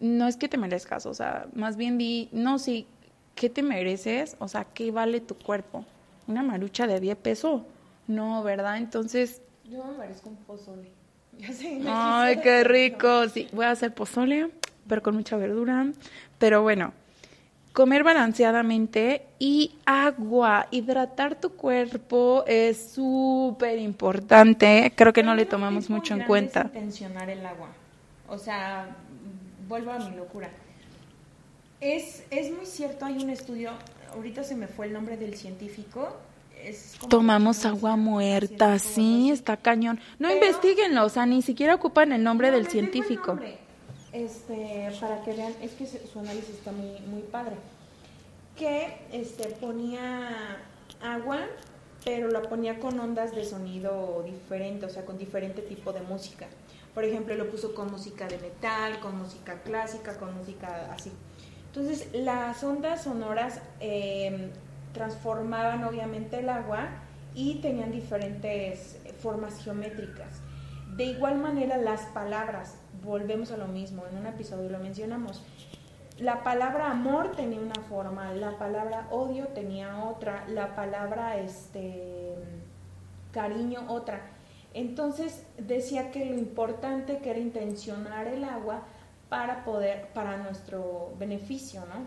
no 0.00 0.26
es 0.26 0.36
que 0.36 0.48
te 0.48 0.58
merezcas, 0.58 1.06
o 1.06 1.14
sea, 1.14 1.46
más 1.54 1.76
bien 1.76 1.98
di, 1.98 2.28
no, 2.32 2.58
sí, 2.58 2.88
¿qué 3.34 3.48
te 3.50 3.62
mereces? 3.62 4.36
O 4.38 4.48
sea, 4.48 4.64
¿qué 4.64 4.90
vale 4.90 5.20
tu 5.20 5.34
cuerpo? 5.34 5.84
¿Una 6.26 6.42
marucha 6.42 6.86
de 6.86 7.00
10 7.00 7.16
pesos? 7.16 7.62
No, 8.06 8.42
¿verdad? 8.42 8.78
Entonces, 8.78 9.42
yo 9.64 9.84
me 9.84 9.98
merezco 9.98 10.28
un 10.30 10.36
pozole. 10.36 10.90
Ya 11.38 11.50
sé, 11.52 11.80
ay, 11.86 12.40
qué 12.42 12.62
rico. 12.62 13.26
Sí, 13.30 13.48
voy 13.52 13.64
a 13.64 13.70
hacer 13.70 13.94
pozole, 13.94 14.50
pero 14.86 15.02
con 15.02 15.14
mucha 15.14 15.36
verdura. 15.38 15.86
Pero 16.38 16.60
bueno, 16.60 16.92
comer 17.72 18.04
balanceadamente 18.04 19.24
y 19.38 19.76
agua. 19.86 20.68
Hidratar 20.70 21.40
tu 21.40 21.50
cuerpo 21.50 22.44
es 22.46 22.92
súper 22.92 23.78
importante. 23.78 24.92
Creo 24.94 25.14
que 25.14 25.22
no 25.22 25.34
le 25.34 25.46
tomamos 25.46 25.88
mucho 25.88 26.14
en 26.14 26.24
cuenta. 26.24 26.64
Intencionar 26.64 27.30
el 27.30 27.44
agua. 27.46 27.68
O 28.28 28.36
sea, 28.36 28.94
vuelvo 29.66 29.90
a 29.90 29.98
mi 29.98 30.14
locura. 30.14 30.50
Es, 31.82 32.22
es 32.30 32.52
muy 32.52 32.64
cierto, 32.64 33.04
hay 33.06 33.20
un 33.22 33.28
estudio, 33.28 33.72
ahorita 34.14 34.44
se 34.44 34.54
me 34.54 34.68
fue 34.68 34.86
el 34.86 34.92
nombre 34.92 35.16
del 35.16 35.34
científico. 35.36 36.16
Tomamos 37.08 37.64
agua 37.64 37.96
muerta, 37.96 38.78
sí, 38.78 39.32
está 39.32 39.56
cañón. 39.56 39.98
No 40.20 40.28
Pero- 40.28 40.46
investiguenlo, 40.46 41.04
o 41.04 41.08
sea, 41.08 41.26
ni 41.26 41.42
siquiera 41.42 41.74
ocupan 41.74 42.12
el 42.12 42.22
nombre 42.22 42.50
No, 42.52 42.56
del 42.56 42.68
científico. 42.68 43.26
nombre. 43.32 43.58
Este, 44.12 44.92
para 45.00 45.22
que 45.24 45.32
vean, 45.32 45.52
es 45.60 45.72
que 45.72 45.86
su 45.88 46.20
análisis 46.20 46.50
está 46.50 46.70
muy, 46.70 47.00
muy 47.08 47.22
padre. 47.22 47.56
Que 48.56 48.98
este, 49.10 49.48
ponía 49.48 50.58
agua 51.02 51.40
pero 52.04 52.28
la 52.28 52.42
ponía 52.42 52.80
con 52.80 52.98
ondas 52.98 53.32
de 53.34 53.44
sonido 53.44 54.24
diferente, 54.24 54.86
o 54.86 54.88
sea, 54.88 55.04
con 55.04 55.18
diferente 55.18 55.62
tipo 55.62 55.92
de 55.92 56.00
música. 56.00 56.46
Por 56.94 57.04
ejemplo, 57.04 57.34
lo 57.36 57.48
puso 57.48 57.74
con 57.76 57.92
música 57.92 58.26
de 58.26 58.38
metal, 58.38 58.98
con 58.98 59.16
música 59.18 59.62
clásica, 59.62 60.16
con 60.18 60.36
música 60.36 60.92
así. 60.92 61.12
Entonces, 61.74 62.08
las 62.12 62.62
ondas 62.62 63.04
sonoras 63.04 63.62
em, 63.80 64.50
transformaban 64.92 65.84
obviamente 65.84 66.40
el 66.40 66.50
agua 66.50 66.88
y 67.34 67.62
tenían 67.62 67.90
diferentes 67.90 68.98
formas 69.20 69.64
geométricas. 69.64 70.42
De 70.96 71.04
igual 71.04 71.38
manera, 71.38 71.78
las 71.78 72.02
palabras, 72.02 72.76
volvemos 73.02 73.52
a 73.52 73.56
lo 73.56 73.68
mismo, 73.68 74.04
en 74.06 74.18
un 74.18 74.26
episodio 74.26 74.68
lo 74.68 74.80
mencionamos, 74.80 75.42
la 76.18 76.44
palabra 76.44 76.90
amor 76.90 77.32
tenía 77.32 77.58
una 77.58 77.80
forma, 77.88 78.34
la 78.34 78.58
palabra 78.58 79.08
odio 79.10 79.48
tenía 79.48 80.04
otra, 80.04 80.44
la 80.48 80.76
palabra 80.76 81.38
este 81.38 82.34
cariño 83.32 83.86
otra. 83.88 84.20
Entonces 84.74 85.46
decía 85.56 86.10
que 86.10 86.26
lo 86.26 86.36
importante 86.36 87.18
que 87.18 87.30
era 87.30 87.38
intencionar 87.38 88.26
el 88.26 88.44
agua 88.44 88.82
para 89.32 89.64
poder, 89.64 90.08
para 90.08 90.36
nuestro 90.36 91.14
beneficio, 91.18 91.80
¿no? 91.86 92.04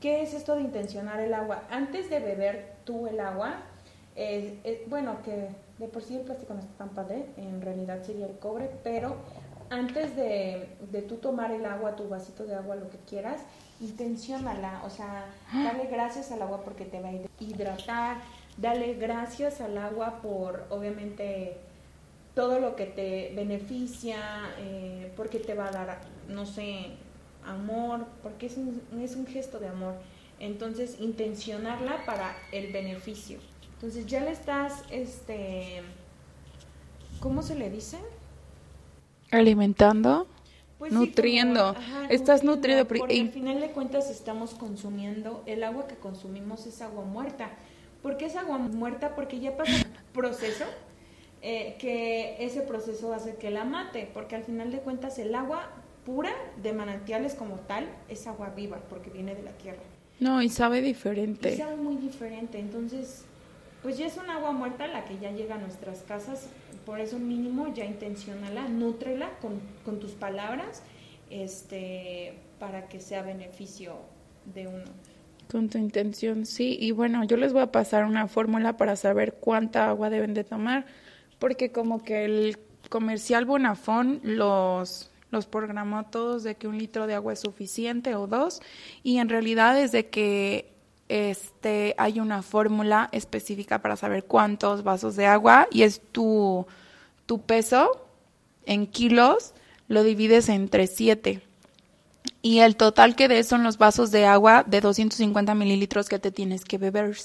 ¿Qué 0.00 0.22
es 0.22 0.32
esto 0.32 0.54
de 0.54 0.62
intencionar 0.62 1.20
el 1.20 1.34
agua? 1.34 1.64
Antes 1.70 2.08
de 2.08 2.20
beber 2.20 2.76
tú 2.86 3.06
el 3.06 3.20
agua, 3.20 3.56
eh, 4.16 4.60
eh, 4.64 4.86
bueno, 4.88 5.20
que 5.22 5.50
de 5.76 5.88
por 5.88 6.02
sí 6.02 6.16
el 6.16 6.22
plástico 6.22 6.54
no 6.54 6.60
está 6.60 6.72
tan 6.78 6.88
padre, 6.88 7.26
en 7.36 7.60
realidad 7.60 8.02
sería 8.02 8.24
el 8.24 8.38
cobre, 8.38 8.70
pero 8.82 9.16
antes 9.68 10.16
de, 10.16 10.70
de 10.90 11.02
tú 11.02 11.16
tomar 11.16 11.50
el 11.50 11.66
agua, 11.66 11.96
tu 11.96 12.08
vasito 12.08 12.46
de 12.46 12.54
agua, 12.54 12.76
lo 12.76 12.88
que 12.88 12.96
quieras, 13.06 13.42
intencionala, 13.82 14.80
o 14.86 14.88
sea, 14.88 15.26
dale 15.52 15.84
gracias 15.90 16.32
al 16.32 16.40
agua 16.40 16.62
porque 16.64 16.86
te 16.86 16.98
va 16.98 17.10
a 17.10 17.44
hidratar, 17.44 18.22
dale 18.56 18.94
gracias 18.94 19.60
al 19.60 19.76
agua 19.76 20.22
por, 20.22 20.64
obviamente, 20.70 21.58
todo 22.34 22.58
lo 22.58 22.74
que 22.74 22.86
te 22.86 23.32
beneficia, 23.34 24.16
eh, 24.58 25.12
porque 25.14 25.38
te 25.38 25.54
va 25.54 25.68
a 25.68 25.70
dar, 25.70 26.00
no 26.28 26.46
sé, 26.46 26.90
amor, 27.44 28.06
porque 28.22 28.46
es 28.46 28.56
un, 28.56 28.82
es 29.00 29.16
un 29.16 29.26
gesto 29.26 29.58
de 29.58 29.68
amor. 29.68 29.94
Entonces, 30.40 31.00
intencionarla 31.00 32.04
para 32.04 32.36
el 32.52 32.72
beneficio. 32.72 33.38
Entonces, 33.74 34.06
ya 34.06 34.20
le 34.20 34.30
estás, 34.30 34.82
este, 34.90 35.82
¿cómo 37.20 37.42
se 37.42 37.54
le 37.54 37.70
dice? 37.70 37.98
Alimentando. 39.30 40.26
Pues 40.78 40.92
nutriendo. 40.92 41.74
Estás 42.10 42.44
nutrido. 42.44 42.86
Porque 42.86 43.20
al 43.20 43.30
final 43.30 43.60
de 43.60 43.70
cuentas 43.70 44.10
estamos 44.10 44.54
consumiendo, 44.54 45.42
el 45.46 45.62
agua 45.62 45.86
que 45.86 45.94
consumimos 45.96 46.66
es 46.66 46.82
agua 46.82 47.04
muerta. 47.04 47.50
¿Por 48.02 48.16
qué 48.16 48.26
es 48.26 48.36
agua 48.36 48.58
muerta? 48.58 49.14
Porque 49.14 49.40
ya 49.40 49.56
pasa 49.56 49.72
un 49.72 49.84
proceso 50.12 50.64
eh, 51.40 51.76
que 51.78 52.36
ese 52.44 52.62
proceso 52.62 53.14
hace 53.14 53.36
que 53.36 53.50
la 53.50 53.64
mate, 53.64 54.10
porque 54.12 54.36
al 54.36 54.44
final 54.44 54.72
de 54.72 54.80
cuentas 54.80 55.18
el 55.18 55.34
agua 55.34 55.70
pura 56.04 56.32
de 56.62 56.72
manantiales 56.72 57.34
como 57.34 57.56
tal 57.56 57.88
es 58.08 58.26
agua 58.26 58.50
viva, 58.50 58.78
porque 58.88 59.10
viene 59.10 59.34
de 59.34 59.42
la 59.42 59.52
tierra. 59.52 59.82
No, 60.20 60.42
y 60.42 60.48
sabe 60.48 60.80
diferente. 60.80 61.54
Y 61.54 61.56
sabe 61.56 61.76
muy 61.76 61.96
diferente, 61.96 62.58
entonces, 62.58 63.24
pues 63.82 63.98
ya 63.98 64.06
es 64.06 64.16
un 64.16 64.30
agua 64.30 64.52
muerta 64.52 64.86
la 64.86 65.04
que 65.04 65.18
ya 65.18 65.30
llega 65.32 65.56
a 65.56 65.58
nuestras 65.58 66.02
casas 66.02 66.48
por 66.84 67.00
eso 67.00 67.18
mínimo 67.18 67.72
ya 67.74 67.84
intencionala, 67.84 68.68
nútrela 68.68 69.30
con, 69.40 69.60
con 69.84 70.00
tus 70.00 70.12
palabras 70.12 70.82
este, 71.30 72.34
para 72.58 72.88
que 72.88 73.00
sea 73.00 73.22
beneficio 73.22 73.96
de 74.54 74.66
uno. 74.66 74.84
Con 75.50 75.68
tu 75.68 75.78
intención, 75.78 76.46
sí. 76.46 76.76
Y 76.80 76.92
bueno, 76.92 77.24
yo 77.24 77.36
les 77.36 77.52
voy 77.52 77.62
a 77.62 77.72
pasar 77.72 78.04
una 78.04 78.28
fórmula 78.28 78.76
para 78.76 78.96
saber 78.96 79.34
cuánta 79.34 79.88
agua 79.88 80.10
deben 80.10 80.34
de 80.34 80.44
tomar, 80.44 80.86
porque 81.38 81.72
como 81.72 82.02
que 82.02 82.24
el 82.24 82.58
comercial 82.88 83.44
Bonafón 83.44 84.20
los, 84.22 85.10
los 85.34 85.44
programó 85.44 86.04
todos 86.06 86.42
de 86.42 86.54
que 86.54 86.66
un 86.66 86.78
litro 86.78 87.06
de 87.06 87.14
agua 87.14 87.34
es 87.34 87.40
suficiente 87.40 88.14
o 88.14 88.26
dos, 88.26 88.62
y 89.02 89.18
en 89.18 89.28
realidad 89.28 89.78
es 89.78 89.92
de 89.92 90.08
que 90.08 90.72
este, 91.08 91.94
hay 91.98 92.20
una 92.20 92.42
fórmula 92.42 93.08
específica 93.12 93.82
para 93.82 93.96
saber 93.96 94.24
cuántos 94.24 94.82
vasos 94.82 95.16
de 95.16 95.26
agua 95.26 95.68
y 95.70 95.82
es 95.82 96.00
tu, 96.12 96.66
tu 97.26 97.42
peso 97.42 98.06
en 98.66 98.86
kilos, 98.86 99.52
lo 99.88 100.02
divides 100.02 100.48
entre 100.48 100.86
7. 100.86 101.42
Y 102.40 102.60
el 102.60 102.76
total 102.76 103.16
que 103.16 103.28
des 103.28 103.46
son 103.46 103.64
los 103.64 103.78
vasos 103.78 104.10
de 104.10 104.26
agua 104.26 104.64
de 104.66 104.80
250 104.80 105.54
mililitros 105.54 106.08
que 106.08 106.18
te 106.18 106.30
tienes 106.30 106.64
que 106.64 106.78
beber. 106.78 107.16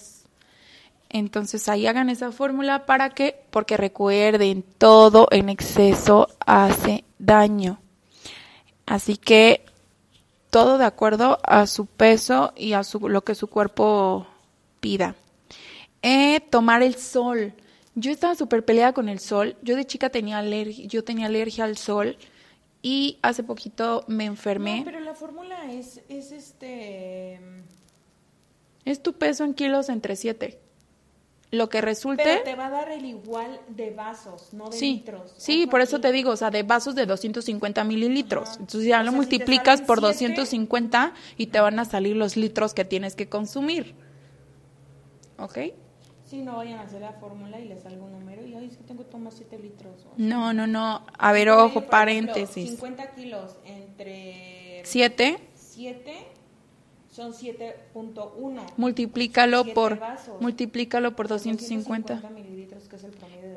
Entonces 1.09 1.67
ahí 1.67 1.87
hagan 1.87 2.09
esa 2.09 2.31
fórmula 2.31 2.85
para 2.85 3.09
que, 3.09 3.41
porque 3.49 3.77
recuerden, 3.77 4.63
todo 4.77 5.27
en 5.31 5.49
exceso 5.49 6.27
hace 6.45 7.03
daño. 7.17 7.79
Así 8.89 9.17
que 9.17 9.63
todo 10.49 10.79
de 10.79 10.85
acuerdo 10.85 11.37
a 11.43 11.67
su 11.67 11.85
peso 11.85 12.53
y 12.55 12.73
a 12.73 12.83
su, 12.83 13.07
lo 13.07 13.23
que 13.23 13.35
su 13.35 13.45
cuerpo 13.45 14.25
pida. 14.79 15.15
Eh, 16.01 16.39
tomar 16.49 16.81
el 16.81 16.95
sol. 16.95 17.53
Yo 17.93 18.11
estaba 18.11 18.33
súper 18.33 18.65
peleada 18.65 18.93
con 18.93 19.07
el 19.07 19.19
sol. 19.19 19.55
Yo 19.61 19.75
de 19.75 19.85
chica 19.85 20.09
tenía 20.09 20.39
alergia, 20.39 20.87
yo 20.87 21.03
tenía 21.03 21.27
alergia 21.27 21.65
al 21.65 21.77
sol 21.77 22.17
y 22.81 23.19
hace 23.21 23.43
poquito 23.43 24.05
me 24.07 24.25
enfermé. 24.25 24.79
No, 24.79 24.85
pero 24.85 25.01
la 25.01 25.13
fórmula 25.13 25.71
es, 25.71 26.01
es 26.09 26.31
este... 26.31 27.39
Es 28.85 29.03
tu 29.03 29.13
peso 29.13 29.43
en 29.43 29.53
kilos 29.53 29.89
entre 29.89 30.15
7 30.15 30.59
lo 31.51 31.69
que 31.69 31.81
resulte. 31.81 32.23
Pero 32.23 32.43
te 32.43 32.55
va 32.55 32.67
a 32.67 32.69
dar 32.69 32.91
el 32.91 33.05
igual 33.05 33.59
de 33.69 33.91
vasos, 33.91 34.53
no 34.53 34.69
de 34.69 34.79
litros. 34.79 35.33
Sí, 35.37 35.67
por 35.67 35.81
eso 35.81 35.99
te 35.99 36.11
digo, 36.11 36.31
o 36.31 36.37
sea, 36.37 36.51
de 36.51 36.63
vasos 36.63 36.95
de 36.95 37.05
250 37.05 37.83
mililitros. 37.83 38.57
Entonces 38.59 38.85
ya 38.85 39.01
lo 39.03 39.11
multiplicas 39.11 39.81
por 39.81 40.01
250 40.01 41.13
y 41.37 41.47
te 41.47 41.59
van 41.59 41.79
a 41.79 41.85
salir 41.85 42.15
los 42.15 42.37
litros 42.37 42.73
que 42.73 42.85
tienes 42.85 43.15
que 43.15 43.27
consumir. 43.27 43.95
¿Ok? 45.37 45.57
Sí, 46.25 46.43
no 46.43 46.57
vayan 46.57 46.77
a 46.77 46.83
hacer 46.83 47.01
la 47.01 47.13
fórmula 47.13 47.59
y 47.59 47.67
les 47.67 47.81
salga 47.81 48.03
un 48.03 48.11
número 48.11 48.45
y, 48.45 48.53
ay, 48.53 48.67
es 48.67 48.77
que 48.77 48.83
tengo 48.83 49.03
que 49.03 49.09
tomar 49.09 49.33
7 49.33 49.57
litros. 49.57 50.05
no, 50.17 50.53
no, 50.53 50.67
no. 50.67 51.03
A 51.17 51.31
ver, 51.31 51.49
ojo, 51.49 51.85
paréntesis. 51.85 52.69
50 52.69 53.11
kilos 53.15 53.55
entre... 53.65 54.83
7. 54.85 55.39
7 55.55 56.38
son 57.11 57.33
7.1. 57.33 58.61
Multiplícalo 58.77 59.65
por 59.73 59.99
multiplícalo 60.39 61.15
por 61.15 61.27
250. 61.27 62.21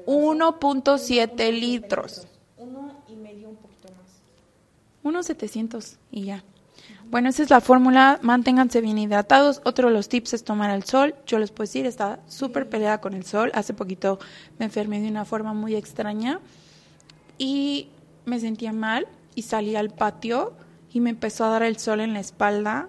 1.7 0.06 1.52
litros. 1.52 2.26
Uno 2.56 3.02
y 3.08 3.16
medio 3.16 3.50
un 3.50 3.56
poquito 3.56 3.88
más. 3.88 4.22
Unos 5.02 5.26
700 5.26 5.98
y 6.10 6.24
ya. 6.24 6.44
Bueno, 7.10 7.28
esa 7.28 7.42
es 7.42 7.50
la 7.50 7.60
fórmula. 7.60 8.18
Manténganse 8.22 8.80
bien 8.80 8.96
hidratados. 8.98 9.60
Otro 9.64 9.88
de 9.88 9.94
los 9.94 10.08
tips 10.08 10.32
es 10.32 10.44
tomar 10.44 10.70
el 10.70 10.84
sol. 10.84 11.14
Yo 11.26 11.38
les 11.38 11.50
puedo 11.50 11.64
decir, 11.64 11.84
está 11.84 12.20
súper 12.26 12.68
peleada 12.70 13.00
con 13.02 13.12
el 13.12 13.24
sol. 13.24 13.52
Hace 13.54 13.74
poquito 13.74 14.18
me 14.58 14.64
enfermé 14.64 15.00
de 15.00 15.08
una 15.08 15.26
forma 15.26 15.52
muy 15.52 15.76
extraña 15.76 16.40
y 17.36 17.90
me 18.24 18.40
sentía 18.40 18.72
mal 18.72 19.06
y 19.34 19.42
salí 19.42 19.76
al 19.76 19.90
patio 19.90 20.54
y 20.90 21.00
me 21.00 21.10
empezó 21.10 21.44
a 21.44 21.48
dar 21.48 21.62
el 21.62 21.76
sol 21.78 22.00
en 22.00 22.14
la 22.14 22.20
espalda 22.20 22.88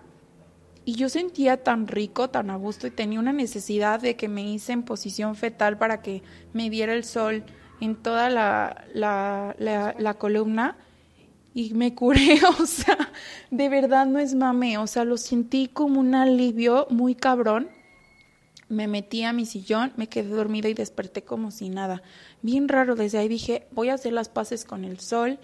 y 0.85 0.95
yo 0.95 1.09
sentía 1.09 1.63
tan 1.63 1.87
rico, 1.87 2.29
tan 2.29 2.49
a 2.49 2.55
gusto 2.55 2.87
y 2.87 2.91
tenía 2.91 3.19
una 3.19 3.33
necesidad 3.33 4.01
de 4.01 4.15
que 4.15 4.27
me 4.27 4.43
hice 4.43 4.73
en 4.73 4.83
posición 4.83 5.35
fetal 5.35 5.77
para 5.77 6.01
que 6.01 6.23
me 6.51 6.69
diera 6.69 6.93
el 6.93 7.03
sol 7.03 7.43
en 7.79 7.95
toda 7.95 8.29
la, 8.29 8.85
la, 8.93 9.55
la, 9.57 10.13
columna 10.15 10.77
y 11.53 11.73
me 11.73 11.93
curé, 11.95 12.39
o 12.59 12.65
sea, 12.65 13.11
de 13.51 13.69
verdad 13.69 14.05
no 14.05 14.19
es 14.19 14.35
mame, 14.35 14.77
o 14.77 14.87
sea, 14.87 15.05
lo 15.05 15.17
sentí 15.17 15.67
como 15.67 15.99
un 15.99 16.15
alivio 16.15 16.87
muy 16.89 17.15
cabrón. 17.15 17.69
Me 18.69 18.87
metí 18.87 19.23
a 19.23 19.33
mi 19.33 19.45
sillón, 19.45 19.93
me 19.97 20.07
quedé 20.07 20.29
dormida 20.29 20.67
y 20.67 20.73
desperté 20.73 21.23
como 21.23 21.51
si 21.51 21.69
nada. 21.69 22.01
Bien 22.41 22.67
raro, 22.67 22.95
desde 22.95 23.19
ahí 23.19 23.27
dije, 23.27 23.67
voy 23.71 23.89
a 23.89 23.95
hacer 23.95 24.13
las 24.13 24.29
paces 24.29 24.65
con 24.65 24.83
el 24.83 24.99
sol 24.99 25.37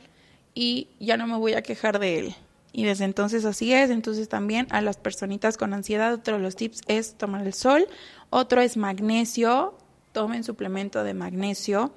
y 0.55 0.87
ya 0.99 1.15
no 1.17 1.27
me 1.27 1.37
voy 1.37 1.53
a 1.53 1.61
quejar 1.61 1.99
de 1.99 2.19
él. 2.19 2.35
Y 2.71 2.85
desde 2.85 3.05
entonces 3.05 3.45
así 3.45 3.73
es. 3.73 3.89
Entonces 3.89 4.29
también 4.29 4.67
a 4.69 4.81
las 4.81 4.97
personitas 4.97 5.57
con 5.57 5.73
ansiedad, 5.73 6.13
otro 6.13 6.37
de 6.37 6.43
los 6.43 6.55
tips 6.55 6.81
es 6.87 7.15
tomar 7.15 7.45
el 7.45 7.53
sol. 7.53 7.87
Otro 8.29 8.61
es 8.61 8.77
magnesio. 8.77 9.77
Tomen 10.11 10.43
suplemento 10.43 11.03
de 11.03 11.13
magnesio. 11.13 11.93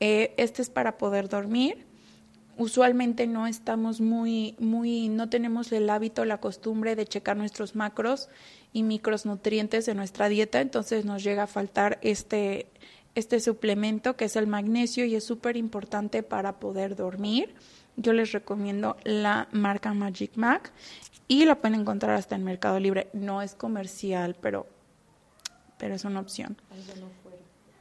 Eh, 0.00 0.34
este 0.36 0.62
es 0.62 0.70
para 0.70 0.98
poder 0.98 1.28
dormir. 1.28 1.86
Usualmente 2.58 3.26
no 3.26 3.46
estamos 3.46 4.00
muy, 4.00 4.56
muy, 4.58 5.08
no 5.08 5.30
tenemos 5.30 5.72
el 5.72 5.88
hábito, 5.88 6.24
la 6.24 6.38
costumbre 6.38 6.96
de 6.96 7.06
checar 7.06 7.36
nuestros 7.36 7.74
macros 7.74 8.28
y 8.72 8.82
micronutrientes 8.82 9.86
de 9.86 9.94
nuestra 9.94 10.28
dieta, 10.28 10.60
entonces 10.60 11.04
nos 11.04 11.22
llega 11.22 11.44
a 11.44 11.46
faltar 11.46 11.98
este, 12.02 12.66
este 13.14 13.40
suplemento 13.40 14.16
que 14.16 14.26
es 14.26 14.36
el 14.36 14.46
magnesio 14.46 15.04
y 15.04 15.14
es 15.14 15.24
súper 15.24 15.56
importante 15.56 16.22
para 16.22 16.58
poder 16.58 16.94
dormir 16.94 17.54
yo 17.96 18.12
les 18.12 18.32
recomiendo 18.32 18.96
la 19.04 19.48
marca 19.52 19.92
Magic 19.94 20.36
Mac 20.36 20.72
y 21.28 21.44
la 21.44 21.56
pueden 21.56 21.80
encontrar 21.80 22.16
hasta 22.16 22.34
en 22.34 22.44
Mercado 22.44 22.78
Libre. 22.78 23.08
No 23.12 23.42
es 23.42 23.54
comercial, 23.54 24.36
pero, 24.40 24.66
pero 25.78 25.94
es 25.94 26.04
una 26.04 26.20
opción. 26.20 26.56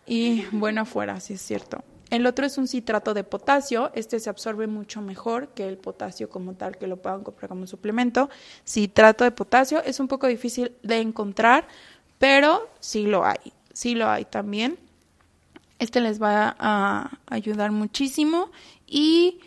y 0.06 0.46
bueno 0.52 0.82
afuera, 0.82 1.20
sí 1.20 1.34
es 1.34 1.42
cierto. 1.42 1.84
El 2.12 2.26
otro 2.26 2.46
es 2.46 2.58
un 2.58 2.68
citrato 2.68 3.14
de 3.14 3.24
potasio. 3.24 3.90
Este 3.96 4.20
se 4.20 4.30
absorbe 4.30 4.68
mucho 4.68 5.02
mejor 5.02 5.48
que 5.50 5.68
el 5.68 5.78
potasio 5.78 6.30
como 6.30 6.56
tal, 6.56 6.78
que 6.78 6.86
lo 6.86 6.98
puedan 6.98 7.24
comprar 7.24 7.48
como 7.48 7.66
suplemento. 7.68 8.30
Citrato 8.66 9.24
de 9.24 9.32
potasio 9.32 9.82
es 9.82 10.02
un 10.02 10.10
poco 10.10 10.28
difícil 10.28 10.74
de 10.84 11.00
encontrar, 11.00 11.68
pero 12.20 12.70
sí 12.82 13.06
lo 13.06 13.26
hay. 13.26 13.54
Sí 13.72 13.96
lo 13.96 14.10
hay 14.10 14.26
también. 14.26 14.78
Este 15.80 16.02
les 16.02 16.22
va 16.22 16.54
a 16.60 17.18
ayudar 17.28 17.72
muchísimo. 17.72 18.52
Y 18.86 19.40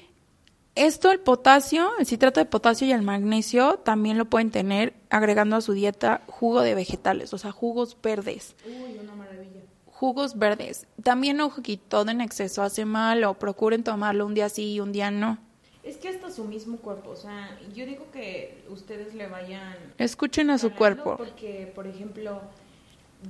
esto, 0.74 1.10
el 1.10 1.20
potasio, 1.20 1.90
el 1.98 2.06
citrato 2.06 2.40
de 2.40 2.46
potasio 2.46 2.86
y 2.86 2.92
el 2.92 3.02
magnesio, 3.02 3.78
también 3.78 4.18
lo 4.18 4.24
pueden 4.24 4.50
tener 4.50 4.94
agregando 5.10 5.56
a 5.56 5.60
su 5.60 5.72
dieta 5.72 6.22
jugo 6.26 6.62
de 6.62 6.74
vegetales, 6.74 7.32
o 7.32 7.38
sea, 7.38 7.52
jugos 7.52 7.96
verdes. 8.02 8.56
Uy, 8.66 8.98
una 8.98 9.14
maravilla 9.14 9.54
jugos 9.94 10.38
verdes. 10.38 10.86
También 11.02 11.40
ojo 11.40 11.62
que 11.62 11.76
todo 11.76 12.10
en 12.10 12.20
exceso 12.20 12.62
hace 12.62 12.84
mal 12.84 13.24
o 13.24 13.34
procuren 13.34 13.84
tomarlo 13.84 14.26
un 14.26 14.34
día 14.34 14.48
sí 14.48 14.74
y 14.74 14.80
un 14.80 14.92
día 14.92 15.10
no. 15.10 15.38
Es 15.82 15.96
que 15.96 16.08
hasta 16.08 16.30
su 16.30 16.44
mismo 16.44 16.78
cuerpo, 16.78 17.10
o 17.10 17.16
sea, 17.16 17.58
yo 17.74 17.86
digo 17.86 18.10
que 18.10 18.64
ustedes 18.68 19.14
le 19.14 19.28
vayan... 19.28 19.76
Escuchen 19.98 20.50
a 20.50 20.58
su 20.58 20.72
cuerpo. 20.72 21.16
Porque, 21.16 21.70
por 21.74 21.86
ejemplo, 21.86 22.40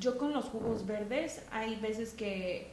yo 0.01 0.19
con 0.19 0.33
los 0.33 0.47
jugos 0.47 0.87
verdes 0.87 1.43
hay 1.51 1.77
veces 1.77 2.13
que 2.13 2.69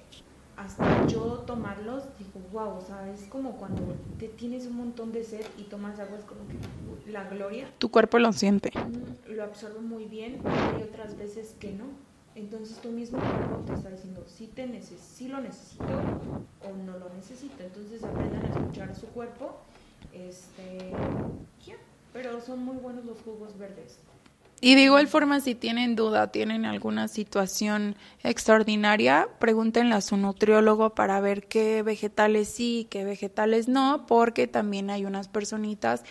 hasta 0.63 1.07
yo 1.07 1.43
tomarlos 1.47 2.03
digo, 2.19 2.39
wow, 2.51 2.77
o 2.77 2.81
sea, 2.81 3.11
es 3.11 3.23
como 3.23 3.57
cuando 3.57 3.81
te 4.19 4.27
tienes 4.27 4.67
un 4.67 4.77
montón 4.77 5.11
de 5.11 5.23
sed 5.23 5.45
y 5.57 5.63
tomas 5.63 5.99
agua, 5.99 6.17
es 6.17 6.25
como 6.25 6.41
que 6.47 7.11
la 7.11 7.27
gloria. 7.27 7.67
Tu 7.79 7.89
cuerpo 7.89 8.19
lo 8.19 8.31
siente. 8.31 8.71
Lo 9.27 9.43
absorbe 9.43 9.79
muy 9.79 10.05
bien, 10.05 10.41
hay 10.45 10.83
otras 10.83 11.17
veces 11.17 11.55
que 11.59 11.71
no. 11.71 11.85
Entonces 12.35 12.77
tú 12.77 12.91
mismo 12.91 13.19
te 13.65 13.73
está 13.73 13.89
diciendo 13.89 14.23
si, 14.27 14.47
te 14.47 14.81
si 14.81 15.27
lo 15.27 15.41
necesito 15.41 15.83
o 15.83 16.85
no 16.85 16.97
lo 16.97 17.09
necesito. 17.13 17.63
Entonces 17.63 18.03
aprendan 18.03 18.45
a 18.45 18.49
escuchar 18.49 18.95
su 18.95 19.07
cuerpo. 19.07 19.57
Este, 20.13 20.93
pero 22.13 22.39
son 22.41 22.63
muy 22.63 22.77
buenos 22.77 23.05
los 23.05 23.21
jugos 23.21 23.57
verdes. 23.57 23.99
Y 24.63 24.75
de 24.75 24.83
igual 24.83 25.07
forma, 25.07 25.39
si 25.39 25.55
tienen 25.55 25.95
duda, 25.95 26.31
tienen 26.31 26.65
alguna 26.65 27.07
situación 27.07 27.95
extraordinaria, 28.21 29.27
pregúntenle 29.39 29.95
a 29.95 30.01
su 30.01 30.17
nutriólogo 30.17 30.91
para 30.91 31.19
ver 31.19 31.47
qué 31.47 31.81
vegetales 31.81 32.49
sí 32.49 32.87
qué 32.91 33.03
vegetales 33.03 33.67
no, 33.67 34.05
porque 34.05 34.45
también 34.45 34.91
hay 34.91 35.05
unas 35.05 35.27
personitas 35.27 36.03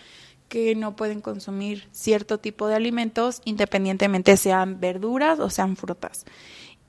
que 0.49 0.75
no 0.75 0.97
pueden 0.97 1.21
consumir 1.21 1.89
cierto 1.93 2.39
tipo 2.39 2.67
de 2.67 2.75
alimentos, 2.75 3.41
independientemente 3.45 4.37
sean 4.37 4.81
verduras 4.81 5.39
o 5.39 5.49
sean 5.49 5.77
frutas. 5.77 6.27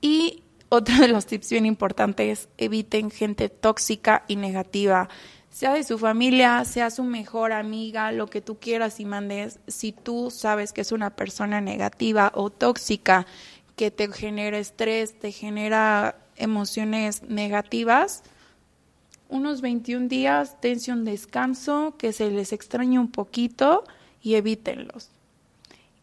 Y 0.00 0.42
otro 0.68 0.96
de 0.98 1.06
los 1.06 1.26
tips 1.26 1.50
bien 1.50 1.64
importantes, 1.64 2.48
eviten 2.58 3.12
gente 3.12 3.48
tóxica 3.48 4.24
y 4.26 4.34
negativa, 4.34 5.08
sea 5.52 5.74
de 5.74 5.84
su 5.84 5.98
familia, 5.98 6.64
sea 6.64 6.90
su 6.90 7.04
mejor 7.04 7.52
amiga, 7.52 8.10
lo 8.10 8.26
que 8.26 8.40
tú 8.40 8.58
quieras 8.58 8.98
y 9.00 9.04
mandes, 9.04 9.60
si 9.68 9.92
tú 9.92 10.30
sabes 10.30 10.72
que 10.72 10.80
es 10.80 10.92
una 10.92 11.10
persona 11.10 11.60
negativa 11.60 12.32
o 12.34 12.48
tóxica 12.48 13.26
que 13.76 13.90
te 13.90 14.10
genera 14.10 14.58
estrés, 14.58 15.18
te 15.18 15.30
genera 15.30 16.16
emociones 16.36 17.22
negativas, 17.24 18.22
unos 19.28 19.60
21 19.60 20.08
días, 20.08 20.56
dense 20.62 20.90
un 20.90 21.04
descanso, 21.04 21.94
que 21.98 22.12
se 22.12 22.30
les 22.30 22.52
extrañe 22.52 22.98
un 22.98 23.10
poquito 23.10 23.84
y 24.22 24.34
evítenlos. 24.34 25.10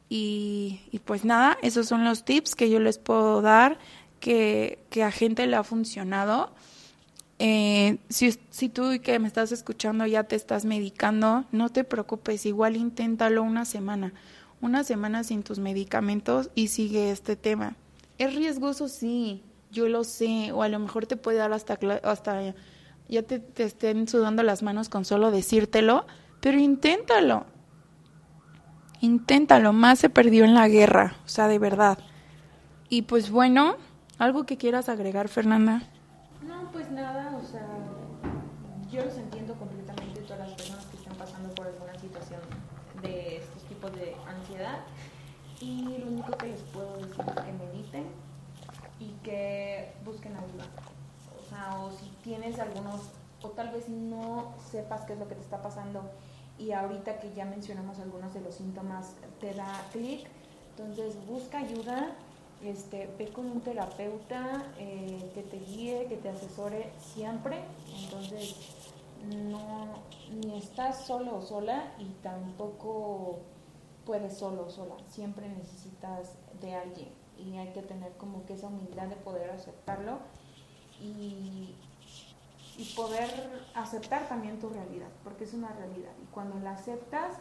Y, 0.10 0.80
pues 1.06 1.26
nada, 1.26 1.58
esos 1.62 1.88
son 1.88 2.04
los 2.04 2.24
tips 2.24 2.56
que 2.56 2.70
yo 2.70 2.80
les 2.80 2.98
puedo 2.98 3.42
dar 3.42 3.80
que 4.20 4.78
a 5.04 5.12
gente 5.12 5.46
le 5.48 5.56
ha 5.56 5.64
funcionado. 5.64 6.52
Eh, 7.42 8.00
si, 8.10 8.38
si 8.50 8.68
tú 8.68 8.84
que 9.02 9.18
me 9.18 9.28
estás 9.28 9.54
escuchando 9.54 10.06
ya 10.06 10.26
te 10.26 10.36
estás 10.36 10.66
medicando, 10.66 11.46
no 11.54 11.70
te 11.70 11.86
preocupes, 11.86 12.46
igual 12.46 12.76
inténtalo 12.76 13.44
una 13.44 13.64
semana, 13.64 14.14
una 14.60 14.84
semana 14.84 15.24
sin 15.24 15.44
tus 15.44 15.58
medicamentos 15.58 16.50
y 16.54 16.68
sigue 16.68 17.12
este 17.12 17.38
tema. 17.38 17.78
Es 18.18 18.36
riesgoso, 18.36 18.90
sí, 18.90 19.42
yo 19.72 19.88
lo 19.88 20.04
sé, 20.04 20.52
o 20.52 20.64
a 20.64 20.68
lo 20.68 20.80
mejor 20.80 21.06
te 21.06 21.16
puede 21.16 21.38
dar 21.38 21.54
hasta, 21.54 21.80
hasta 22.04 22.54
ya 23.08 23.24
te, 23.24 23.42
estén 23.58 24.08
sudando 24.10 24.44
las 24.44 24.62
manos 24.62 24.90
con 24.90 25.06
solo 25.06 25.32
decírtelo, 25.32 26.06
pero 26.42 26.60
inténtalo. 26.60 27.46
Inténtalo, 29.00 29.72
más 29.72 30.00
se 30.00 30.10
perdió 30.10 30.44
en 30.44 30.54
la 30.54 30.68
guerra, 30.68 31.16
o 31.26 31.30
sea, 31.30 31.48
de 31.48 31.58
verdad. 31.58 32.00
Y 32.90 33.04
pues 33.04 33.32
bueno, 33.32 33.78
¿algo 34.18 34.46
que 34.46 34.58
quieras 34.58 34.90
agregar, 34.90 35.30
Fernanda? 35.30 35.84
No, 36.50 36.72
pues 36.72 36.90
nada, 36.90 37.38
o 37.38 37.46
sea, 37.46 37.64
yo 38.92 39.06
los 39.06 39.16
entiendo 39.18 39.54
completamente 39.54 40.22
todas 40.22 40.40
las 40.40 40.54
personas 40.54 40.84
que 40.88 40.98
están 40.98 41.16
pasando 41.16 41.54
por 41.54 41.68
alguna 41.68 41.94
situación 42.00 42.42
de 43.04 43.38
estos 43.38 43.64
tipos 43.66 43.94
de 43.94 44.16
ansiedad. 44.28 44.80
Y 45.62 46.00
lo 46.00 46.08
único 46.08 46.32
que 46.38 46.48
les 46.48 46.62
puedo 46.62 46.98
decir 46.98 47.24
es 47.28 47.44
que 47.44 47.52
mediten 47.54 48.06
y 49.00 49.12
que 49.22 49.94
busquen 50.04 50.36
ayuda. 50.38 50.66
O 51.78 51.92
si 51.92 52.10
tienes 52.24 52.58
algunos, 52.60 53.12
o 53.44 53.50
tal 53.50 53.70
vez 53.70 53.88
no 53.88 54.56
sepas 54.72 55.02
qué 55.02 55.14
es 55.14 55.20
lo 55.20 55.28
que 55.28 55.36
te 55.36 55.42
está 55.42 55.62
pasando 55.62 56.02
y 56.58 56.72
ahorita 56.72 57.20
que 57.20 57.32
ya 57.34 57.46
mencionamos 57.46 58.00
algunos 58.00 58.34
de 58.34 58.42
los 58.42 58.56
síntomas 58.56 59.14
te 59.40 59.54
da 59.54 59.86
clic, 59.92 60.28
entonces 60.72 61.16
busca 61.28 61.60
ayuda, 61.60 62.16
este, 62.64 63.10
ve 63.18 63.30
con 63.30 63.46
un 63.46 63.62
terapeuta 63.62 64.72
eh, 64.78 65.32
que 65.34 65.44
te 65.44 65.60
guíe, 65.60 66.06
que 66.08 66.18
te 66.18 66.30
asesore 66.30 66.92
siempre, 67.00 67.58
entonces 68.04 68.56
ni 70.32 70.58
estás 70.58 71.06
solo 71.06 71.38
o 71.38 71.42
sola 71.42 71.94
y 72.00 72.06
tampoco 72.24 73.40
puedes 74.06 74.38
solo 74.38 74.68
o 74.68 74.70
sola, 74.70 74.96
siempre 75.10 75.50
necesitas 75.50 76.36
de 76.62 76.74
alguien 76.74 77.20
y 77.40 77.58
hay 77.58 77.72
que 77.74 77.82
tener 77.82 78.12
como 78.14 78.46
que 78.46 78.54
esa 78.54 78.68
humildad 78.68 79.08
de 79.08 79.16
poder 79.16 79.50
aceptarlo 79.52 80.20
y, 81.02 81.76
poder 82.96 83.30
aceptar 83.76 84.30
también 84.30 84.58
tu 84.58 84.70
realidad, 84.70 85.10
porque 85.24 85.44
es 85.44 85.54
una 85.54 85.70
realidad. 85.74 86.12
Y 86.24 86.26
cuando 86.28 86.58
la 86.60 86.72
aceptas, 86.72 87.36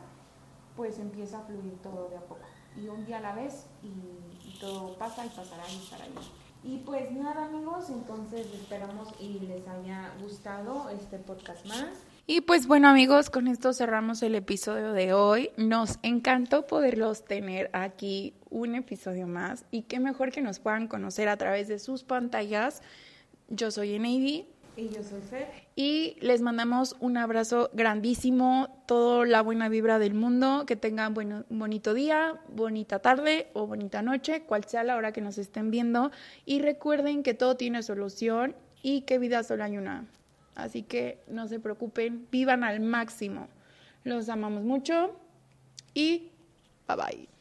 pues 0.76 0.98
empieza 0.98 1.38
a 1.38 1.42
fluir 1.42 1.80
todo 1.80 2.08
de 2.08 2.16
a 2.16 2.20
poco. 2.20 2.40
Y 2.76 2.88
un 2.88 3.04
día 3.06 3.18
a 3.18 3.20
la 3.20 3.34
vez 3.34 3.66
y, 3.82 4.37
pasa 4.98 5.26
y 5.26 5.28
pasará 5.28 5.64
y 5.70 5.76
estará 5.76 6.04
ahí. 6.04 6.10
Y 6.64 6.78
pues 6.78 7.10
nada 7.12 7.46
amigos, 7.46 7.88
entonces 7.88 8.46
esperamos 8.52 9.08
y 9.20 9.38
les 9.40 9.66
haya 9.68 10.12
gustado 10.20 10.90
este 10.90 11.18
podcast 11.18 11.64
más. 11.66 11.86
Y 12.26 12.42
pues 12.42 12.66
bueno 12.66 12.88
amigos, 12.88 13.30
con 13.30 13.48
esto 13.48 13.72
cerramos 13.72 14.22
el 14.22 14.34
episodio 14.34 14.92
de 14.92 15.12
hoy. 15.12 15.50
Nos 15.56 15.98
encantó 16.02 16.66
poderlos 16.66 17.24
tener 17.24 17.70
aquí 17.72 18.34
un 18.50 18.74
episodio 18.74 19.26
más 19.26 19.64
y 19.70 19.82
qué 19.82 20.00
mejor 20.00 20.30
que 20.30 20.42
nos 20.42 20.58
puedan 20.58 20.88
conocer 20.88 21.28
a 21.28 21.36
través 21.36 21.68
de 21.68 21.78
sus 21.78 22.04
pantallas 22.04 22.82
yo 23.48 23.70
soy 23.70 23.94
Eneidi. 23.94 24.46
Y 24.78 24.90
yo 24.90 25.02
soy 25.02 25.20
Fer. 25.22 25.48
Y 25.74 26.16
les 26.20 26.40
mandamos 26.40 26.94
un 27.00 27.16
abrazo 27.16 27.68
grandísimo, 27.72 28.84
toda 28.86 29.26
la 29.26 29.42
buena 29.42 29.68
vibra 29.68 29.98
del 29.98 30.14
mundo, 30.14 30.66
que 30.66 30.76
tengan 30.76 31.18
un 31.18 31.58
bonito 31.58 31.94
día, 31.94 32.40
bonita 32.48 33.00
tarde 33.00 33.48
o 33.54 33.66
bonita 33.66 34.02
noche, 34.02 34.42
cual 34.42 34.64
sea 34.66 34.84
la 34.84 34.94
hora 34.94 35.10
que 35.10 35.20
nos 35.20 35.36
estén 35.36 35.72
viendo. 35.72 36.12
Y 36.46 36.60
recuerden 36.60 37.24
que 37.24 37.34
todo 37.34 37.56
tiene 37.56 37.82
solución 37.82 38.54
y 38.80 39.00
que 39.00 39.18
vida 39.18 39.42
solo 39.42 39.64
hay 39.64 39.78
una. 39.78 40.06
Así 40.54 40.84
que 40.84 41.18
no 41.26 41.48
se 41.48 41.58
preocupen, 41.58 42.28
vivan 42.30 42.62
al 42.62 42.78
máximo. 42.78 43.48
Los 44.04 44.28
amamos 44.28 44.62
mucho 44.62 45.10
y 45.92 46.30
bye 46.86 46.96
bye. 46.96 47.37